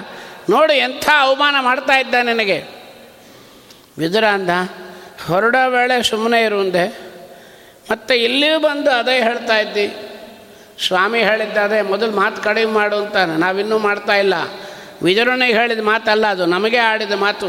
ನೋಡು, 0.50 0.72
ಎಂಥ 0.72 1.08
ಅವಮಾನ 1.18 1.54
ಮಾಡ್ತಾ 1.60 1.98
ಇದ್ದ 1.98 2.14
ನಿನಗೆ. 2.22 2.75
ವಿದುರ 3.98 4.24
ಅಂದ 4.24 4.50
ಹೊರಡೋ 5.26 5.70
ವೇಳೆ 5.70 6.02
ಸುಮ್ಮನೆ 6.02 6.42
ಇರುವಂದೆ 6.42 7.06
ಮತ್ತು 7.90 8.14
ಇಲ್ಲಿಯೂ 8.14 8.58
ಬಂದು 8.58 8.90
ಅದೇ 8.90 9.22
ಹೇಳ್ತಾ 9.22 9.58
ಇದ್ದಿ. 9.58 9.94
ಸ್ವಾಮಿ 10.86 11.18
ಹೇಳಿದ್ದ 11.18 11.58
ಅದೇ 11.58 11.82
ಮೊದಲು 11.82 12.10
ಮಾತು 12.10 12.42
ಕಡಿಮೆ 12.42 12.72
ಮಾಡು 12.72 12.96
ಅಂತಾನೆ. 12.96 13.36
ನಾವಿನ್ನೂ 13.36 13.78
ಮಾಡ್ತಾ 13.78 14.14
ಇಲ್ಲ. 14.14 14.34
ವಿದುರನಿಗೆ 15.02 15.52
ಹೇಳಿದ 15.52 15.80
ಮಾತಲ್ಲ 15.82 16.26
ಅದು. 16.26 16.46
ನಮಗೆ 16.46 16.76
ಆಡಿದ 16.76 17.12
ಮಾತು. 17.12 17.48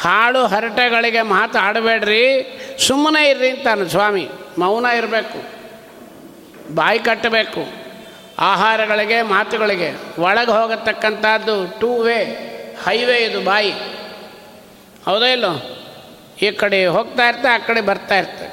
ಹಾಡು 0.00 0.46
ಹರಟೆಗಳಿಗೆ 0.46 1.22
ಮಾತು 1.22 1.58
ಆಡಬೇಡ್ರಿ 1.58 2.58
ಸುಮ್ಮನೆ 2.86 3.28
ಇರ್ರಿ 3.28 3.50
ಅಂತಾನೆ 3.50 3.88
ಸ್ವಾಮಿ. 3.88 4.28
ಮೌನ 4.58 4.84
ಇರಬೇಕು. 4.84 5.56
ಬಾಯಿ 6.74 6.98
ಕಟ್ಟಬೇಕು. 6.98 7.86
ಆಹಾರಗಳಿಗೆ, 8.38 9.22
ಮಾತುಗಳಿಗೆ 9.22 10.00
ಒಳಗೆ 10.18 10.50
ಹೋಗತಕ್ಕಂಥದ್ದು 10.50 11.80
ಟೂ 11.80 12.02
ವೇ 12.02 12.18
ಹೈವೇ 12.84 13.16
ಇದು 13.16 13.44
ಬಾಯಿ. 13.44 13.72
ಹೌದಾ 15.06 15.26
ಇಲ್ಲೋ? 15.26 15.52
ಈ 16.42 16.50
ಕಡೆ 16.50 16.86
ಹೋಗ್ತಾ 16.86 17.28
ಇರ್ತೆ, 17.28 17.48
ಆ 17.48 17.58
ಕಡೆ 17.58 17.80
ಬರ್ತಾ 17.80 18.18
ಇರ್ತೆ. 18.18 18.46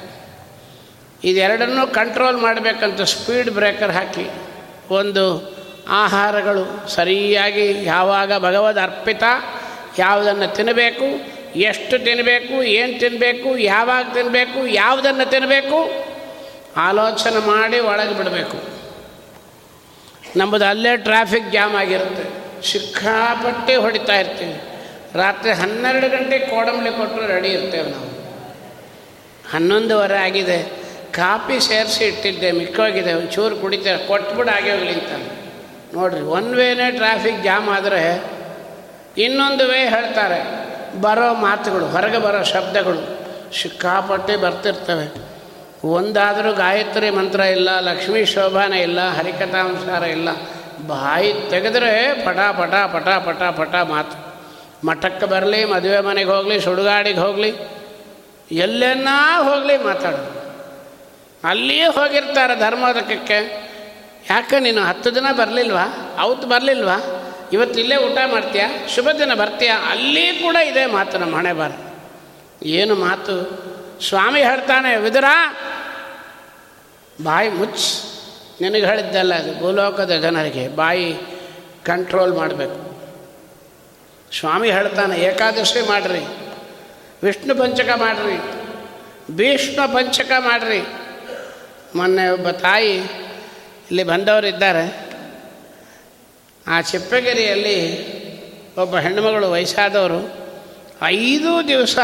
ಇದೆರಡನ್ನೂ 1.24 1.88
ಕಂಟ್ರೋಲ್ 1.88 2.38
ಮಾಡಬೇಕಂತ 2.38 3.01
ಸ್ಪೀಡ್ 3.01 3.49
ಬ್ರೇಕರ್ 3.49 3.91
ಹಾಕಿ, 3.91 4.30
ಒಂದು 4.89 5.54
ಆಹಾರಗಳು 5.89 6.89
ಸರಿಯಾಗಿ 6.89 7.84
ಯಾವಾಗ 7.84 8.38
ಭಗವದ್ 8.38 8.78
ಅರ್ಪಿತ, 8.78 9.24
ಯಾವುದನ್ನು 9.99 10.56
ತಿನ್ನಬೇಕು 10.56 11.34
ಎಷ್ಟು 11.60 12.06
ತಿನ್ನಬೇಕು 12.06 12.64
ಏನು 12.64 12.99
ತಿನ್ನಬೇಕು 12.99 13.58
ಯಾವಾಗ 13.58 14.06
ತಿನ್ನಬೇಕು 14.14 14.68
ಯಾವುದನ್ನು 14.68 15.30
ತಿನ್ನಬೇಕು 15.30 16.06
ಆಲೋಚನೆ 16.78 17.47
ಮಾಡಿ 17.47 17.80
ಒಳಗೆ 17.80 18.18
ಬಿಡಬೇಕು. 18.18 18.58
ನಮ್ಮದು 20.36 20.66
ಅಲ್ಲೇ 20.66 20.97
ಟ್ರಾಫಿಕ್ 20.97 21.51
ಜಾಮ್ 21.51 21.76
ಆಗಿರುತ್ತೆ. 21.76 22.26
ಸಿಕ್ಕಾಪಟ್ಟೆ 22.68 23.76
ಹೊಡಿತಾ 23.76 24.16
ಇರ್ತೀವಿ. 24.16 24.73
ರಾತ್ರಿ 25.16 25.51
ಹನ್ನೆರಡು 25.51 26.09
ಗಂಟೆ 26.09 26.39
ಕೋಡಂಬಳಿ 26.39 26.97
ಕೊಟ್ಟರು 26.97 27.28
ರೆಡಿ 27.28 27.47
ಇರ್ತೇವೆ 27.47 27.89
ನಾವು. 27.89 28.14
ಹನ್ನೊಂದುವರೆ 29.51 30.18
ಆಗಿದೆ. 30.18 30.84
ಕಾಫಿ 31.11 31.59
ಸೇರಿಸಿ 31.59 32.05
ಇಟ್ಟಿದ್ದೆ, 32.05 32.51
ಮಿಕ್ಕೋಗಿದೆ. 32.51 33.14
ಒಂಚೂರು 33.14 33.55
ಕುಡಿತಾರೆ 33.55 34.07
ಕೊಟ್ಬಿಡು, 34.07 34.51
ಆಗಿ 34.51 34.72
ಹೋಗ್ಲಿ 34.72 34.93
ಅಂತ. 34.93 35.32
ನೋಡಿರಿ, 35.93 36.22
ಒನ್ 36.22 36.55
ವೇನೇ 36.55 36.91
ಟ್ರಾಫಿಕ್ 36.91 37.43
ಜಾಮ್ 37.43 37.70
ಆದರೆ 37.70 38.24
ಇನ್ನೊಂದು 39.18 39.68
ವೇ 39.68 39.78
ಹೇಳ್ತಾರೆ, 39.78 40.39
ಬರೋ 41.01 41.34
ಮಾತುಗಳು, 41.34 41.86
ಹೊರಗೆ 41.86 42.18
ಬರೋ 42.18 42.43
ಶಬ್ದಗಳು 42.43 43.24
ಸಿಕ್ಕಾಪಟ್ಟೆ 43.61 44.36
ಬರ್ತಿರ್ತವೆ. 44.36 45.34
ಒಂದಾದರೂ 45.88 46.53
ಗಾಯತ್ರಿ 46.53 47.09
ಮಂತ್ರ 47.09 47.39
ಇಲ್ಲ, 47.39 47.80
ಲಕ್ಷ್ಮೀ 47.80 48.26
ಶೋಭಾನ 48.26 48.74
ಇಲ್ಲ 48.74 49.09
ಹರಿಕಥಾಂಸಾರ 49.09 50.03
ಇಲ್ಲ. 50.03 50.30
ಬಾಯಿ 50.88 51.34
ತೆಗೆದ್ರೆ 51.49 52.26
ಪಟ 52.26 52.38
ಪಟ 52.38 52.74
ಪಟ 52.74 53.07
ಪಟ 53.07 53.41
ಪಟ 53.41 53.76
ಮಾತು. 53.76 54.23
ಮಠಕ್ಕೆ 54.84 55.26
ಬರಲಿ, 55.26 55.66
ಮದುವೆ 55.66 56.00
ಮನೆಗೆ 56.00 56.30
ಹೋಗಲಿ, 56.30 56.62
ಸುಡುಗಾಡಿಗೆ 56.62 57.20
ಹೋಗಲಿ, 57.20 57.54
ಎಲ್ಲೆನ್ನ 58.52 59.08
ಹೋಗಲಿ 59.42 59.78
ಮಾತಾಡೋದು 59.78 60.44
ಅಲ್ಲಿಯೇ 61.48 61.86
ಹೋಗಿರ್ತಾರೆ 61.86 62.60
ಧರ್ಮೋದಕಕ್ಕೆ. 62.60 63.64
ಯಾಕೆ 64.30 64.60
ನೀನು 64.60 64.82
ಹತ್ತು 64.82 65.16
ದಿನ 65.16 65.26
ಬರಲಿಲ್ವಾ? 65.32 66.16
ಅವತ್ತು 66.20 66.48
ಬರಲಿಲ್ವಾ? 66.48 67.30
ಇವತ್ತು 67.54 67.80
ಇಲ್ಲೇ 67.80 67.96
ಊಟ 67.96 68.18
ಮಾಡ್ತೀಯಾ? 68.32 68.70
ಶುಭ 68.96 69.10
ದಿನ 69.20 69.34
ಬರ್ತೀಯಾ? 69.34 69.78
ಅಲ್ಲಿ 69.90 70.32
ಕೂಡ 70.32 70.56
ಇದೆ 70.56 70.86
ಮಾತು 70.86 71.18
ನಮ್ಮ 71.18 71.36
ಹಣೆ 71.36 71.54
ಬಾರ. 71.54 71.72
ಏನು 72.64 72.96
ಮಾತು? 72.96 73.64
ಸ್ವಾಮಿ 74.08 74.44
ಹೇಳ್ತಾನೆ, 74.44 74.98
ವಿದುರ, 74.98 75.26
ಬಾಯಿ 77.24 77.50
ಮುಚ್ 77.50 78.04
ನಿನಗೆ 78.62 78.86
ಹೇಳಿದ್ದಲ್ಲ 78.86 79.34
ಅದು, 79.34 79.60
ಭೂಲೋಕದ 79.60 80.12
ಜನರಿಗೆ 80.12 80.68
ಬಾಯಿ 80.68 81.16
ಕಂಟ್ರೋಲ್ 81.86 82.34
ಮಾಡಬೇಕು. 82.34 82.93
ಸ್ವಾಮಿ 84.40 84.72
ಹೇಳ್ತಾನೆ, 84.72 85.16
ಏಕಾದಶಿ 85.20 85.88
ಮಾಡಿರಿ, 85.88 86.24
ವಿಷ್ಣು 87.24 87.56
ಪಂಚಕ 87.56 87.90
ಮಾಡಿರಿ, 87.96 88.38
ಭೀಷ್ಮ 89.36 89.86
ಪಂಚಕ 89.86 90.32
ಮಾಡಿರಿ. 90.40 90.82
ಮೊನ್ನೆ 91.96 92.28
ಒಬ್ಬ 92.30 92.50
ತಾಯಿ 92.50 92.94
ಇಲ್ಲಿ 93.88 94.04
ಬಂದವರಿದ್ದಾರೆ 94.04 94.86
ಆ 96.68 96.82
ಚಿಪ್ಪಗಿರಿಯಲ್ಲಿ 96.82 97.80
ಒಬ್ಬ 98.78 98.98
ಹೆಣ್ಣುಮಗಳು 98.98 99.52
ವಯಸ್ಸಾದವರು, 99.52 100.22
ಐದು 101.04 101.68
ದಿವಸ 101.68 101.98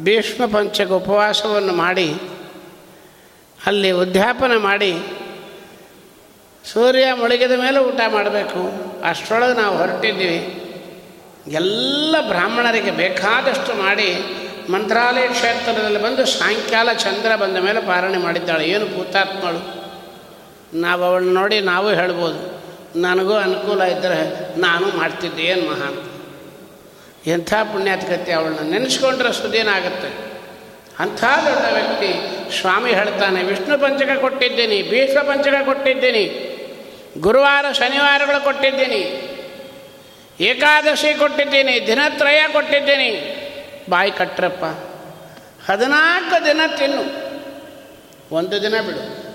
ಭೀಷ್ಮ 0.00 0.46
ಪಂಚಕ 0.46 0.90
ಉಪವಾಸವನ್ನು 0.90 1.72
ಮಾಡಿ, 1.72 2.14
ಅಲ್ಲಿ 3.66 3.90
ಉದ್ಯಾಪನ 3.90 4.56
ಮಾಡಿ, 4.56 4.92
ಸೂರ್ಯ 6.72 7.06
ಮುಳುಗಿದ 7.12 7.50
ಮೇಲೆ 7.50 7.78
ಊಟ 7.78 8.00
ಮಾಡಬೇಕು. 8.08 8.60
ಅಷ್ಟರೊಳಗೆ 9.08 9.54
ನಾವು 9.54 9.76
ಹೊರಟಿದ್ದೀವಿ. 9.78 10.61
ಎಲ್ಲ 11.46 12.16
ಬ್ರಾಹ್ಮಣರಿಗೆ 12.28 12.90
ಬೇಕಾದಷ್ಟು 12.90 13.74
ಮಾಡಿ 13.74 14.16
ಮಂತ್ರಾಲಯ 14.70 15.28
ಕ್ಷೇತ್ರದಲ್ಲಿ 15.28 16.02
ಬಂದು 16.02 16.26
ಸಾಯಂಕಾಲ 16.26 16.92
ಚಂದ್ರ 16.92 17.36
ಬಂದ 17.36 17.56
ಮೇಲೆ 17.56 17.80
ಪಾರಣೆ 17.80 18.18
ಮಾಡಿದ್ದಾಳೆ. 18.18 18.64
ಏನು 18.64 18.86
ಭೂತಾತ್ಮಳು? 18.86 19.82
ನಾವು 20.80 21.04
ಅವಳನ್ನ 21.04 21.34
ನೋಡಿ 21.34 21.60
ನಾವು 21.60 21.90
ಹೇಳ್ಬೋದು. 21.90 22.62
ನನಗೂ 23.00 23.34
ಅನುಕೂಲ 23.34 23.82
ಇದ್ದರೆ 23.82 24.50
ನಾನು 24.60 24.98
ಮಾಡ್ತಿದ್ದೆ, 24.98 25.42
ಏನು 25.42 25.70
ಮಹಾನ್ 25.70 25.98
ಎಂಥ 27.26 27.54
ಪುಣ್ಯಾತ್ಕತೆ 27.54 28.32
ಅವಳನ್ನ 28.32 28.70
ನೆನೆಸ್ಕೊಂಡ್ರೆ 28.70 29.32
ಸುದೀನ 29.32 29.68
ಆಗುತ್ತೆ. 29.68 30.32
ಅಂಥ 30.98 31.24
ದೊಡ್ಡ 31.24 31.72
ವ್ಯಕ್ತಿ 31.72 32.12
ಸ್ವಾಮಿ 32.60 32.94
ಹೇಳ್ತಾನೆ, 32.94 33.42
ವಿಷ್ಣು 33.42 33.78
ಪಂಚಕ 33.78 34.20
ಕೊಟ್ಟಿದ್ದೀನಿ, 34.20 34.82
ಭೀಷ್ಮ 34.82 35.20
ಪಂಚಕ 35.22 35.64
ಕೊಟ್ಟಿದ್ದೀನಿ, 35.64 36.24
ಗುರುವಾರ 37.20 37.66
ಶನಿವಾರಗಳು 37.72 38.44
ಕೊಟ್ಟಿದ್ದೀನಿ 38.44 39.31
ಏಕಾದಶಿ 40.42 41.14
ಕೊಟ್ಟಿದ್ದೀನಿ, 41.14 41.86
ದಿನತ್ರಯ 41.86 42.40
ಕೊಟ್ಟಿದ್ದೀನಿ. 42.52 43.38
ಬಾಯಿ 43.90 44.10
ಕಟ್ಟ್ರಪ್ಪ 44.10 44.64
ಹದಿನಾಲ್ಕು 45.70 46.44
ದಿನ 46.44 46.60
ತಿನ್ನು. 46.76 47.02
ಒಂದು 48.34 48.62
ದಿನ 48.62 48.74
ಬಿಡು. 48.80 49.32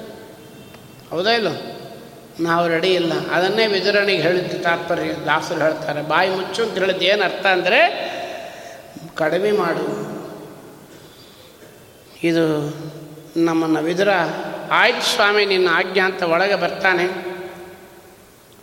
ಹೌದಾ 1.09 1.31
ಇಲ್ಲ? 1.31 1.47
ನಾವು 2.39 2.67
ರೆಡಿ 2.67 2.93
ಇಲ್ಲ. 2.93 3.13
ಅದನ್ನೇ 3.27 3.67
ವಿಧರಣಿಗೆ 3.67 4.21
ಹೇಳಿದ್ದು 4.21 4.63
ತಾತ್ಪರ್ಯ. 4.63 5.13
ದಾಸರು 5.13 5.59
ಹೇಳ್ತಾರೆ, 5.59 6.01
ಬಾಯಿ 6.01 6.29
ಮುಚ್ಚು 6.29 6.63
ಅಂತ 6.63 6.77
ಹೇಳಿದ್ದು 6.77 7.05
ಏನು 7.05 7.23
ಅರ್ಥ 7.23 7.45
ಅಂದರೆ, 7.45 7.79
ಕಡಿಮೆ 9.15 9.51
ಮಾಡು. 9.51 9.85
ಇದು 12.23 12.45
ನಮ್ಮನ್ನು 13.37 13.81
ವಿದುರ. 13.81 14.09
ಆಯ್ತು 14.71 15.01
ಸ್ವಾಮಿ, 15.01 15.45
ನಿನ್ನ 15.45 15.69
ಆಜ್ಞಾ 15.73 16.05
ಅಂತ 16.05 16.23
ಒಳಗೆ 16.23 16.55
ಬರ್ತಾನೆ. 16.55 17.37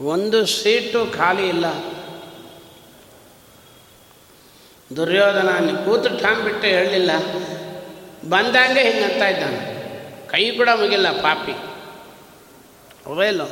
ಒಂದು 0.05 0.47
ಸೀಟು 0.47 1.13
ಖಾಲಿ 1.19 1.49
ಇಲ್ಲ. 1.49 1.94
ದುರ್ಯೋಧನ 4.97 5.77
ಕೂತು 5.85 6.23
ಠಾಮ್ 6.23 6.43
ಬಿಟ್ಟು 6.43 6.67
ಹೇಳಲಿಲ್ಲ. 6.67 7.11
ಬಂದಂಗೆ 8.29 8.83
ಹಿಂಗಂತ 8.83 9.23
ಇದ್ದಾನೆ. 9.23 9.75
ಕೈ 10.29 10.51
ಕೂಡ 10.51 10.69
ಮುಗಿಲ್ಲ 10.69 11.11
ಪಾಪಿ. 11.11 11.53
ಹೌದಿಲ್ಲೋ 13.05 13.49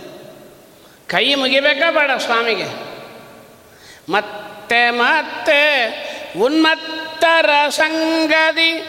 ಕೈ 1.06 1.34
ಮುಗಿಬೇಕಾ 1.34 1.90
ಬೇಡ 1.90 2.10
ಸ್ವಾಮಿಗೆ. 2.18 2.66
ಮತ್ತೆ 4.08 4.90
ಮತ್ತೆ 4.90 5.62
ಉನ್ಮತ್ತರ 6.40 7.50
ಸಂಗದಿ 7.70 8.86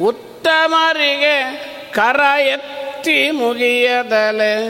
ಉತ್ತಮರಿಗೆ 0.00 1.66
ಕರ 1.92 2.20
ಎತ್ತಿ 2.40 3.30
ಮುಗಿಯದಲೆ. 3.30 4.68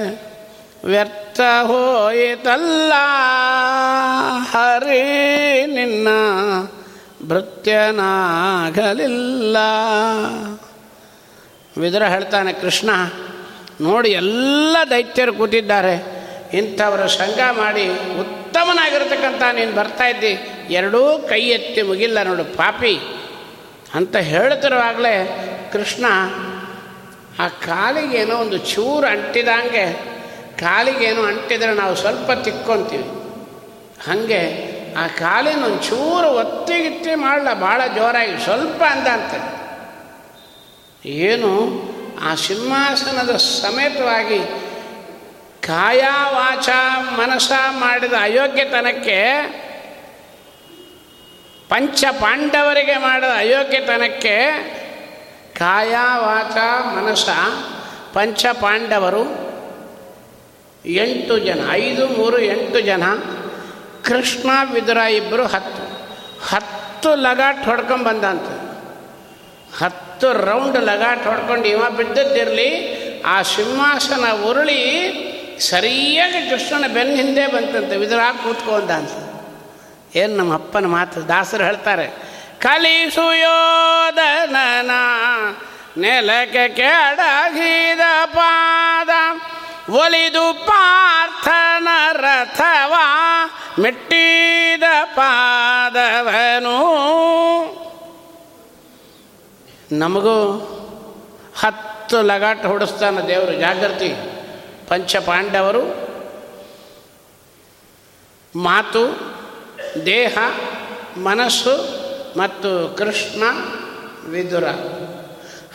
ವ್ಯರ್ಥ 0.85 1.41
ಹೋಯಿತಲ್ಲ 1.41 2.93
ಹರಿ 4.51 5.67
ನಿನ್ನ 5.67 6.09
ಭೃತ್ಯನಾಗಲಿಲ್ಲ. 7.29 9.57
ವಿದುರ 11.81 12.03
ಹೇಳ್ತಾನೆ, 12.03 12.53
ಕೃಷ್ಣ, 12.53 12.91
ನೋಡಿ 13.81 14.09
ಎಲ್ಲ 14.09 14.77
ದೈತ್ಯರು 14.91 15.33
ಕೂತಿದ್ದಾರೆ. 15.33 16.25
ಇಂಥವರು 16.53 17.09
ಸಂಘ 17.09 17.39
ಮಾಡಿ 17.53 17.89
ಉತ್ತಮನಾಗಿರ್ತಕ್ಕಂಥ 18.21 19.43
ನೀನು 19.53 19.73
ಬರ್ತಾ 19.73 20.05
ಇದ್ದಿ. 20.05 20.49
ಎರಡೂ 20.71 21.27
ಕೈ 21.29 21.41
ಎತ್ತಿ 21.41 21.83
ಮುಗಿಲ್ಲ 21.83 22.23
ನೋಡು 22.23 22.45
ಪಾಪಿ. 22.45 23.01
ಅಂತ 23.95 24.17
ಹೇಳ್ತಿರುವಾಗಲೇ 24.17 25.41
ಕೃಷ್ಣ, 25.73 26.05
ಆ 27.39 27.49
ಕಾಲಿಗೇನೋ 27.49 28.37
ಒಂದು 28.37 28.59
ಚೂರು 28.59 29.07
ಅಂಟಿದಂಗೆ 29.07 30.15
ಕಾಲಿಗೇನೋ 30.61 31.23
ಅಂಟಿದ್ರೆ 31.23 31.75
ನಾವು 31.75 31.95
ಸ್ವಲ್ಪ 31.95 32.33
ತಿಕ್ಕೊಂತೀವಿ. 32.33 33.05
ಹಾಗೆ 34.07 34.74
ಆ 34.97 35.07
ಕಾಲಿನ 35.07 35.65
ಒಂಚೂರು 35.65 35.99
ಚೂರು 35.99 36.29
ಒತ್ತಿಗಿತ್ತಿ 36.29 37.15
ಮಾಡಲ 37.15 37.53
ಭಾಳ 37.53 37.87
ಜೋರಾಗಿ, 37.97 38.45
ಸ್ವಲ್ಪ 38.45 38.83
ಅಂತ. 38.83 39.35
ಏನು, 41.07 41.51
ಆ 42.23 42.35
ಸಿಂಹಾಸನದ 42.35 43.37
ಸಮೇತವಾಗಿ 43.37 44.39
ಕಾಯ 45.67 46.03
ವಾಚ 46.31 46.69
ಮನಸ 47.19 47.53
ಮಾಡಿದ 47.71 48.13
ಅಯೋಗ್ಯತನಕ್ಕೆ 48.21 49.19
ಪಂಚ 51.69 52.05
ಪಾಂಡವರಿಗೆ 52.11 52.97
ಮಾಡಿದ 52.97 53.37
ಅಯೋಗ್ಯತನಕ್ಕೆ 53.37 54.37
ಕಾಯ 55.59 55.95
ವಾಚ 56.15 56.57
ಮನಸ 56.87 57.29
ಪಂಚ 58.13 58.47
ಪಾಂಡವರು 58.47 59.45
ಎಂಟು 60.87 61.39
ಜನ, 61.39 61.69
ಐದು, 61.73 62.09
ಮೂರು, 62.09 62.39
ಎಂಟು 62.39 62.81
ಜನ 62.81 63.03
ಕೃಷ್ಣ 64.07 64.51
ವಿದುರ 64.73 64.97
ಇಬ್ಬರು 64.97 65.45
ಹತ್ತು. 65.47 65.85
ಹತ್ತು 66.51 67.11
ಲಗಾಟ್ 67.15 67.63
ಹೊಡ್ಕೊಂಬಂದಂತ 67.65 68.49
ಹತ್ತು 69.83 70.29
ರೌಂಡ್ 70.47 70.79
ಲಗಾಟ್ 70.85 71.25
ಹೊಡ್ಕೊಂಡು 71.27 71.67
ಇವ 71.69 71.85
ಬಿದ್ದದ್ದಿರಲಿ, 71.91 72.71
ಆ 73.23 73.37
ಸಿಂಹಾಸನ 73.43 74.27
ಉರುಳಿ 74.49 74.83
ಸರಿಯಾಗಿ 75.61 76.41
ಕೃಷ್ಣನ 76.51 76.87
ಬೆನ್ನ 76.95 77.17
ಹಿಂದೆ 77.17 77.47
ಬಂತಂತೆ, 77.47 77.97
ವಿದುರ 77.97 78.23
ಕೂತ್ಕೊಂಡ 78.43 78.91
ಅಂತ. 78.91 79.15
ಏನು 80.17 80.33
ನಮ್ಮ 80.37 80.55
ಅಪ್ಪನ 80.55 80.87
ಮಾತು? 80.87 81.29
ದಾಸರು 81.29 81.65
ಹೇಳ್ತಾರೆ 81.65 82.07
ಕಲಿಸು 82.59 83.27
ಯೋಧನನ 83.35 84.91
ನೆಲಕ್ಕೆ 86.01 86.69
ಕೆಡಗಿದ 86.69 88.05
ಪಾದ, 88.25 89.11
ಒಲಿದು 89.95 90.47
ಪಾರ್ಥನ 90.67 91.89
ರಥವ 92.13 92.95
ಮೆಟ್ಟಿದ 93.79 94.83
ಪಾದವನು. 95.15 96.79
ನಮಗೂ 99.93 100.35
ಹತ್ತು 101.61 102.23
ಲಗಾಟ 102.23 102.67
ಹೊಡಿಸ್ತಾನೆ 102.67 103.29
ದೇವರು 103.29 103.53
ಜಾಗೃತಿ 103.53 104.15
ಪಂಚ 104.89 105.17
ಪಾಂಡವರು 105.17 106.05
ಮಾತು, 108.59 109.35
ದೇಹ, 110.07 110.39
ಮನಸ್ಸು 111.17 112.05
ಮತ್ತು 112.39 112.97
ಕೃಷ್ಣ 112.99 113.43
ವಿದುರ. 114.31 114.65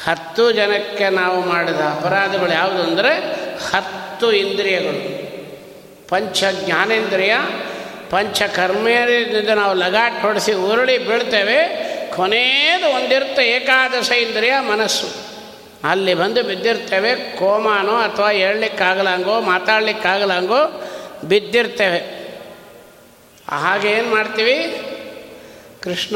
ಹತ್ತು 0.09 0.51
ಜನಕ್ಕೆ 0.51 1.09
ನಾವು 1.09 1.45
ಮಾಡಿದ 1.49 1.75
ಅಪರಾಧಗಳು 1.75 2.51
ಯಾವುದು 2.51 2.83
ಅಂದರೆ 2.83 3.13
ಹತ್ತು 3.71 4.31
ಇಂದ್ರಿಯಗಳು. 4.31 5.29
ಪಂಚ 6.09 6.43
ಜ್ಞಾನೇಂದ್ರಿಯ 6.65 7.35
ಪಂಚ 8.09 8.41
ಕರ್ಮೇಂದ್ರಿಯದಿಂದ 8.41 9.49
ನಾವು 9.49 9.73
ಲಗಾಟ್ 9.73 10.21
ಹೊಡೆಸಿ 10.21 10.53
ಉರುಳಿ 10.53 10.97
ಬೀಳ್ತೇವೆ. 10.97 11.89
ಕೊನೆಯದು 12.15 12.95
ಒಂದಿರುತ್ತೆ 12.95 13.47
ಏಕಾದಶ 13.47 14.11
ಇಂದ್ರಿಯ 14.11 14.53
ಮನಸ್ಸು. 14.59 15.29
ಅಲ್ಲಿ 15.89 16.13
ಬಂದು 16.13 16.43
ಬಿದ್ದಿರ್ತೇವೆ, 16.43 17.15
ಕೋಮಾನೋ 17.15 17.95
ಅಥವಾ 17.95 18.29
ಹೇಳಲಿಕ್ಕಾಗಲಂಗೋ, 18.31 19.41
ಮಾತಾಡಲಿಕ್ಕಾಗಲಂಗೋ 19.41 20.89
ಬಿದ್ದಿರ್ತೇವೆ. 21.23 22.19
ಹಾಗೆ 23.49 23.89
ಏನು 23.89 24.09
ಮಾಡ್ತೀವಿ? 24.09 24.81
ಕೃಷ್ಣ, 25.83 26.15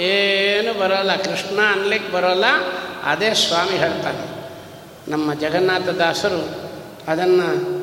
ಏನು 0.00 0.80
ಬರೋಲ್ಲ, 0.80 1.16
ಕೃಷ್ಣ 1.16 1.60
ಅನ್ಲಿಕ್ಕೆ 1.72 2.12
ಬರೋಲ್ಲ, 2.12 2.44
ಅದೇ 3.04 3.34
ಸ್ವಾಮಿ 3.34 3.76
ಹೇಳ್ತಾನೆ. 3.76 4.44
ನಮ್ಮ 5.10 5.34
ಜಗನ್ನಾಥದಾಸರು 5.34 6.70
ಅದನ್ನು 7.08 7.73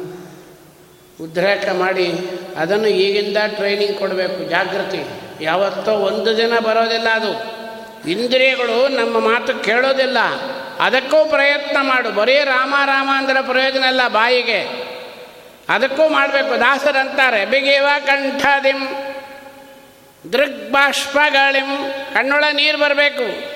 ಉದ್ರೇಕ 1.22 1.70
ಮಾಡಿ 1.70 2.14
ಅದನ್ನು 2.58 2.88
ಈಗಿಂದ 2.88 3.38
ಟ್ರೈನಿಂಗ್ 3.48 3.98
ಕೊಡಬೇಕು. 3.98 4.50
ಜಾಗೃತಿ. 4.50 5.06
ಯಾವತ್ತೋ 5.42 5.92
ಒಂದು 5.92 6.38
ದಿನ 6.38 6.60
ಬರೋದಿಲ್ಲ 6.60 7.10
ಅದು. 7.10 7.62
ಇಂದ್ರಿಯಗಳು 8.10 8.88
ನಮ್ಮ 8.88 9.20
ಮಾತು 9.20 9.64
ಕೇಳೋದಿಲ್ಲ. 9.64 10.18
ಅದಕ್ಕೂ 10.80 11.26
ಪ್ರಯತ್ನ 11.26 11.78
ಮಾಡು. 11.82 12.12
ಬರೀ 12.12 12.40
ರಾಮ 12.44 12.76
ರಾಮ 12.86 13.10
ಅಂದರೆ 13.14 13.42
ಪ್ರಯೋಜನ 13.42 13.84
ಇಲ್ಲ 13.84 14.08
ಬಾಯಿಗೆ. 14.08 14.92
ಅದಕ್ಕೂ 15.70 16.10
ಮಾಡಬೇಕು. 16.10 16.60
ದಾಸರಂತಾರೆ 16.60 17.46
ಬಿಗಿವ 17.46 17.86
ಕಂಠದಿಂ, 18.06 18.88
ದೃಗ್ಬಾಷ್ಪಗಳಿಂ, 20.34 21.94
ಕಣ್ಣೊಳ 22.14 22.44
ನೀರು 22.54 22.78
ಬರಬೇಕು. 22.78 23.52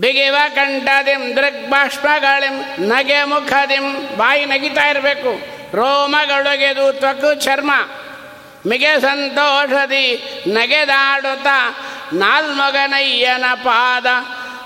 ಬಿಗಿವ 0.00 0.36
ಕಂಠದಿಂ, 0.54 1.36
ದೃಗ್ಬಾಷ್ಪಗಳಿಂ, 1.36 2.86
ನಗೆ 2.88 3.24
ಮುಖದಿಂ, 3.24 4.16
ಬಾಯಿ 4.16 4.46
ನಗಿತಾ 4.46 4.90
ಇರಬೇಕು. 4.90 5.61
ರೋಮಗಳೊಗೆದು 5.74 6.92
ತ್ವಕು 6.92 7.34
ಚರ್ಮ. 7.34 7.70
ಮಿಗೆ 8.66 9.00
ಸಂತೋಷದಿ 9.00 10.22
ನಗೆದಾಡುತ್ತ 10.46 11.46
ನಾಲ್ಮಗನಯ್ಯನ 12.12 13.44
ಪಾದ 13.54 14.06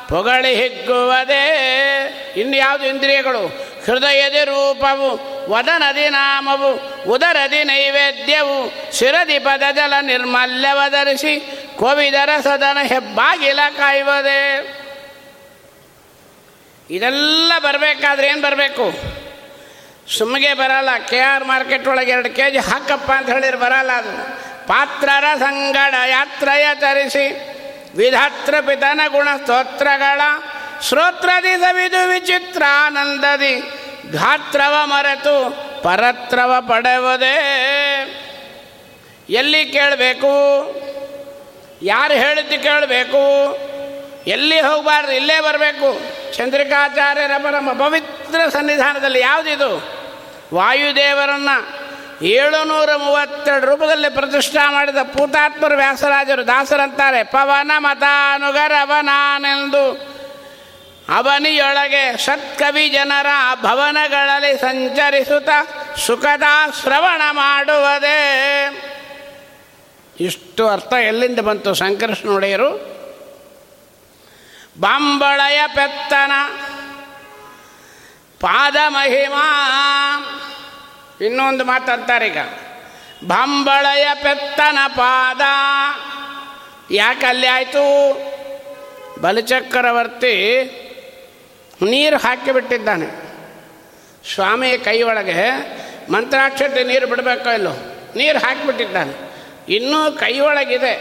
ಪೊಗಳಿ 0.08 0.54
ಹಿಗ್ಗುವುದೇ. 0.54 1.44
ಇನ್ನು 2.36 2.56
ಯಾವುದು 2.56 2.86
ಇಂದ್ರಿಯಗಳು? 2.86 3.46
ಹೃದಯದಿ 3.84 4.44
ರೂಪವು 4.44 5.36
ವದನದಿ 5.50 6.08
ನಾಮವು 6.08 6.70
ಉದರದಿ 7.10 7.64
ನೈವೇದ್ಯವು 7.64 8.72
ಶಿರದಿ 8.92 9.38
ಪದಜಲ 9.38 9.94
ನಿರ್ಮಲ್ಯವದರಿಸಿ 10.00 11.40
ಕೋವಿದರ 11.78 12.28
ಸದನ 12.44 12.78
ಹೆಬ್ಬಾಗಿಲ 12.82 13.58
ಕಾಯುವುದೇ. 13.76 14.42
ಇದೆಲ್ಲ 16.90 17.52
ಬರಬೇಕಾದ್ರೆ 17.58 18.26
ಏನು 18.28 18.42
ಬರಬೇಕು? 18.42 19.15
ಸುಮ್ಮಗೆ 20.10 20.54
ಬರಲ್ಲ 20.54 20.88
ಕೆ 20.98 21.18
ಆರ್ 21.18 21.44
ಮಾರ್ಕೆಟ್ 21.44 21.88
ಒಳಗೆ 21.88 22.10
ಎರಡು 22.10 22.36
ಕೆ 22.36 22.50
ಜಿ 22.50 22.58
ಹಾಕಪ್ಪ 22.58 23.12
ಅಂತ 23.12 23.28
ಹೇಳಿದ್ರೆ 23.28 23.56
ಬರಲ್ಲ 23.56 23.92
ಅದು. 23.92 24.36
ಪಾತ್ರರ 24.66 25.24
ಸಂಗಡ 25.38 25.94
ಯಾತ್ರಯ 26.08 26.66
ತರಿಸಿ, 26.74 27.56
ವಿಧಾತ್ರ 27.96 28.54
ಪಿತನ 28.60 29.00
ಗುಣ 29.08 29.28
ಸ್ತೋತ್ರಗಳ 29.42 30.20
ಶ್ರೋತ್ರದಿ 30.82 31.60
ಸವಿದು 31.60 32.08
ವಿಚಿತ್ರಾನಂದದಿ. 32.08 33.60
ಘಾತ್ರವ 34.12 34.74
ಮರೆತು, 34.84 35.66
ಪರತ್ರವ 35.82 36.54
ಪಡೆಯುವುದೇ 36.60 37.36
ಎಲ್ಲಿ 39.30 39.64
ಕೇಳಬೇಕು? 39.66 40.32
ಯಾರು 41.82 42.14
ಹೇಳಿದ್ದು 42.14 42.62
ಕೇಳಬೇಕು? 42.62 43.22
ಎಲ್ಲಿ 44.26 44.60
ಹೋಗಬಾರ್ದು? 44.60 45.12
ಇಲ್ಲೇ 45.12 45.40
ಬರಬೇಕು. 45.40 46.00
ಚಂದ್ರಿಕಾಚಾರ್ಯರ 46.36 47.30
ಪರಮ 47.38 47.72
ಪವಿತ್ರ 47.72 48.48
ಸನ್ನಿಧಾನದಲ್ಲಿ 48.48 49.20
ಯಾವುದಿದು? 49.20 49.95
ವಾಯುದೇವರನ್ನು 50.54 51.86
ಏಳುನೂರ 52.24 52.96
ಮೂವತ್ತೆರಡು 52.96 53.66
ರೂಪದಲ್ಲಿ 53.66 54.08
ಪ್ರತಿಷ್ಠಾ 54.08 54.70
ಮಾಡಿದ 54.70 54.96
ಪೂತಾತ್ಮರು 54.96 55.76
ವ್ಯಾಸರಾಜರು 55.76 56.46
ದಾಸರಂತಾರೆ. 56.46 57.22
ಪವನ 57.22 57.72
ಮತಾನುಗರವನಾನೆಂದು 57.78 58.56
ಅವನಿಯೊಳಗೆ 61.14 62.16
ಸತ್ಕವಿ 62.16 62.88
ಜನರ 62.88 63.26
ಭವನಗಳಲ್ಲಿ 63.62 64.60
ಸಂಚರಿಸುತ್ತ 64.60 65.48
ಸುಖದ 66.06 66.42
ಶ್ರವಣ 66.82 67.22
ಮಾಡುವುದೇ. 67.30 68.20
ಇಷ್ಟು 70.20 70.68
ಅರ್ಥ 70.68 70.92
ಎಲ್ಲಿಂದ 70.92 71.40
ಬಂತು 71.40 71.74
ಸಂಕೃಷ್ಣ 71.74 72.28
ಒಡೆಯರು 72.28 72.96
ಬಾಂಬಳಯ 74.80 75.62
ಪೆತ್ತನ 75.66 76.32
ಪಾದ 78.40 78.76
ಮಹಿಮಾ 78.88 79.42
ಇನ್ನೊಂದು 81.20 81.64
ಮಾತಂತಾರೆ 81.64 82.26
ಈಗ. 82.26 82.38
ಬಾಂಬಳಯ 83.26 84.08
ಪೆತ್ತನ 84.14 84.78
ಪಾದ. 84.96 85.40
ಯಾಕಲ್ಲಿ 86.90 87.46
ಆಯಿತು? 87.46 88.14
ಬಲಚಕ್ರವರ್ತಿ 89.20 90.64
ನೀರು 91.82 92.16
ಹಾಕಿಬಿಟ್ಟಿದ್ದಾನೆ 92.16 93.26
ಸ್ವಾಮಿಯ 94.34 94.78
ಕೈ 94.78 95.02
ಒಳಗೆ 95.02 95.50
ಮಂತ್ರಾಕ್ಷತೆ 96.12 96.84
ನೀರು 96.84 97.06
ಬಿಡಬೇಕೋ 97.06 97.50
ಇಲ್ಲೋ? 97.50 97.72
ನೀರು 98.16 98.38
ಹಾಕಿಬಿಟ್ಟಿದ್ದಾನೆ 98.38 99.12
ಇನ್ನೂ 99.74 100.12
ಕೈ 100.12 100.40
ಒಳಗಿದೆ. 100.40 100.94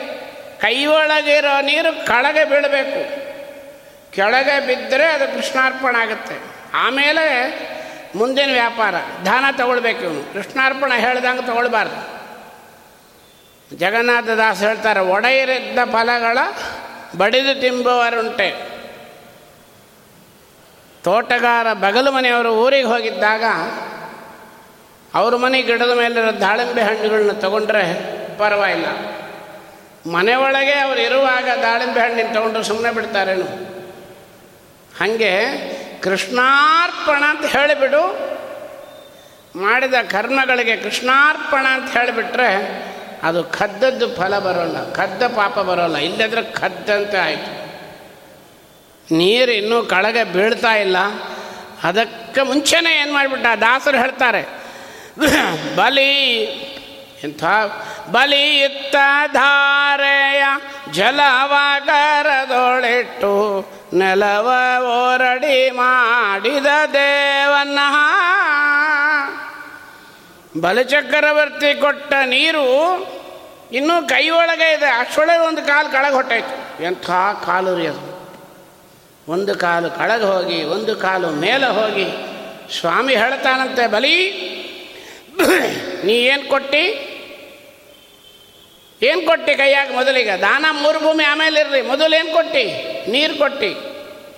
ಕೈ 0.61 0.85
ಒಳಗಿರೋ 0.85 1.61
ನೀರು 1.61 2.05
ಕೆಳಗೆ 2.05 2.43
ಬೀಳಬೇಕು. 2.43 3.25
ಕೆಳಗೆ 4.11 4.67
ಬಿದ್ದರೆ 4.67 5.05
ಅದು 5.05 5.35
ಕೃಷ್ಣಾರ್ಪಣ 5.35 5.95
ಆಗುತ್ತೆ. 5.95 6.54
ಆಮೇಲೆ 6.75 7.25
ಮುಂದಿನ 8.15 8.51
ವ್ಯಾಪಾರ, 8.51 8.95
ದಾನ 9.25 9.45
ತಗೊಳ್ಬೇಕು 9.57 10.03
ಇವನು. 10.03 10.33
ಕೃಷ್ಣಾರ್ಪಣ 10.33 10.91
ಹೇಳ್ದಂಗೆ 10.95 11.47
ತಗೊಳ್ಬಾರ್ದು. 11.47 12.15
ಜಗನ್ನಾಥ 13.77 14.25
ದಾಸ್ 14.25 14.63
ಹೇಳ್ತಾರೆ, 14.63 14.99
ಒಡೆಯರಿದ್ದ 14.99 15.79
ಫಲಗಳ 15.91 16.37
ಬಡಿದು 17.17 17.61
ತಿಂಬುವರುಂಟೆ 17.61 18.75
ತೋಟಗಾರ 21.03 21.73
ಬಗಲು 21.73 22.11
ಮನೆಯವರು 22.11 22.51
ಊರಿಗೆ 22.55 22.87
ಹೋಗಿದ್ದಾಗ 22.87 23.43
ಅವ್ರ 25.13 25.35
ಮನೆ 25.35 25.61
ಗಿಡದ 25.61 25.91
ಮೇಲಿರೋ 25.97 26.39
ದಾಳಿಂಬೆ 26.39 26.81
ಹಣ್ಣುಗಳನ್ನ 26.81 27.31
ತಗೊಂಡ್ರೆ 27.31 27.83
ಪರವಾಗಿಲ್ಲ. 28.37 28.85
ಮನೆ 30.11 30.35
ಒಳಗೆ 30.35 30.73
ಅವರು 30.73 31.01
ಇರುವಾಗ 31.01 31.49
ದಾಳಿಂಬೆ 31.61 31.99
ಹಣ್ಣಿನ 31.99 32.33
ತಗೊಂಡ್ರೆ 32.33 32.63
ಸುಮ್ಮನೆ 32.63 32.93
ಬಿಡ್ತಾರೇನು? 32.93 33.45
ಹಾಗೆ 34.99 35.31
ಕೃಷ್ಣಾರ್ಪಣ 36.03 37.23
ಅಂತ 37.23 37.45
ಹೇಳಿಬಿಡು. 37.45 38.03
ಮಾಡಿದ 39.55 39.93
ಕರ್ಮಗಳಿಗೆ 40.11 40.75
ಕೃಷ್ಣಾರ್ಪಣ 40.77 41.65
ಅಂತ 41.67 41.97
ಹೇಳಿಬಿಟ್ರೆ 41.97 42.49
ಅದು 43.23 43.43
ಕದ್ದದ್ದು 43.43 44.07
ಫಲ 44.15 44.39
ಬರೋಲ್ಲ 44.39 44.77
ಕದ್ದ 44.93 45.23
ಪಾಪ 45.35 45.59
ಬರೋಲ್ಲ. 45.59 45.97
ಇಲ್ಲದ್ರೆ 45.97 46.41
ಕದ್ದಂತೆ 46.41 47.17
ಆಯಿತು. 47.17 47.51
ನೀರು 49.15 49.51
ಇನ್ನೂ 49.51 49.83
ಕಳಗೆ 49.83 50.23
ಬೀಳ್ತಾ 50.23 50.73
ಇಲ್ಲ. 50.75 50.97
ಅದಕ್ಕೆ 51.83 52.41
ಮುಂಚೆನೇ 52.41 52.91
ಏನು 53.01 53.13
ಮಾಡಿಬಿಟ್ಟ? 53.13 53.45
ದಾಸರು 53.61 53.97
ಹೇಳ್ತಾರೆ, 53.97 54.41
ಬಲಿ 55.75 56.11
ಎಂಥ 57.25 57.43
ಬಲಿಯುತ್ತ 58.11 58.95
ಧಾರೆಯ 59.33 60.43
ಜಲವಗರದೊಳಿಟ್ಟು 60.91 61.75
ನೆಲವ 63.93 64.49
ಓರಡಿ 64.81 65.71
ಮಾಡಿದ 65.71 66.65
ದೇವನ್ನ. 66.93 67.79
ಬಲಚಕ್ರವರ್ತಿ 70.61 71.81
ಕೊಟ್ಟ 71.81 72.13
ನೀರು 72.25 72.65
ಇನ್ನೂ 73.71 74.07
ಕೈ 74.07 74.29
ಒಳಗೆ 74.29 74.73
ಇದೆ. 74.73 74.85
ಅಷ್ಟೊಳಗೆ 74.85 75.47
ಒಂದು 75.47 75.61
ಕಾಲು 75.61 75.89
ಕಳಗೆ 75.89 76.15
ಹೊಟ್ಟಾಯ್ತು. 76.15 76.83
ಎಂಥ 76.83 77.11
ಕಾಲು 77.45 77.75
ರೀ 77.75 77.87
ಅದು. 77.87 78.15
ಒಂದು 79.27 79.55
ಕಾಲು 79.55 79.89
ಕಳಗೆ 79.89 80.23
ಹೋಗಿ, 80.23 80.63
ಒಂದು 80.63 80.95
ಕಾಲು 80.95 81.29
ಮೇಲೆ 81.29 81.65
ಹೋಗಿ 81.65 82.05
ಸ್ವಾಮಿ 82.79 83.15
ಹೇಳ್ತಾನಂತೆ, 83.15 83.87
ಬಲಿ, 83.87 84.17
ನೀ 86.03 86.13
ಏನು 86.13 86.49
ಕೊಟ್ಟಿ? 86.49 87.11
ಏನು 89.01 89.21
ಕೊಟ್ಟಿ 89.21 89.55
ಕೈಯಾಗ 89.55 89.91
ಮೊದಲಿಗೆ? 89.93 90.37
ದಾನ 90.37 90.65
ಮೂರು 90.71 90.99
ಭೂಮಿ 90.99 91.23
ಆಮೇಲೆ 91.23 91.59
ಇರ್ರಿ. 91.59 91.81
ಮೊದಲು 91.81 92.15
ಏನು 92.15 92.33
ಕೊಟ್ಟಿ? 92.33 92.65
ನೀರು 93.11 93.35
ಕೊಟ್ಟಿ. 93.35 93.75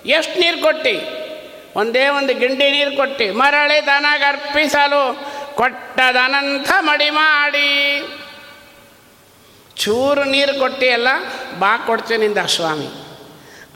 ಎಷ್ಟು 0.06 0.40
ನೀರು 0.40 0.62
ಕೊಟ್ಟಿ? 0.62 1.02
ಒಂದೇ 1.76 2.08
ಒಂದು 2.08 2.34
ಗಿಂಡಿ 2.34 2.72
ನೀರು 2.72 2.98
ಕೊಟ್ಟಿ. 2.98 3.30
ಮರಳಿ 3.30 3.86
ದಾನಾಗ 3.86 4.24
ಅರ್ಪಿಸಲು 4.28 5.28
ಕೊಟ್ಟದನಂತ 5.56 6.72
ಮಡಿ 6.80 7.10
ಮಾಡಿ. 7.10 8.00
ಚೂರು 9.76 10.24
ನೀರು 10.24 10.60
ಕೊಟ್ಟಿಯಲ್ಲ 10.60 11.08
ಬಾ 11.60 11.78
ಕೊಡ್ತೀನಿಂದ 11.78 12.38
ಸ್ವಾಮಿ. 12.38 12.90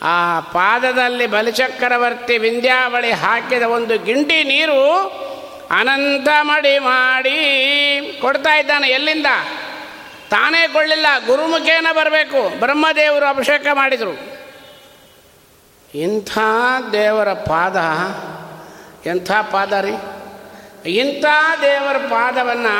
ಆ 0.04 0.40
ಪಾದದಲ್ಲಿ 0.40 1.28
ಬಲಿಚಕ್ರವರ್ತಿ 1.28 2.38
ವಿಂಧ್ಯಾವಳಿ 2.38 3.12
ಹಾಕಿದ 3.12 3.64
ಒಂದು 3.64 3.98
ಗಿಂಡಿ 4.00 4.44
ನೀರು 4.44 5.00
ಅನಂತ 5.72 6.28
ಮಡಿ 6.42 6.80
ಮಾಡಿ 6.80 7.38
ಕೊಡ್ತಾ 8.22 8.56
ಇದ್ದಾನೆ. 8.56 8.88
ಎಲ್ಲಿಂದ? 8.88 9.26
ತಾನೇ 10.32 10.68
ಕೊಳ್ಳಿಲ್ಲ, 10.68 11.06
ಗುರುಮುಖೇನ 11.26 11.88
ಬರಬೇಕು. 11.94 12.60
ಬ್ರಹ್ಮದೇವರು 12.60 13.26
ಅಭಿಷೇಕ 13.26 13.68
ಮಾಡಿದರು. 13.74 14.14
ಇಂಥ 15.96 16.38
ದೇವರ 16.92 17.34
ಪಾದ, 17.34 17.78
ಎಂಥ 19.08 19.32
ಪಾದ 19.32 19.74
ರೀ? 19.74 19.96
ಇಂಥ 20.92 21.26
ದೇವರ 21.62 21.98
ಪಾದವನ್ನು 21.98 22.76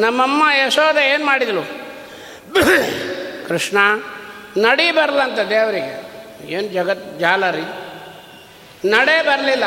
ನಮ್ಮಮ್ಮ 0.00 0.42
ಯಶೋಧ 0.66 0.96
ಏನು 0.96 1.24
ಮಾಡಿದಳು 1.26 1.64
ಕೃಷ್ಣ, 3.48 3.78
ನಡಿ 4.56 4.90
ಬರಲಂತ 4.90 5.38
ದೇವರಿಗೆ. 5.38 5.94
ಏನು 6.52 6.68
ಜಗತ್ 6.68 7.20
ಜಾಲ 7.20 7.50
ರೀ? 7.50 7.64
ನಡೆ 8.84 9.22
ಬರಲಿಲ್ಲ. 9.22 9.64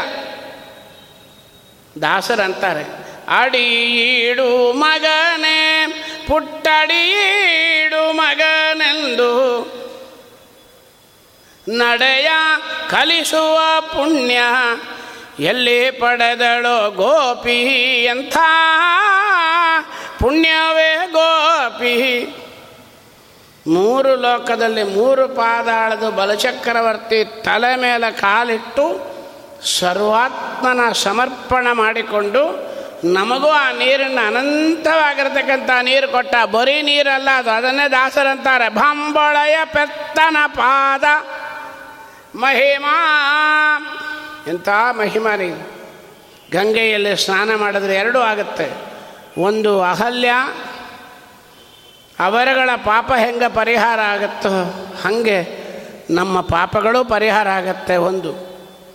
ದಾಸರಂತಾರೆ 2.02 2.86
ಈಡು 3.56 4.74
ಮಗನೇ 4.74 5.58
ಪುಟ್ಟಡಿಯೀಡು 6.32 8.14
ಮಗನೆಂದು 8.14 9.32
ನಡೆಯ 11.78 12.30
ಕಲಿಸುವ 12.90 13.82
ಪುಣ್ಯ 13.82 14.40
ಎಲ್ಲಿ 15.40 15.92
ಪಡೆದಳೋ 15.92 16.92
ಗೋಪಿ 16.92 17.60
ಎಂಥ 18.04 18.38
ಪುಣ್ಯವೇ 20.20 21.08
ಗೋಪಿ. 21.12 21.96
ಮೂರು 23.68 24.16
ಲೋಕದಲ್ಲಿ 24.16 24.84
ಮೂರು 24.84 25.28
ಪಾದಾಳದು 25.28 26.12
ಬಲಚಕ್ರವರ್ತಿ 26.12 27.26
ತಲೆ 27.26 27.76
ಮೇಲೆ 27.76 28.12
ಕಾಲಿಟ್ಟು 28.12 28.86
ಸರ್ವಾತ್ಮನ 29.80 30.92
ಸಮರ್ಪಣ 30.92 31.68
ಮಾಡಿಕೊಂಡು 31.72 32.71
ನಮಗೂ 33.04 33.50
ಆ 33.50 33.72
ನೀರನ್ನು 33.72 34.28
ಅನಂತವಾಗಿರ್ತಕ್ಕಂಥ 34.28 35.70
ನೀರು 35.82 36.12
ಕೊಟ್ಟ 36.12 36.36
ಬರೀ 36.46 36.82
ನೀರಲ್ಲ, 36.82 37.30
ಅದು 37.38 37.50
ಅದನ್ನೇ 37.50 37.88
ದಾಸರಂತಾರೆ 37.90 38.70
ಬಂಬಳಯ 38.70 39.56
ಪೆತ್ತನ 39.64 40.38
ಪಾದ, 40.48 41.04
ಮಹಿಮಾ. 42.36 42.96
ಎಂಥ 44.48 44.70
ಮಹಿಮಾ 44.70 45.36
ನೀ 45.36 45.50
ಗಂಗೆಯಲ್ಲಿ 46.52 47.26
ಸ್ನಾನ 47.26 47.56
ಮಾಡಿದ್ರೆ 47.56 47.96
ಎರಡೂ 47.96 48.20
ಆಗುತ್ತೆ. 48.20 48.72
ಒಂದು 49.42 49.82
ಅಹಲ್ಯ, 49.82 50.32
ಅವರುಗಳ 52.20 52.70
ಪಾಪ 52.76 53.12
ಹೆಂಗೆ 53.14 53.54
ಪರಿಹಾರ 53.54 54.00
ಆಗುತ್ತೋ, 54.00 54.50
ಹಾಗೆ 55.04 55.62
ನಮ್ಮ 56.10 56.42
ಪಾಪಗಳು 56.42 57.06
ಪರಿಹಾರ 57.06 57.48
ಆಗತ್ತೆ. 57.50 57.98
ಒಂದು 57.98 58.51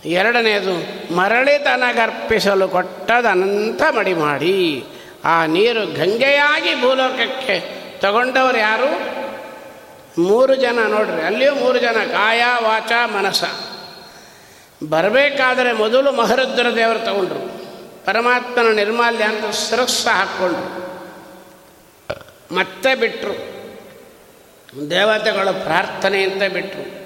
ಎರಡನೇದು, 0.07 0.73
ಮರಳಿ 1.15 1.63
ತನಗರ್ಪಿಸಲು 1.63 2.67
ಕೊಟ್ಟದನಂತ 2.67 3.81
ಮಡಿ 3.95 4.13
ಮಾಡಿ, 4.13 4.85
ಆ 5.25 5.45
ನೀರು 5.45 5.85
ಗಂಗೆಯಾಗಿ 5.85 6.81
ಭೂಲೋಕಕ್ಕೆ 6.81 7.77
ತಗೊಂಡವರು 7.99 8.57
ಯಾರು? 8.57 9.17
ಮೂರು 10.21 10.55
ಜನ 10.55 10.79
ನೋಡ್ರಿ, 10.87 11.21
ಅಲ್ಲಿಯೂ 11.21 11.55
ಮೂರು 11.55 11.79
ಜನ 11.79 11.95
ಕಾಯ 12.11 12.43
ವಾಚ, 12.63 12.91
ಮನಸ. 13.05 13.43
ಬರಬೇಕಾದರೆ 14.89 15.73
ಮೊದಲು 15.73 16.11
ಮಹರುದ್ರ 16.11 16.75
ದೇವರು 16.75 16.99
ತಗೊಂಡ್ರು. 16.99 17.57
ಪರಮಾತ್ಮನ 18.05 18.75
ನಿರ್ಮಾಲ್ಯ 18.75 19.23
ಅಂತ 19.23 19.45
ಸರಸ್ಸ 19.45 20.07
ಹಾಕ್ಕೊಂಡ್ರು. 20.07 20.87
ಮತ್ತೆ 22.55 22.95
ಬಿಟ್ಟರು 22.95 23.33
ದೇವತೆಗಳ 24.89 25.49
ಪ್ರಾರ್ಥನೆ 25.49 26.49
ಬಿಟ್ಟರು 26.49 26.96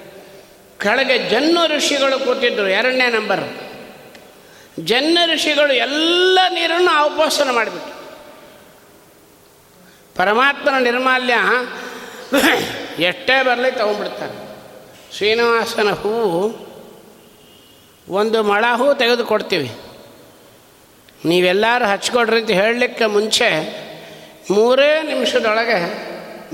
ಕೆಳಗೆ 0.81 1.17
ಜನ್ನ 1.29 1.57
ಋಷಿಗಳು 1.75 2.17
ಕೂತಿದ್ದರು 2.25 2.69
ಎರಡನೇ 2.79 3.07
ನಂಬರ್. 3.09 3.43
ಜನ್ನ 4.79 5.17
ಋಷಿಗಳು 5.33 5.73
ಎಲ್ಲ 5.73 6.39
ನೀರನ್ನು 6.49 6.93
ಉಪವಾಸನ 7.05 7.49
ಮಾಡಿಬಿಟ್ರು. 7.51 7.95
ಪರಮಾತ್ಮನ 10.15 10.77
ನಿರ್ಮಾಲ್ಯ 10.83 11.35
ಎಷ್ಟೇ 13.03 13.35
ಬರಲಿ 13.43 13.71
ತಗೊಂಡ್ಬಿಡ್ತಾರೆ. 13.71 14.35
ಶ್ರೀನಿವಾಸನ 15.17 15.89
ಹೂವು 15.91 16.41
ಒಂದು 18.09 18.39
ಮಳ 18.43 18.65
ಹೂ 18.75 18.87
ತೆಗೆದು 18.93 19.25
ಕೊಡ್ತೀವಿ 19.25 19.69
ನೀವೆಲ್ಲರೂ 21.25 21.85
ಹಚ್ಕೊಡ್ರಿ 21.85 22.39
ಅಂತ 22.41 22.51
ಹೇಳಲಿಕ್ಕೆ 22.51 23.05
ಮುಂಚೆ 23.05 23.49
ಮೂರೇ 24.51 24.91
ನಿಮಿಷದೊಳಗೆ 25.01 25.79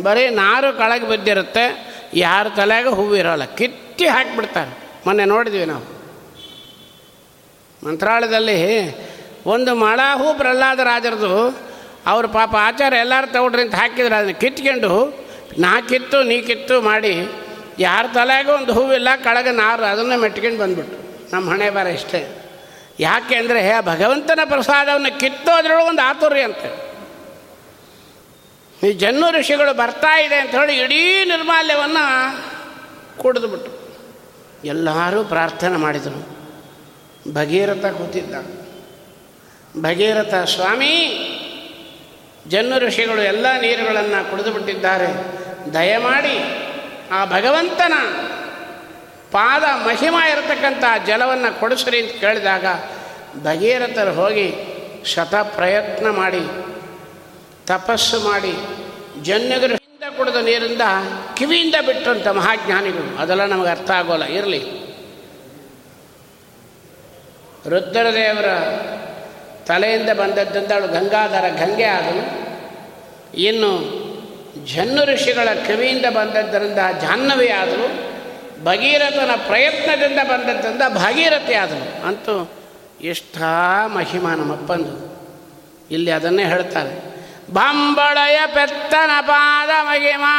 ಬರೀ 0.03 0.23
ನಾರು 0.29 0.69
ಕೆಳಗೆ 0.77 1.07
ಬಿದ್ದಿರುತ್ತೆ, 1.07 1.65
ಯಾರ 2.13 2.47
ತಲೆಗೆ 2.49 2.89
ಹೂವು 2.89 3.15
ಇರೋಲ್ಲ 3.15 3.45
ಕಿತ್ತಿ 3.97 4.09
ಹಾಕಿಬಿಡ್ತಾರೆ. 4.15 4.71
ಮೊನ್ನೆ 5.05 5.25
ನೋಡಿದ್ವಿ 5.25 5.65
ನಾವು. 5.65 5.85
ಮಂತ್ರಾಲಯದಲ್ಲಿ 7.87 8.59
ಒಂದು 9.45 9.75
ಮಳ 9.75 9.99
ಹೂ 10.15 10.33
ಪ್ರಹ್ಲಾದ 10.33 10.79
ರಾಜರದು 10.79 11.33
ಅವ್ರ 12.07 12.25
ಪಾಪ 12.25 12.55
ಆಚಾರ 12.55 12.93
ಎಲ್ಲರೂ 12.93 13.27
ತಗೊಂಡ್ರಿ 13.27 13.61
ಅಂತ 13.61 13.75
ಹಾಕಿದ್ರೆ. 13.75 14.15
ಅದನ್ನು 14.15 14.39
ಕಿತ್ಕೊಂಡು 14.39 14.91
ನಾ 15.57 15.81
ಕಿತ್ತು, 15.81 16.23
ನೀ 16.23 16.41
ಕಿತ್ತು 16.41 16.81
ಮಾಡಿ 16.81 17.13
ಯಾರ 17.79 18.05
ತಲೆಗೂ 18.13 18.51
ಒಂದು 18.51 18.73
ಹೂವಿಲ್ಲ, 18.73 19.09
ಕೆಳಗೆ 19.23 19.51
ನಾರು 19.51 19.85
ಅದನ್ನು 19.85 20.19
ಮೆಟ್ಕೊಂಡು 20.19 20.59
ಬಂದ್ಬಿಟ್ಟು 20.59 20.97
ನಮ್ಮ 21.35 21.49
ಹಣೆ 21.49 21.69
ಬರ 21.69 21.87
ಇಷ್ಟೇ. 21.87 22.21
ಯಾಕೆ 22.99 23.35
ಅಂದರೆ 23.35 23.81
ಭಗವಂತನ 23.81 24.39
ಪ್ರಸಾದವನ್ನು 24.45 25.19
ಕಿತ್ತೋದ್ರೊಳಗೆ 25.19 25.87
ಒಂದು 25.87 26.01
ಆತುರಿ 26.01 26.41
ಅಂತ. 26.41 26.63
ಈ 28.83 28.91
ಜನ್ಮ 28.91 29.25
ಋಷಿಗಳು 29.31 29.73
ಬರ್ತಾ 29.73 30.19
ಇದೆ 30.19 30.35
ಅಂತ 30.35 30.55
ಹೇಳಿ 30.55 30.77
ಇಡೀ 30.77 31.25
ನಿರ್ಮಾಲ್ಯವನ್ನು 31.25 32.05
ಕುಡಿದ್ಬಿಟ್ರು 33.17 33.76
ಎಲ್ಲರೂ 34.65 35.23
ಪ್ರಾರ್ಥನೆ 35.23 35.77
ಮಾಡಿದರು. 35.77 36.37
ಭಗೀರಥ 37.33 37.85
ಕೂತಿದ್ದ. 37.85 38.35
ಭಗೀರಥ, 39.81 40.33
ಸ್ವಾಮಿ, 40.33 41.23
ಜನ್ನು 42.47 42.79
ಋಷಿಗಳು 42.79 43.21
ಎಲ್ಲ 43.21 43.45
ನೀರುಗಳನ್ನು 43.61 44.31
ಕುಡಿದು 44.31 44.51
ಬಿಟ್ಟಿದ್ದಾರೆ. 44.51 45.07
ದಯಮಾಡಿ 45.73 46.39
ಆ 47.11 47.25
ಭಗವಂತನ 47.25 47.93
ಪಾದ 49.31 49.63
ಮಹಿಮ 49.87 50.15
ಇರತಕ್ಕಂಥ 50.31 51.07
ಜಲವನ್ನು 51.07 51.59
ಕೊಡಿಸ್ರಿ 51.59 52.01
ಅಂತ 52.01 52.21
ಕೇಳಿದಾಗ 52.21 52.65
ಭಗೀರಥರು 53.43 54.13
ಹೋಗಿ 54.13 54.53
ಶತ 55.05 55.35
ಪ್ರಯತ್ನ 55.35 56.09
ಮಾಡಿ, 56.09 56.41
ತಪಸ್ಸು 57.67 58.19
ಮಾಡಿ 58.19 58.53
ಜನ್ಯಗರಿಂದ 59.23 59.86
ಕುಡಿದ 60.17 60.35
ನೀರಿಂದ 60.35 60.81
ಕಿವಿಯಿಂದ 61.35 61.75
ಬಿಟ್ಟಂಥ 61.85 62.27
ಮಹಾಜ್ಞಾನಿಗಳು. 62.27 63.17
ಅದೆಲ್ಲ 63.17 63.45
ನಮಗೆ 63.45 63.69
ಅರ್ಥ 63.69 63.91
ಆಗೋಲ್ಲ. 63.91 64.23
ಇರಲಿ. 64.23 64.87
ರುದ್ರದೇವರ 67.69 68.45
ತಲೆಯಿಂದ 69.65 70.09
ಬಂದದ್ದಂತ 70.09 70.71
ಅವಳು 70.71 70.87
ಗಂಗಾಧರ 70.87 71.65
ಗಂಗೆ 71.65 71.83
ಆದನು 71.83 72.47
ಇನ್ನು 73.35 73.97
ಜನ್ನು 74.65 75.13
ಋಷಿಗಳ 75.13 75.49
ಕಿವಿಯಿಂದ 75.67 76.05
ಬಂದದ್ದರಿಂದ 76.05 76.77
ಜಾಹ್ನವಿ 77.01 77.47
ಆದಳು. 77.47 78.07
ಭಗೀರಥನ 78.63 79.29
ಪ್ರಯತ್ನದಿಂದ 79.47 80.19
ಬಂದದ್ದರಿಂದ 80.23 80.81
ಭಾಗೀರಥಿ 80.89 81.53
ಆದಳು. 81.53 82.07
ಅಂತೂ 82.07 82.51
ಎಷ್ಟ 83.01 83.37
ಮಹಿಮಾ 83.93 84.35
ನಮ್ಮಪ್ಪಂದು 84.35 85.17
ಇಲ್ಲಿ 85.91 86.11
ಅದನ್ನೇ 86.11 86.45
ಹೇಳ್ತಾರೆ. 86.45 87.06
ಬಂಬಳಯ 87.53 88.39
ಪಾದ 89.21 89.69
ಮಹಿಮಾ. 89.81 90.33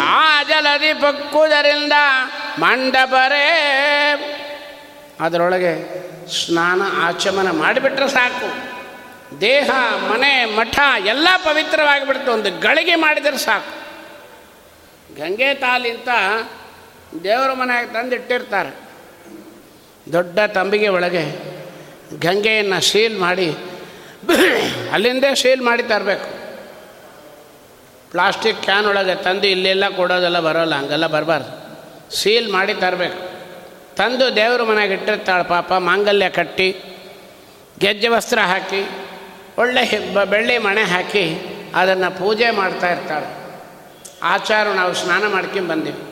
ಆಜಲದಿ 0.00 0.86
ಜಲದಿ 0.86 1.00
ಪಕ್ಕುದರಿಂದ 1.00 1.92
ಮಂಡಪರೇ. 2.58 3.48
ಅದರೊಳಗೆ 5.20 6.02
ಸ್ನಾನ 6.28 6.82
ಆಚಮನ 6.96 7.50
ಮಾಡಿಬಿಟ್ರೆ 7.50 8.08
ಸಾಕು. 8.08 8.72
ದೇಹ, 9.40 9.70
ಮನೆ, 10.10 10.44
ಮಠ 10.44 10.78
ಎಲ್ಲ 11.06 11.28
ಪವಿತ್ರವಾಗಿಬಿಡ್ತು. 11.44 12.32
ಒಂದು 12.32 12.60
ಗಳಿಗೆ 12.60 12.94
ಮಾಡಿದರೆ 12.94 13.38
ಸಾಕು. 13.38 13.82
ಗಂಗೆ 15.16 15.54
ತಾಲಿಂತ 15.54 16.08
ದೇವರ 17.24 17.52
ಮನೆಯಾಗ 17.52 17.86
ತಂದಿಟ್ಟಿರ್ತಾರೆ. 17.86 18.76
ದೊಡ್ಡ 20.12 20.38
ತಂಬಿಗೆ 20.40 20.88
ಒಳಗೆ 20.88 21.52
ಗಂಗೆಯನ್ನು 22.20 22.80
ಸೀಲ್ 22.80 23.18
ಮಾಡಿ 23.18 23.56
ಅಲ್ಲಿಂದೇ 24.92 25.30
ಸೀಲ್ 25.42 25.62
ಮಾಡಿ 25.68 25.84
ತರಬೇಕು. 25.92 26.28
ಪ್ಲಾಸ್ಟಿಕ್ 28.12 28.60
ಕ್ಯಾನ್ 28.62 28.86
ಒಳಗೆ 28.86 29.14
ತಂದು 29.24 29.46
ಇಲ್ಲೆಲ್ಲ 29.46 29.84
ಕೊಡೋದೆಲ್ಲ 29.96 30.40
ಬರೋಲ್ಲ, 30.40 30.74
ಹಂಗೆಲ್ಲ 30.74 31.06
ಬರಬಾರ್ದು. 31.06 31.52
ಸೀಲ್ 32.16 32.48
ಮಾಡಿ 32.52 32.74
ತರಬೇಕು. 32.74 33.20
ತಂದು 33.96 34.26
ದೇವ್ರ 34.36 34.62
ಮನೆಗೆ 34.62 34.94
ಇಟ್ಟಿರ್ತಾಳೆ 34.94 35.44
ಪಾಪ, 35.44 35.72
ಮಾಂಗಲ್ಯ 35.88 36.28
ಕಟ್ಟಿ, 36.30 36.68
ಗೆಜ್ಜೆ 37.80 38.08
ವಸ್ತ್ರ 38.08 38.40
ಹಾಕಿ, 38.52 38.82
ಒಳ್ಳೆ 39.58 39.82
ಬೆಳ್ಳಿ 40.30 40.56
ಮಣೆ 40.58 40.84
ಹಾಕಿ 40.92 41.24
ಅದನ್ನು 41.74 42.08
ಪೂಜೆ 42.18 42.50
ಮಾಡ್ತಾ 42.50 42.88
ಇರ್ತಾಳೆ. 42.90 43.28
ಆಚಾರ 44.22 44.64
ನಾವು 44.68 44.92
ಸ್ನಾನ 44.94 45.24
ಮಾಡ್ಕೊಂಡು 45.32 45.68
ಬಂದೀವಿ. 45.68 46.02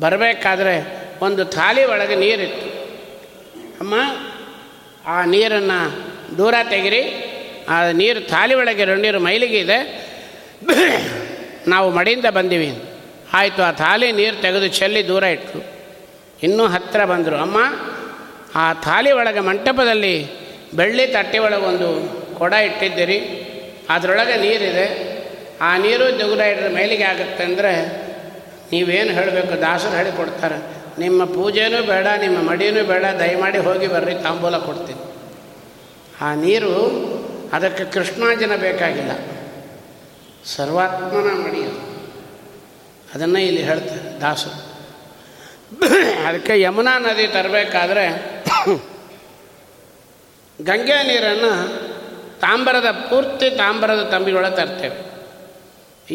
ಬರಬೇಕಾದ್ರೆ 0.00 0.74
ಒಂದು 1.22 1.42
ಥಾಲಿ 1.44 1.82
ಒಳಗೆ 1.84 2.16
ನೀರಿತ್ತು 2.16 2.68
ಅಮ್ಮ, 3.80 3.94
ಆ 5.06 5.16
ನೀರನ್ನು 5.24 5.80
ದೂರ 6.38 6.54
ತೆಗಿರಿ. 6.70 7.02
ಆ 7.68 7.76
ನೀರು 7.90 8.20
ತಾಲಿ 8.20 8.54
ಒಳಗೆ 8.54 8.84
ನೀರು 8.84 9.20
ಮೈಲಿಗೆ 9.20 9.58
ಇದೆ. 9.58 9.78
ನಾವು 11.68 11.90
ಮಡಿಯಿಂದ 11.90 12.28
ಬಂದೀವಿ. 12.38 12.70
ಆಯಿತು, 13.34 13.62
ಆ 13.62 13.70
ತಾಲಿ 13.70 14.12
ನೀರು 14.12 14.36
ತೆಗೆದು 14.42 14.68
ಚೆಲ್ಲಿ 14.68 15.08
ದೂರ 15.08 15.22
ಇಟ್ಟರು 15.22 15.60
ಇನ್ನೂ 16.42 16.66
ಹತ್ತಿರ 16.66 17.04
ಬಂದರು. 17.04 17.36
ಅಮ್ಮ, 17.36 17.58
ಆ 18.54 18.72
ತಾಲಿ 18.72 19.12
ಒಳಗೆ 19.12 19.40
ಮಂಟಪದಲ್ಲಿ 19.40 20.14
ಬೆಳ್ಳಿ 20.74 21.06
ತಟ್ಟೆ 21.06 21.38
ಒಳಗೆ 21.38 21.64
ಒಂದು 21.64 21.88
ಕೊಡ 22.38 22.52
ಇಟ್ಟಿದ್ದೀರಿ. 22.52 23.18
ಅದರೊಳಗೆ 23.90 24.36
ನೀರಿದೆ. 24.36 24.86
ಆ 25.60 25.76
ನೀರು 25.76 26.06
ದೂರ 26.18 26.40
ಇಟ್ಟರೆ 26.40 26.70
ಮೈಲಿಗೆ 26.74 27.04
ಆಗುತ್ತೆ 27.04 27.44
ಅಂದರೆ 27.44 27.72
ನೀವೇನು 28.72 29.12
ಹೇಳಬೇಕು? 29.12 29.60
ದಾಸರು 29.60 29.96
ಹೇಳಿ 29.96 30.12
ಕೊಡ್ತಾರೆ 30.16 30.58
ನಿಮ್ಮ 30.98 31.24
ಪೂಜೆನೂ 31.24 31.82
ಬೇಡ, 31.82 32.06
ನಿಮ್ಮ 32.20 32.38
ಮಡಿಯೂ 32.50 32.84
ಬೇಡ. 32.84 33.04
ದಯಮಾಡಿ 33.20 33.58
ಹೋಗಿ 33.58 33.86
ಬರ್ರಿ, 33.86 34.14
ತಾಂಬೂಲ 34.22 34.58
ಕೊಡ್ತೀನಿ. 34.58 35.09
ಆ 36.20 36.34
ನೀರು 36.34 36.74
ಅದಕ್ಕೆ 37.52 37.84
ಕೃಷ್ಣಾಜನ 37.84 38.56
ಬೇಕಾಗಿಲ್ಲ. 38.56 39.12
ಸರ್ವಾತ್ಮನ 40.44 41.30
ಮಡಿಯ 41.44 41.62
ಅದು. 41.62 41.80
ಅದನ್ನು 43.14 43.38
ಇಲ್ಲಿ 43.38 43.62
ಹೇಳ್ತಾರೆ 43.62 44.20
ದಾಸು 44.20 44.50
ಅದಕ್ಕೆ 46.26 46.60
ಯಮುನಾ 46.60 46.98
ನದಿ 46.98 47.26
ತರಬೇಕಾದ್ರೆ 47.26 48.04
ಗಂಗೆ 50.64 50.98
ನೀರನ್ನು 51.02 51.52
ತಾಮ್ರದ, 52.40 52.90
ಪೂರ್ತಿ 53.10 53.50
ತಾಮ್ರದ 53.50 54.02
ತಂಬಿಗಳ 54.02 54.48
ತರ್ತೇವೆ. 54.48 54.98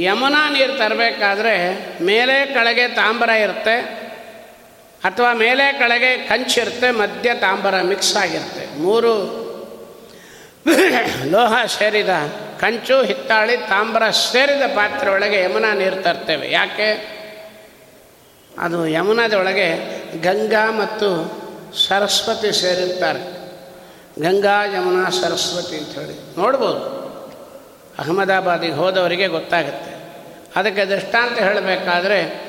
ಯಮುನಾ 0.01 0.49
ನೀರು 0.49 0.73
ತರಬೇಕಾದ್ರೆ 0.77 1.55
ಮೇಲೆ 2.03 2.45
ಕೆಳಗೆ 2.45 2.87
ತಾಮ್ರ 2.87 3.29
ಇರುತ್ತೆ, 3.29 3.75
ಅಥವಾ 5.03 5.33
ಮೇಲೆ 5.33 5.65
ಕೆಳಗೆ 5.73 6.17
ಕಂಚಿರುತ್ತೆ 6.17 6.91
ಮಧ್ಯ 6.91 7.33
ತಾಮ್ರ 7.33 7.81
ಮಿಕ್ಸ್ 7.81 8.15
ಆಗಿರುತ್ತೆ. 8.15 8.65
ಮೂರು 8.79 9.44
ಲೋಹ 11.25 11.65
ಸೇರಿದ 11.77 12.09
ಕಂಚು, 12.59 13.03
ಹಿತ್ತಾಳಿ, 13.03 13.57
ತಾಮ್ರ 13.57 14.09
ಸೇರಿದ 14.09 14.61
ಪಾತ್ರೆ 14.61 15.11
ಒಳಗೆ 15.11 15.43
ಯಮುನಾ 15.43 15.73
ನೀರು 15.73 16.03
ತರ್ತೇವೆ. 16.03 16.51
ಯಾಕೆ? 16.51 17.15
ಅದು 18.59 18.87
ಯಮುನಾದೊಳಗೆ 18.87 19.75
ಗಂಗಾ 20.21 20.71
ಮತ್ತು 20.71 21.31
ಸರಸ್ವತಿ 21.87 22.61
ಸೇರಿರ್ತಾರೆ. 22.61 23.19
ಗಂಗಾ, 24.21 24.65
ಯಮುನಾ, 24.65 25.09
ಸರಸ್ವತಿ 25.09 25.77
ಅಂಥೇಳಿ 25.77 26.39
ನೋಡ್ಬೋದು. 26.39 27.05
ಅಹಮದಾಬಾದಿಗೆ 27.99 28.73
ಹೋದವರಿಗೆ 28.73 29.27
ಗೊತ್ತಾಗುತ್ತೆ. 29.27 29.95
ಅದಕ್ಕೆ 30.55 30.85
ದೃಷ್ಟಾಂತ 30.85 31.39
ಹೇಳಬೇಕಾದ್ರೆ, 31.39 32.45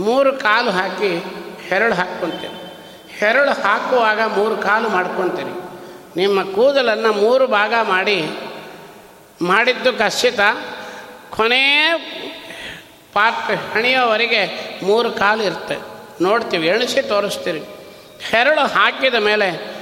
ಮೂರು 0.00 0.32
ಕಾಲು 0.32 0.70
ಹಾಕಿ 0.70 1.24
ಹೆರಳು 1.68 1.94
ಹಾಕ್ಕೊತೀರಿ 1.94 2.72
ಹೆರಳು 3.18 3.62
ಹಾಕುವಾಗ 3.62 4.20
ಮೂರು 4.20 4.56
ಕಾಲು 4.56 4.88
ಮಾಡ್ಕೊತೀರಿ 4.88 5.69
ನಿಮ್ಮ 6.16 6.42
ಕೂದಲನ್ನು 6.42 7.12
ಮೂರು 7.12 7.46
ಭಾಗ 7.46 7.74
ಮಾಡಿ, 7.82 8.24
ಮಾಡಿದ್ದು 9.42 9.98
ಖಚಿತ 9.98 10.40
ಕೊನೆ 11.30 11.92
ಪಾತ್ರೆ 13.12 13.56
ಹಣಿಯೋವರೆಗೆ 13.56 14.70
ಮೂರು 14.82 15.12
ಕಾಲು 15.12 15.42
ಇರುತ್ತೆ. 15.42 15.76
ನೋಡ್ತೀವಿ, 16.22 16.66
ಎಣಿಸಿ 16.66 17.02
ತೋರಿಸ್ತೀರಿ. 17.02 17.58
ಹೆರಳು 18.30 18.66
ಹಾಕಿದ 18.66 19.14
ಮೇಲೆ 19.14 19.80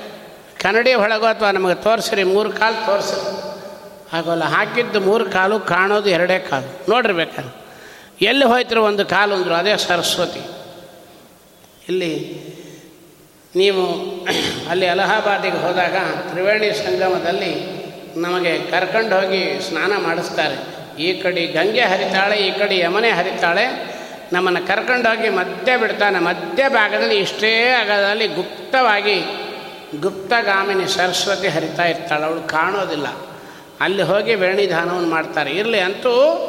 ಕನ್ನಡಿ 0.62 0.94
ಒಳಗೋ 0.94 1.26
ಅಥವಾ 1.26 1.50
ನಮಗೆ 1.50 1.74
ತೋರಿಸ್ರಿ, 1.74 2.24
ಮೂರು 2.24 2.52
ಕಾಲು 2.52 2.86
ತೋರಿಸ್ರಿ. 2.86 3.48
ಆಗೋಲ್ಲ 4.16 4.44
ಹಾಕಿದ್ದು 4.44 5.00
ಮೂರು 5.00 5.30
ಕಾಲು, 5.30 5.60
ಕಾಣೋದು 5.60 6.08
ಎರಡೇ 6.08 6.38
ಕಾಲು. 6.38 6.90
ನೋಡಿರಿ 6.90 7.14
ಬೇಕಾದ್ರೆ. 7.14 7.68
ಎಲ್ಲಿ 8.26 8.44
ಹೋಯ್ತಿರೋ 8.44 8.84
ಒಂದು 8.84 9.06
ಕಾಲು 9.06 9.34
ಅಂದರು 9.34 9.54
ಅದೇ 9.54 9.76
ಸರಸ್ವತಿ. 9.76 10.40
ಇಲ್ಲಿ 11.88 12.38
ನೀವು 13.56 13.82
ಅಲ್ಲಿ 14.70 14.86
ಅಲಹಾಬಾದಿಗೆ 14.86 15.56
ಹೋದಾಗ 15.56 15.96
ತ್ರಿವೇಣಿ 16.30 16.72
ಸಂಗಮದಲ್ಲಿ 16.72 17.78
ನಮಗೆ 18.20 18.58
ಕರ್ಕೊಂಡು 18.58 19.20
ಹೋಗಿ 19.20 19.68
ಸ್ನಾನ 19.68 19.92
ಮಾಡಿಸ್ತಾರೆ. 19.96 20.56
ಈ 21.02 21.20
ಕಡೆ 21.20 21.46
ಗಂಗೆ 21.46 21.80
ಹರಿತಾಳೆ, 21.80 22.36
ಈ 22.36 22.50
ಕಡೆ 22.58 22.78
ಯಮನೆ 22.78 23.10
ಹರಿತಾಳೆ. 23.10 23.98
ನಮ್ಮನ್ನು 24.32 24.66
ಕರ್ಕೊಂಡೋಗಿ 24.66 25.28
ಮಧ್ಯ 25.28 25.76
ಬಿಡ್ತಾನೆ. 25.76 26.18
ಮಧ್ಯ 26.18 26.68
ಭಾಗದಲ್ಲಿ 26.68 27.16
ಇಷ್ಟೇ 27.16 27.70
ಆಗದಲ್ಲಿ 27.70 28.28
ಗುಪ್ತವಾಗಿ 28.28 29.20
ಗುಪ್ತಗಾಮಿನಿ 30.00 30.88
ಸರಸ್ವತಿ 30.88 31.48
ಹರಿತಾ 31.48 31.84
ಇರ್ತಾಳೆ. 31.84 32.24
ಅವಳು 32.24 32.40
ಕಾಣೋದಿಲ್ಲ. 32.40 33.06
ಅಲ್ಲಿ 33.80 34.02
ಹೋಗಿ 34.02 34.34
ವೇಣಿಧಾನವನ್ನು 34.34 35.08
ಮಾಡ್ತಾರೆ. 35.08 35.50
ಇರಲಿ 35.50 35.80
ಅಂತೂ 35.80 36.44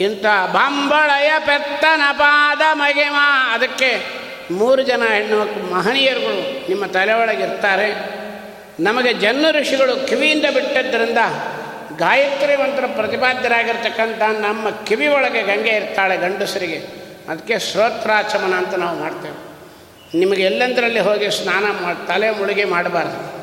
ಇಂಥ 0.00 0.26
ಬಾಂಬಳಯ 0.52 1.32
ಪೆತ್ತನ 1.38 2.02
ಪಾದ 2.12 2.60
ಮಗಿಮ 2.72 3.16
ಅದಕ್ಕೆ 3.52 4.16
ಮೂರು 4.50 4.82
ಜನ 4.82 5.02
ಹೆಣ್ಣು 5.12 5.70
ಮಹನೀಯರುಗಳು 5.74 6.68
ನಿಮ್ಮ 6.68 6.86
ತಲೆ 6.86 7.12
ಒಳಗಿರ್ತಾರೆ 7.12 8.16
ನಮಗೆ 8.80 9.12
ಜನ್ಮ 9.12 9.46
ಋಷಿಗಳು 9.50 10.06
ಕಿವಿಯಿಂದ 10.06 10.44
ಬಿಟ್ಟದ್ದರಿಂದ 10.54 11.18
ಗಾಯತ್ರಿ 11.98 12.56
ಮಂತ್ರ 12.56 12.84
ಪ್ರತಿಪಾದ್ಯರಾಗಿರ್ತಕ್ಕಂಥ 12.86 14.22
ನಮ್ಮ 14.22 14.70
ಕಿವಿ 14.70 15.08
ಒಳಗೆ 15.08 15.42
ಗಂಗೆ 15.42 15.70
ಇರ್ತಾಳೆ 15.70 16.16
ಗಂಡಸರಿಗೆ. 16.16 17.06
ಅದಕ್ಕೆ 17.28 17.58
ಶ್ರೋತ್ರಾಚಮನ 17.58 18.54
ಅಂತ 18.54 18.74
ನಾವು 18.74 18.98
ಮಾಡ್ತೇವೆ. 18.98 19.46
ನಿಮಗೆ 20.18 20.42
ಎಲ್ಲೆಂದರಲ್ಲಿ 20.42 21.00
ಹೋಗಿ 21.00 21.30
ಸ್ನಾನ 21.30 21.64
ಮಾಡಿ 21.82 22.06
ತಲೆ 22.06 22.30
ಮುಳುಗಿ 22.30 22.64
ಮಾಡಬಾರ್ದು. 22.64 23.36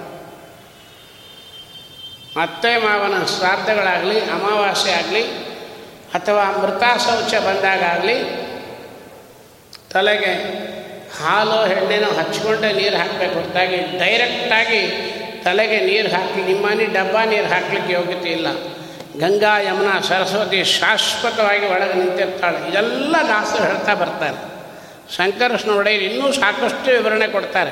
ಅತ್ತೆ 2.41 2.77
ಮಾವನ 2.77 3.25
ಶ್ರಾದ್ದಗಳಾಗಲಿ, 3.25 4.19
ಅಮಾವಾಸ್ಯೆ 4.19 4.93
ಆಗಲಿ, 4.93 5.23
ಅಥವಾ 6.13 6.51
ಮೃತಾಶೌಚ 6.51 7.35
ಬಂದಾಗಲಿ 7.35 8.43
ತಲೆಗೆ 9.91 10.72
ಹಾಲು 11.19 11.71
ಎಣ್ಣೆನೋ 11.71 12.07
ಹಚ್ಕೊಂಡೆ 12.07 12.73
ನೀರು 12.73 12.97
ಹಾಕಬೇಕು 12.97 13.33
ಹೊರತಾಗಿ 13.33 13.77
ಡೈರೆಕ್ಟಾಗಿ 13.77 15.13
ತಲೆಗೆ 15.43 15.79
ನೀರು 15.85 16.09
ಹಾಕಿ 16.09 16.41
ನಿಮ್ಮನೆ 16.41 16.85
ಡಬ್ಬ 16.85 17.17
ನೀರು 17.29 17.47
ಹಾಕಲಿಕ್ಕೆ 17.47 17.93
ಯೋಗ್ಯತೆ 17.93 18.29
ಇಲ್ಲ. 18.29 18.47
ಗಂಗಾ, 19.19 19.59
ಯಮುನಾ, 19.59 19.99
ಸರಸ್ವತಿ 19.99 20.63
ಶಾಶ್ವತವಾಗಿ 20.63 21.65
ಒಳಗೆ 21.65 21.93
ನಿಂತಿರ್ತಾಳೆ. 21.93 22.69
ಇದೆಲ್ಲ 22.69 23.15
ದಾಸರು 23.27 23.63
ಹೇಳ್ತಾ 23.63 23.93
ಬರ್ತಾರೆ. 23.93 24.53
ಶಂಕರಷ್ಣ 25.15 25.71
ಒಡೆಯರು 25.71 26.03
ಇನ್ನೂ 26.03 26.31
ಸಾಕಷ್ಟು 26.31 26.91
ವಿವರಣೆ 26.91 27.27
ಕೊಡ್ತಾರೆ. 27.27 27.71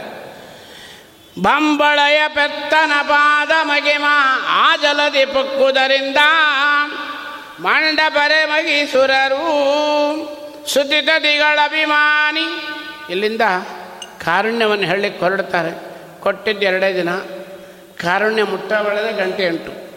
ಬಂಬಳಯ 1.41 2.21
ಪೆತ್ತನ 2.27 2.91
ಪಾದ 3.07 3.51
ಮಗಿಮ 3.63 4.05
ಆ 4.47 4.75
ಜಲದಿ 4.75 5.25
ಪುಕ್ಕುದರಿಂದ 5.25 6.17
ಮಂಡಪರೆ 7.59 8.45
ಮಗಿಸುರರು. 8.45 9.45
ಸುತಿತದಿಗಳ 10.73 11.59
ಅಭಿಮಾನಿ 11.63 12.67
ಇಲ್ಲಿಂದ 13.09 13.41
ಕಾರುಣ್ಯವನ್ನು 14.25 14.85
ಹೇಳಿ 14.85 15.19
ಹೊರಡ್ತಾರೆ 15.19 15.91
ಕೊಟ್ಟಿದ್ದು 16.21 16.65
ಎರಡೇ 16.65 16.93
ದಿನ. 16.93 17.15
ಕಾರುಣ್ಯ 18.01 18.43
ಮುಟ್ಟ 18.43 18.73
ಬೆಳೆದ 18.73 19.15
ಗಂಟೆ 19.15 19.43
ಎಂಟು. 19.43 19.91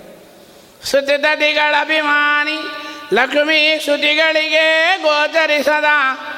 ಸ್ತುತಿತದಿಗಳ 0.86 1.74
ಅಭಿಮಾನಿ 1.80 2.58
ಲಕ್ಷ್ಮೀ 3.12 3.78
ಶ್ರುತಿಗಳಿಗೆ 3.78 4.96
ಗೋಚರಿಸದ 5.02 5.84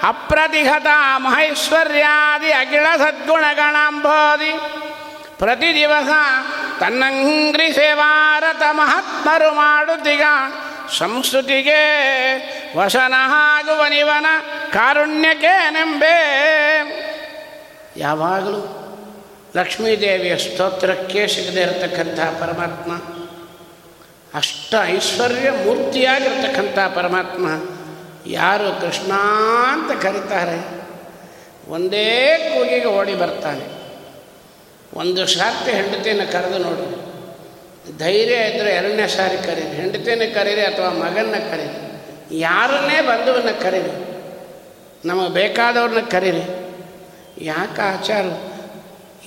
ಅಪ್ರತಿಹತ 0.03 0.87
ಮಹೈಶ್ವರ್ಯಾದಿ 1.17 2.51
ಅಖಿಳ 2.51 2.87
ಸದ್ಗುಣಗಣಾಂಬೋಧಿ. 2.99 4.53
ಪ್ರತಿ 5.39 5.75
ದಿವಸ 5.75 6.09
ತನ್ನಂಗ್ರಿ 6.81 7.73
ಸೇವಾರತ 7.73 8.63
ಮಹಾತ್ಮರು 8.71 9.55
ಮಾಡುತ್ತೀಗ 9.55 10.23
ಸಂಸ್ಕೃತಿಗೆ 10.93 11.81
ವಶನಹಾಗುವನಿವನ 12.77 14.27
ಕಾರುಣ್ಯಕ್ಕೆ 14.73 15.71
ನೆಂಬೆ 15.71 16.17
ಯಾವಾಗಲೂ 17.97 18.73
ಲಕ್ಷ್ಮೀದೇವಿಯ 19.57 20.37
ಸ್ತೋತ್ರಕ್ಕೆ 20.37 21.27
ಸಿಗದೇ 21.27 21.61
ಇರತಕ್ಕಂಥ 21.61 22.21
ಪರಮಾತ್ಮ, 22.21 22.93
ಅಷ್ಟ 24.39 24.75
ಐಶ್ವರ್ಯ 24.85 25.51
ಮೂರ್ತಿಯಾಗಿರ್ತಕ್ಕಂಥ 25.51 26.79
ಪರಮಾತ್ಮ 26.79 27.47
ಯಾರು 28.27 28.81
ಕೃಷ್ಣ 28.81 29.13
ಅಂತ 29.73 30.03
ಕರೀತಾರೆ? 30.03 30.87
ಒಂದೇ 31.69 32.37
ಕೂಗಿಗೆ 32.55 32.85
ಓಡಿ 32.85 33.15
ಬರ್ತಾನೆ. 33.15 33.77
ಒಂದು 34.95 35.27
ಶಾಕ್ತಿ 35.27 35.71
ಹೆಂಡತಿಯನ್ನು 35.71 36.33
ಕರೆದು 36.33 36.59
ನೋಡಿ. 36.59 37.06
ಧೈರ್ಯ 37.99 38.35
ಇದ್ದರೆ 38.35 38.71
ಎರಡನೇ 38.71 39.09
ಸಾರಿ 39.09 39.37
ಕರೀರಿ. 39.37 39.77
ಹೆಂಡತಿನ 39.77 40.23
ಕರೀರಿ 40.35 40.61
ಅಥವಾ 40.61 40.89
ಮಗನ್ನ 40.89 41.35
ಕರೀರಿ. 41.35 41.87
ಯಾರನ್ನೇ 42.39 43.01
ಬಂಧುವನ್ನ 43.01 43.51
ಕರೀರಿ. 43.51 44.07
ನಮಗೆ 45.09 45.33
ಬೇಕಾದವ್ರನ್ನ 45.33 46.07
ಕರೀರಿ. 46.07 46.67
ಯಾಕೆ 47.45 47.83
ಆಚಾರ? 47.83 48.25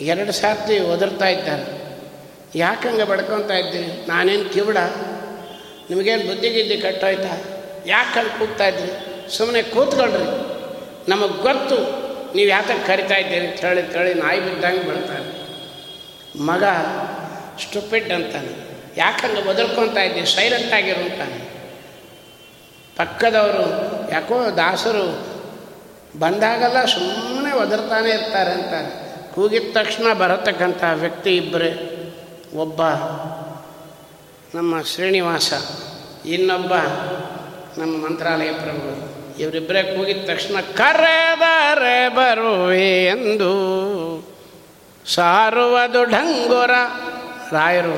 ಎರಡು 0.01 0.31
ಸಾರ್ತಿ 0.31 0.79
ಒದರ್ತಾ 0.79 1.25
ಇದ್ದಾರೆ. 1.25 1.79
ಯಾಕಂಗೆ 2.55 3.03
ಬಡ್ಕೊತಾ 3.03 3.53
ಇದ್ದೀರಿ? 3.53 4.07
ನಾನೇನು 4.07 4.49
ಕಿವಿಡ? 4.49 4.77
ನಿಮಗೇನು 5.89 6.27
ಬುದ್ಧಿಗಿದ್ದಿ 6.27 6.77
ಕಟ್ಟೋಯ್ತಾ? 6.77 7.41
ಯಾಕೆ 7.85 8.19
ಅಲ್ಲಿ 8.19 8.39
ಕೂಗ್ತಾ 8.39 8.67
ಇದ್ರಿ 8.67 8.91
ಸುಮ್ಮನೆ 9.37 9.63
ಕೂತ್ಕೊಳ್ರಿ 9.63 10.49
ನಮಗೆ 11.11 11.41
ಗೊತ್ತು 11.41 12.09
ನೀವು 12.35 12.49
ಯಾತಕ್ಕೆ 12.49 12.87
ಕರಿತಾ 12.87 13.15
ಇದ್ದೀರಿ 13.15 13.47
ಅಂತ 13.47 13.65
ಹೇಳಿ 13.65 13.83
ತಳಿ 13.83 14.13
ನಾಯಿ 14.13 14.39
ಬಿದ್ದಂಗೆ 14.39 14.83
ಬೆಳ್ತಾರೆ. 14.83 15.39
ಮಗ 16.39 16.63
ಸ್ಟುಪಿಡ್ 17.61 18.11
ಅಂತಾನೆ. 18.11 18.51
ಯಾಕಂದ್ರೆ 18.97 19.41
ಬದಲ್ಕೊತಾ 19.41 20.01
ಇದ್ದೀವಿ 20.01 20.27
ಸೈಲೆಂಟ್ 20.27 20.73
ಆಗಿರು 20.73 21.01
ಅಂತಾನೆ. 21.01 21.39
ಪಕ್ಕದವರು, 22.97 23.65
ಯಾಕೋ 24.11 24.37
ದಾಸರು 24.57 25.05
ಬಂದಾಗಲ್ಲ 26.19 26.85
ಸುಮ್ಮನೆ 26.85 27.51
ಒದರ್ತಾನೆ 27.55 28.09
ಇರ್ತಾರೆ 28.09 28.51
ಅಂತಾರೆ 28.51 28.89
ಕೂಗಿದ 29.33 29.67
ತಕ್ಷಣ 29.73 30.13
ಬರತಕ್ಕಂಥ 30.13 30.83
ವ್ಯಕ್ತಿ 30.93 31.31
ಇಬ್ಬರೇ 31.35 31.71
ಒಬ್ಬ 32.55 32.81
ನಮ್ಮ 34.57 34.81
ಶ್ರೀನಿವಾಸ, 34.81 35.53
ಇನ್ನೊಬ್ಬ 36.25 36.73
ನಮ್ಮ 37.77 37.93
ಮಂತ್ರಾಲಯ 38.05 38.51
ಪ್ರಭು. 38.51 38.89
ಇವರಿಬ್ಬರೇ 39.39 39.83
ಕೂಗಿದ 39.83 40.21
ತಕ್ಷಣ, 40.27 40.55
ಕರೆದರೆ 40.61 42.09
ಬರುವೆ 42.09 43.05
ಎಂದು 43.05 43.51
ಸಾರುವುದು 45.05 46.03
ಢಂಗುರ 46.03 46.73
ರಾಯರು 47.53 47.95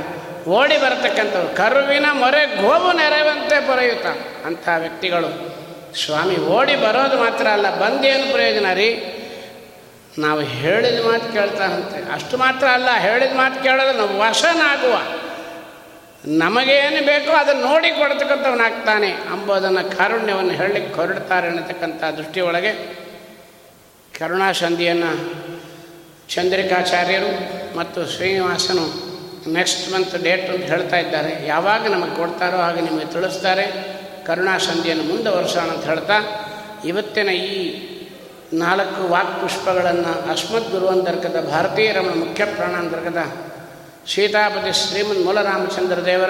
ಓಡಿ 0.49 0.77
ಬರತಕ್ಕಂಥವ್ರು. 0.77 1.55
ಕರುವಿನ 1.55 2.05
ಮೊರೆ 2.11 2.61
ಗೋವು 2.61 2.91
ನೆರವಂತೆ 2.91 3.67
ಪೊರೆಯುತ್ತ 3.67 4.05
ಅಂಥ 4.45 4.69
ವ್ಯಕ್ತಿಗಳು. 4.77 5.61
ಸ್ವಾಮಿ, 6.05 6.37
ಓಡಿ 6.37 6.75
ಬರೋದು 6.75 7.17
ಮಾತ್ರ 7.17 7.47
ಅಲ್ಲ, 7.47 7.79
ಬಂದೇನು 7.79 8.31
ಪ್ರಯೋಜನ 8.33 8.73
ರೀ? 8.73 8.95
ನಾವು 10.19 10.39
ಹೇಳಿದ 10.39 11.05
ಮಾತು 11.05 11.33
ಕೇಳ್ತಾನಂತೆ 11.33 12.13
ಅಷ್ಟು 12.13 12.37
ಮಾತ್ರ 12.37 12.67
ಅಲ್ಲ, 12.67 12.89
ಹೇಳಿದ 12.99 13.33
ಮಾತು 13.33 13.63
ಕೇಳೋದು 13.63 13.97
ನಾವು 13.97 14.19
ವಶನಾಗುವ. 14.19 15.01
ನಮಗೇನು 16.25 17.05
ಬೇಕೋ 17.05 17.31
ಅದನ್ನು 17.31 17.61
ನೋಡಿ 17.61 17.89
ಕೊಡ್ತಕ್ಕಂಥವನಾಗ್ತಾನೆ 17.89 19.11
ಅಂಬೋದನ್ನು 19.11 19.97
ಕಾರುಣ್ಯವನ್ನು 19.97 20.51
ಹೇಳಲಿಕ್ಕೆ 20.51 20.93
ಹೊರಡ್ತಾರೆ 20.93 21.47
ಅನ್ನತಕ್ಕಂಥ 21.47 22.03
ದೃಷ್ಟಿಯೊಳಗೆ 22.03 23.01
ಕರುಣಾಸಂಧಿಯನ್ನು 24.19 25.11
ಚಂದ್ರಿಕಾಚಾರ್ಯರು 26.29 27.31
ಮತ್ತು 27.77 28.15
ಶ್ರೀನಿವಾಸನು 28.15 29.10
ನೆಕ್ಸ್ಟ್ 29.47 29.93
ಮಂತ್ 29.93 30.23
ಡೇಟ್ 30.23 30.49
ಅಂತ 30.49 30.63
ಹೇಳ್ತಾ 30.63 30.97
ಇದ್ದಾರೆ. 30.97 31.47
ಯಾವಾಗ 31.47 31.87
ನಮಗೆ 31.87 32.15
ಕೊಡ್ತಾರೋ 32.15 32.57
ಆಗ 32.57 32.79
ನಿಮಗೆ 32.79 33.05
ತಿಳಿಸ್ತಾರೆ. 33.05 33.65
ಕರುಣಾ 34.27 34.57
ಸಂಧಿಯನ್ನು 34.57 35.03
ಮುಂದುವರ್ಸೋಣ 35.03 35.69
ಅಂತ 35.69 35.85
ಹೇಳ್ತಾ, 35.85 36.17
ಇವತ್ತಿನ 36.85 37.29
ಈ 37.29 37.87
ನಾಲ್ಕು 38.53 39.07
ವಾಕ್ಪುಷ್ಪಗಳನ್ನು 39.07 40.31
ಅಸ್ಮದ್ 40.31 40.71
ಗುರುವಂತರ್ಗದ 40.71 41.49
ಭಾರತೀಯ 41.51 41.91
ರಮಣ 41.91 42.09
ಮುಖ್ಯ 42.09 42.45
ಪ್ರಾಣಾಂತರ್ಗದ 42.45 43.23
ಸೀತಾಪತಿ 44.07 44.71
ಶ್ರೀಮನ್ 44.71 45.25
ಮೂಲರಾಮಚಂದ್ರ 45.25 46.05
ದೇವರ 46.05 46.29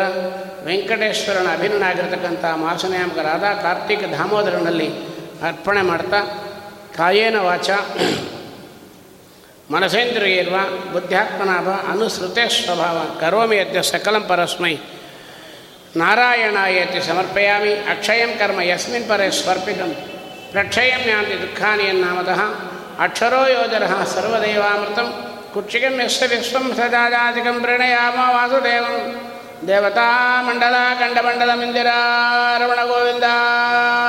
ವೆಂಕಟೇಶ್ವರನ 0.66 1.48
ಅಭಿನ್ನನಾಗಿರ್ತಕ್ಕಂಥ 1.54 2.46
ಮಾಸನಾಮಕ 2.46 3.18
ರಾಧಾ 3.18 3.54
ಕಾರ್ತಿಕ 3.54 4.00
ದಾಮೋದರನಲ್ಲಿ 4.00 4.88
ಅರ್ಪಣೆ 5.48 5.82
ಮಾಡ್ತಾ, 5.82 6.20
ಕಾಯೇನ 6.98 7.38
ವಾಚ. 7.40 7.70
ಮನಸೇಂದ್ರಿಯರ್ವ, 9.72 10.56
ಬುದ್ಧ್ಯಾತ್ಮನಾಭ 10.94 11.92
ಅನುಸೃತೆ 11.92 12.50
ಸ್ವಭಾವ 12.50 12.98
ಕರೋಮಿ 13.20 13.58
ಯದ್ಯ 13.58 13.82
ಸಕಲಂ 13.82 14.26
ಪರಸ್ಮೈ. 14.28 14.78
ನಾರಾಯಣಾಯತಿ 15.96 17.08
ಸಮರ್ಪಯಾಮಿ, 17.08 17.74
ಅಕ್ಷಯಂ 17.74 18.38
ಕರ್ಮ, 18.40 18.62
ಯಸ್ಮಿನ್ 18.62 19.10
ಪರೇ 19.10 19.32
ಸ್ವರ್ಪಿತಂ. 19.32 19.96
ಪ್ರಕ್ಷಯಂ 20.52 21.10
ಯಾಂತಿ 21.10 21.42
ದುಃಖಾನಿ 21.42 21.84
ಎನ್ನಾಮತಃ 21.84 22.42
ಅಕ್ಷರೋ 23.04 23.48
ಯೋಜನಃ 23.48 24.04
ಸರ್ವದೈವಾಮೃತಂ. 24.04 25.38
ಕುಕ್ಷಿಗಂ 25.54 26.02
ಯಸ್ಯ 26.02 26.28
ವಿಶ್ವಂ 26.28 26.74
ಸದಾಜಾತಿಕಂ 26.76 27.62
ಪ್ರಣಯಾಮ 27.62 28.16
ವಾಸುದೇವಂ. 28.16 29.22
ದೇವತಾ 29.68 30.42
ಮಂಡಲ 30.42 30.76
ಕಂಡಮಂಡಲ 31.00 31.50
ಮಂದಿರ, 31.54 31.86
ರಮಣ 32.58 32.86
ಗೋವಿಂದ 32.86 33.24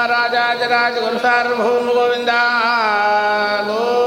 ರಾಜಾಜರಾಜ 0.06 0.92
ಗುರು, 0.92 1.18
ಸಾರ್ವಭೌಮ 1.18 1.92
ಗೋವಿಂದ 1.92 2.28
ಗೋ 3.68 4.01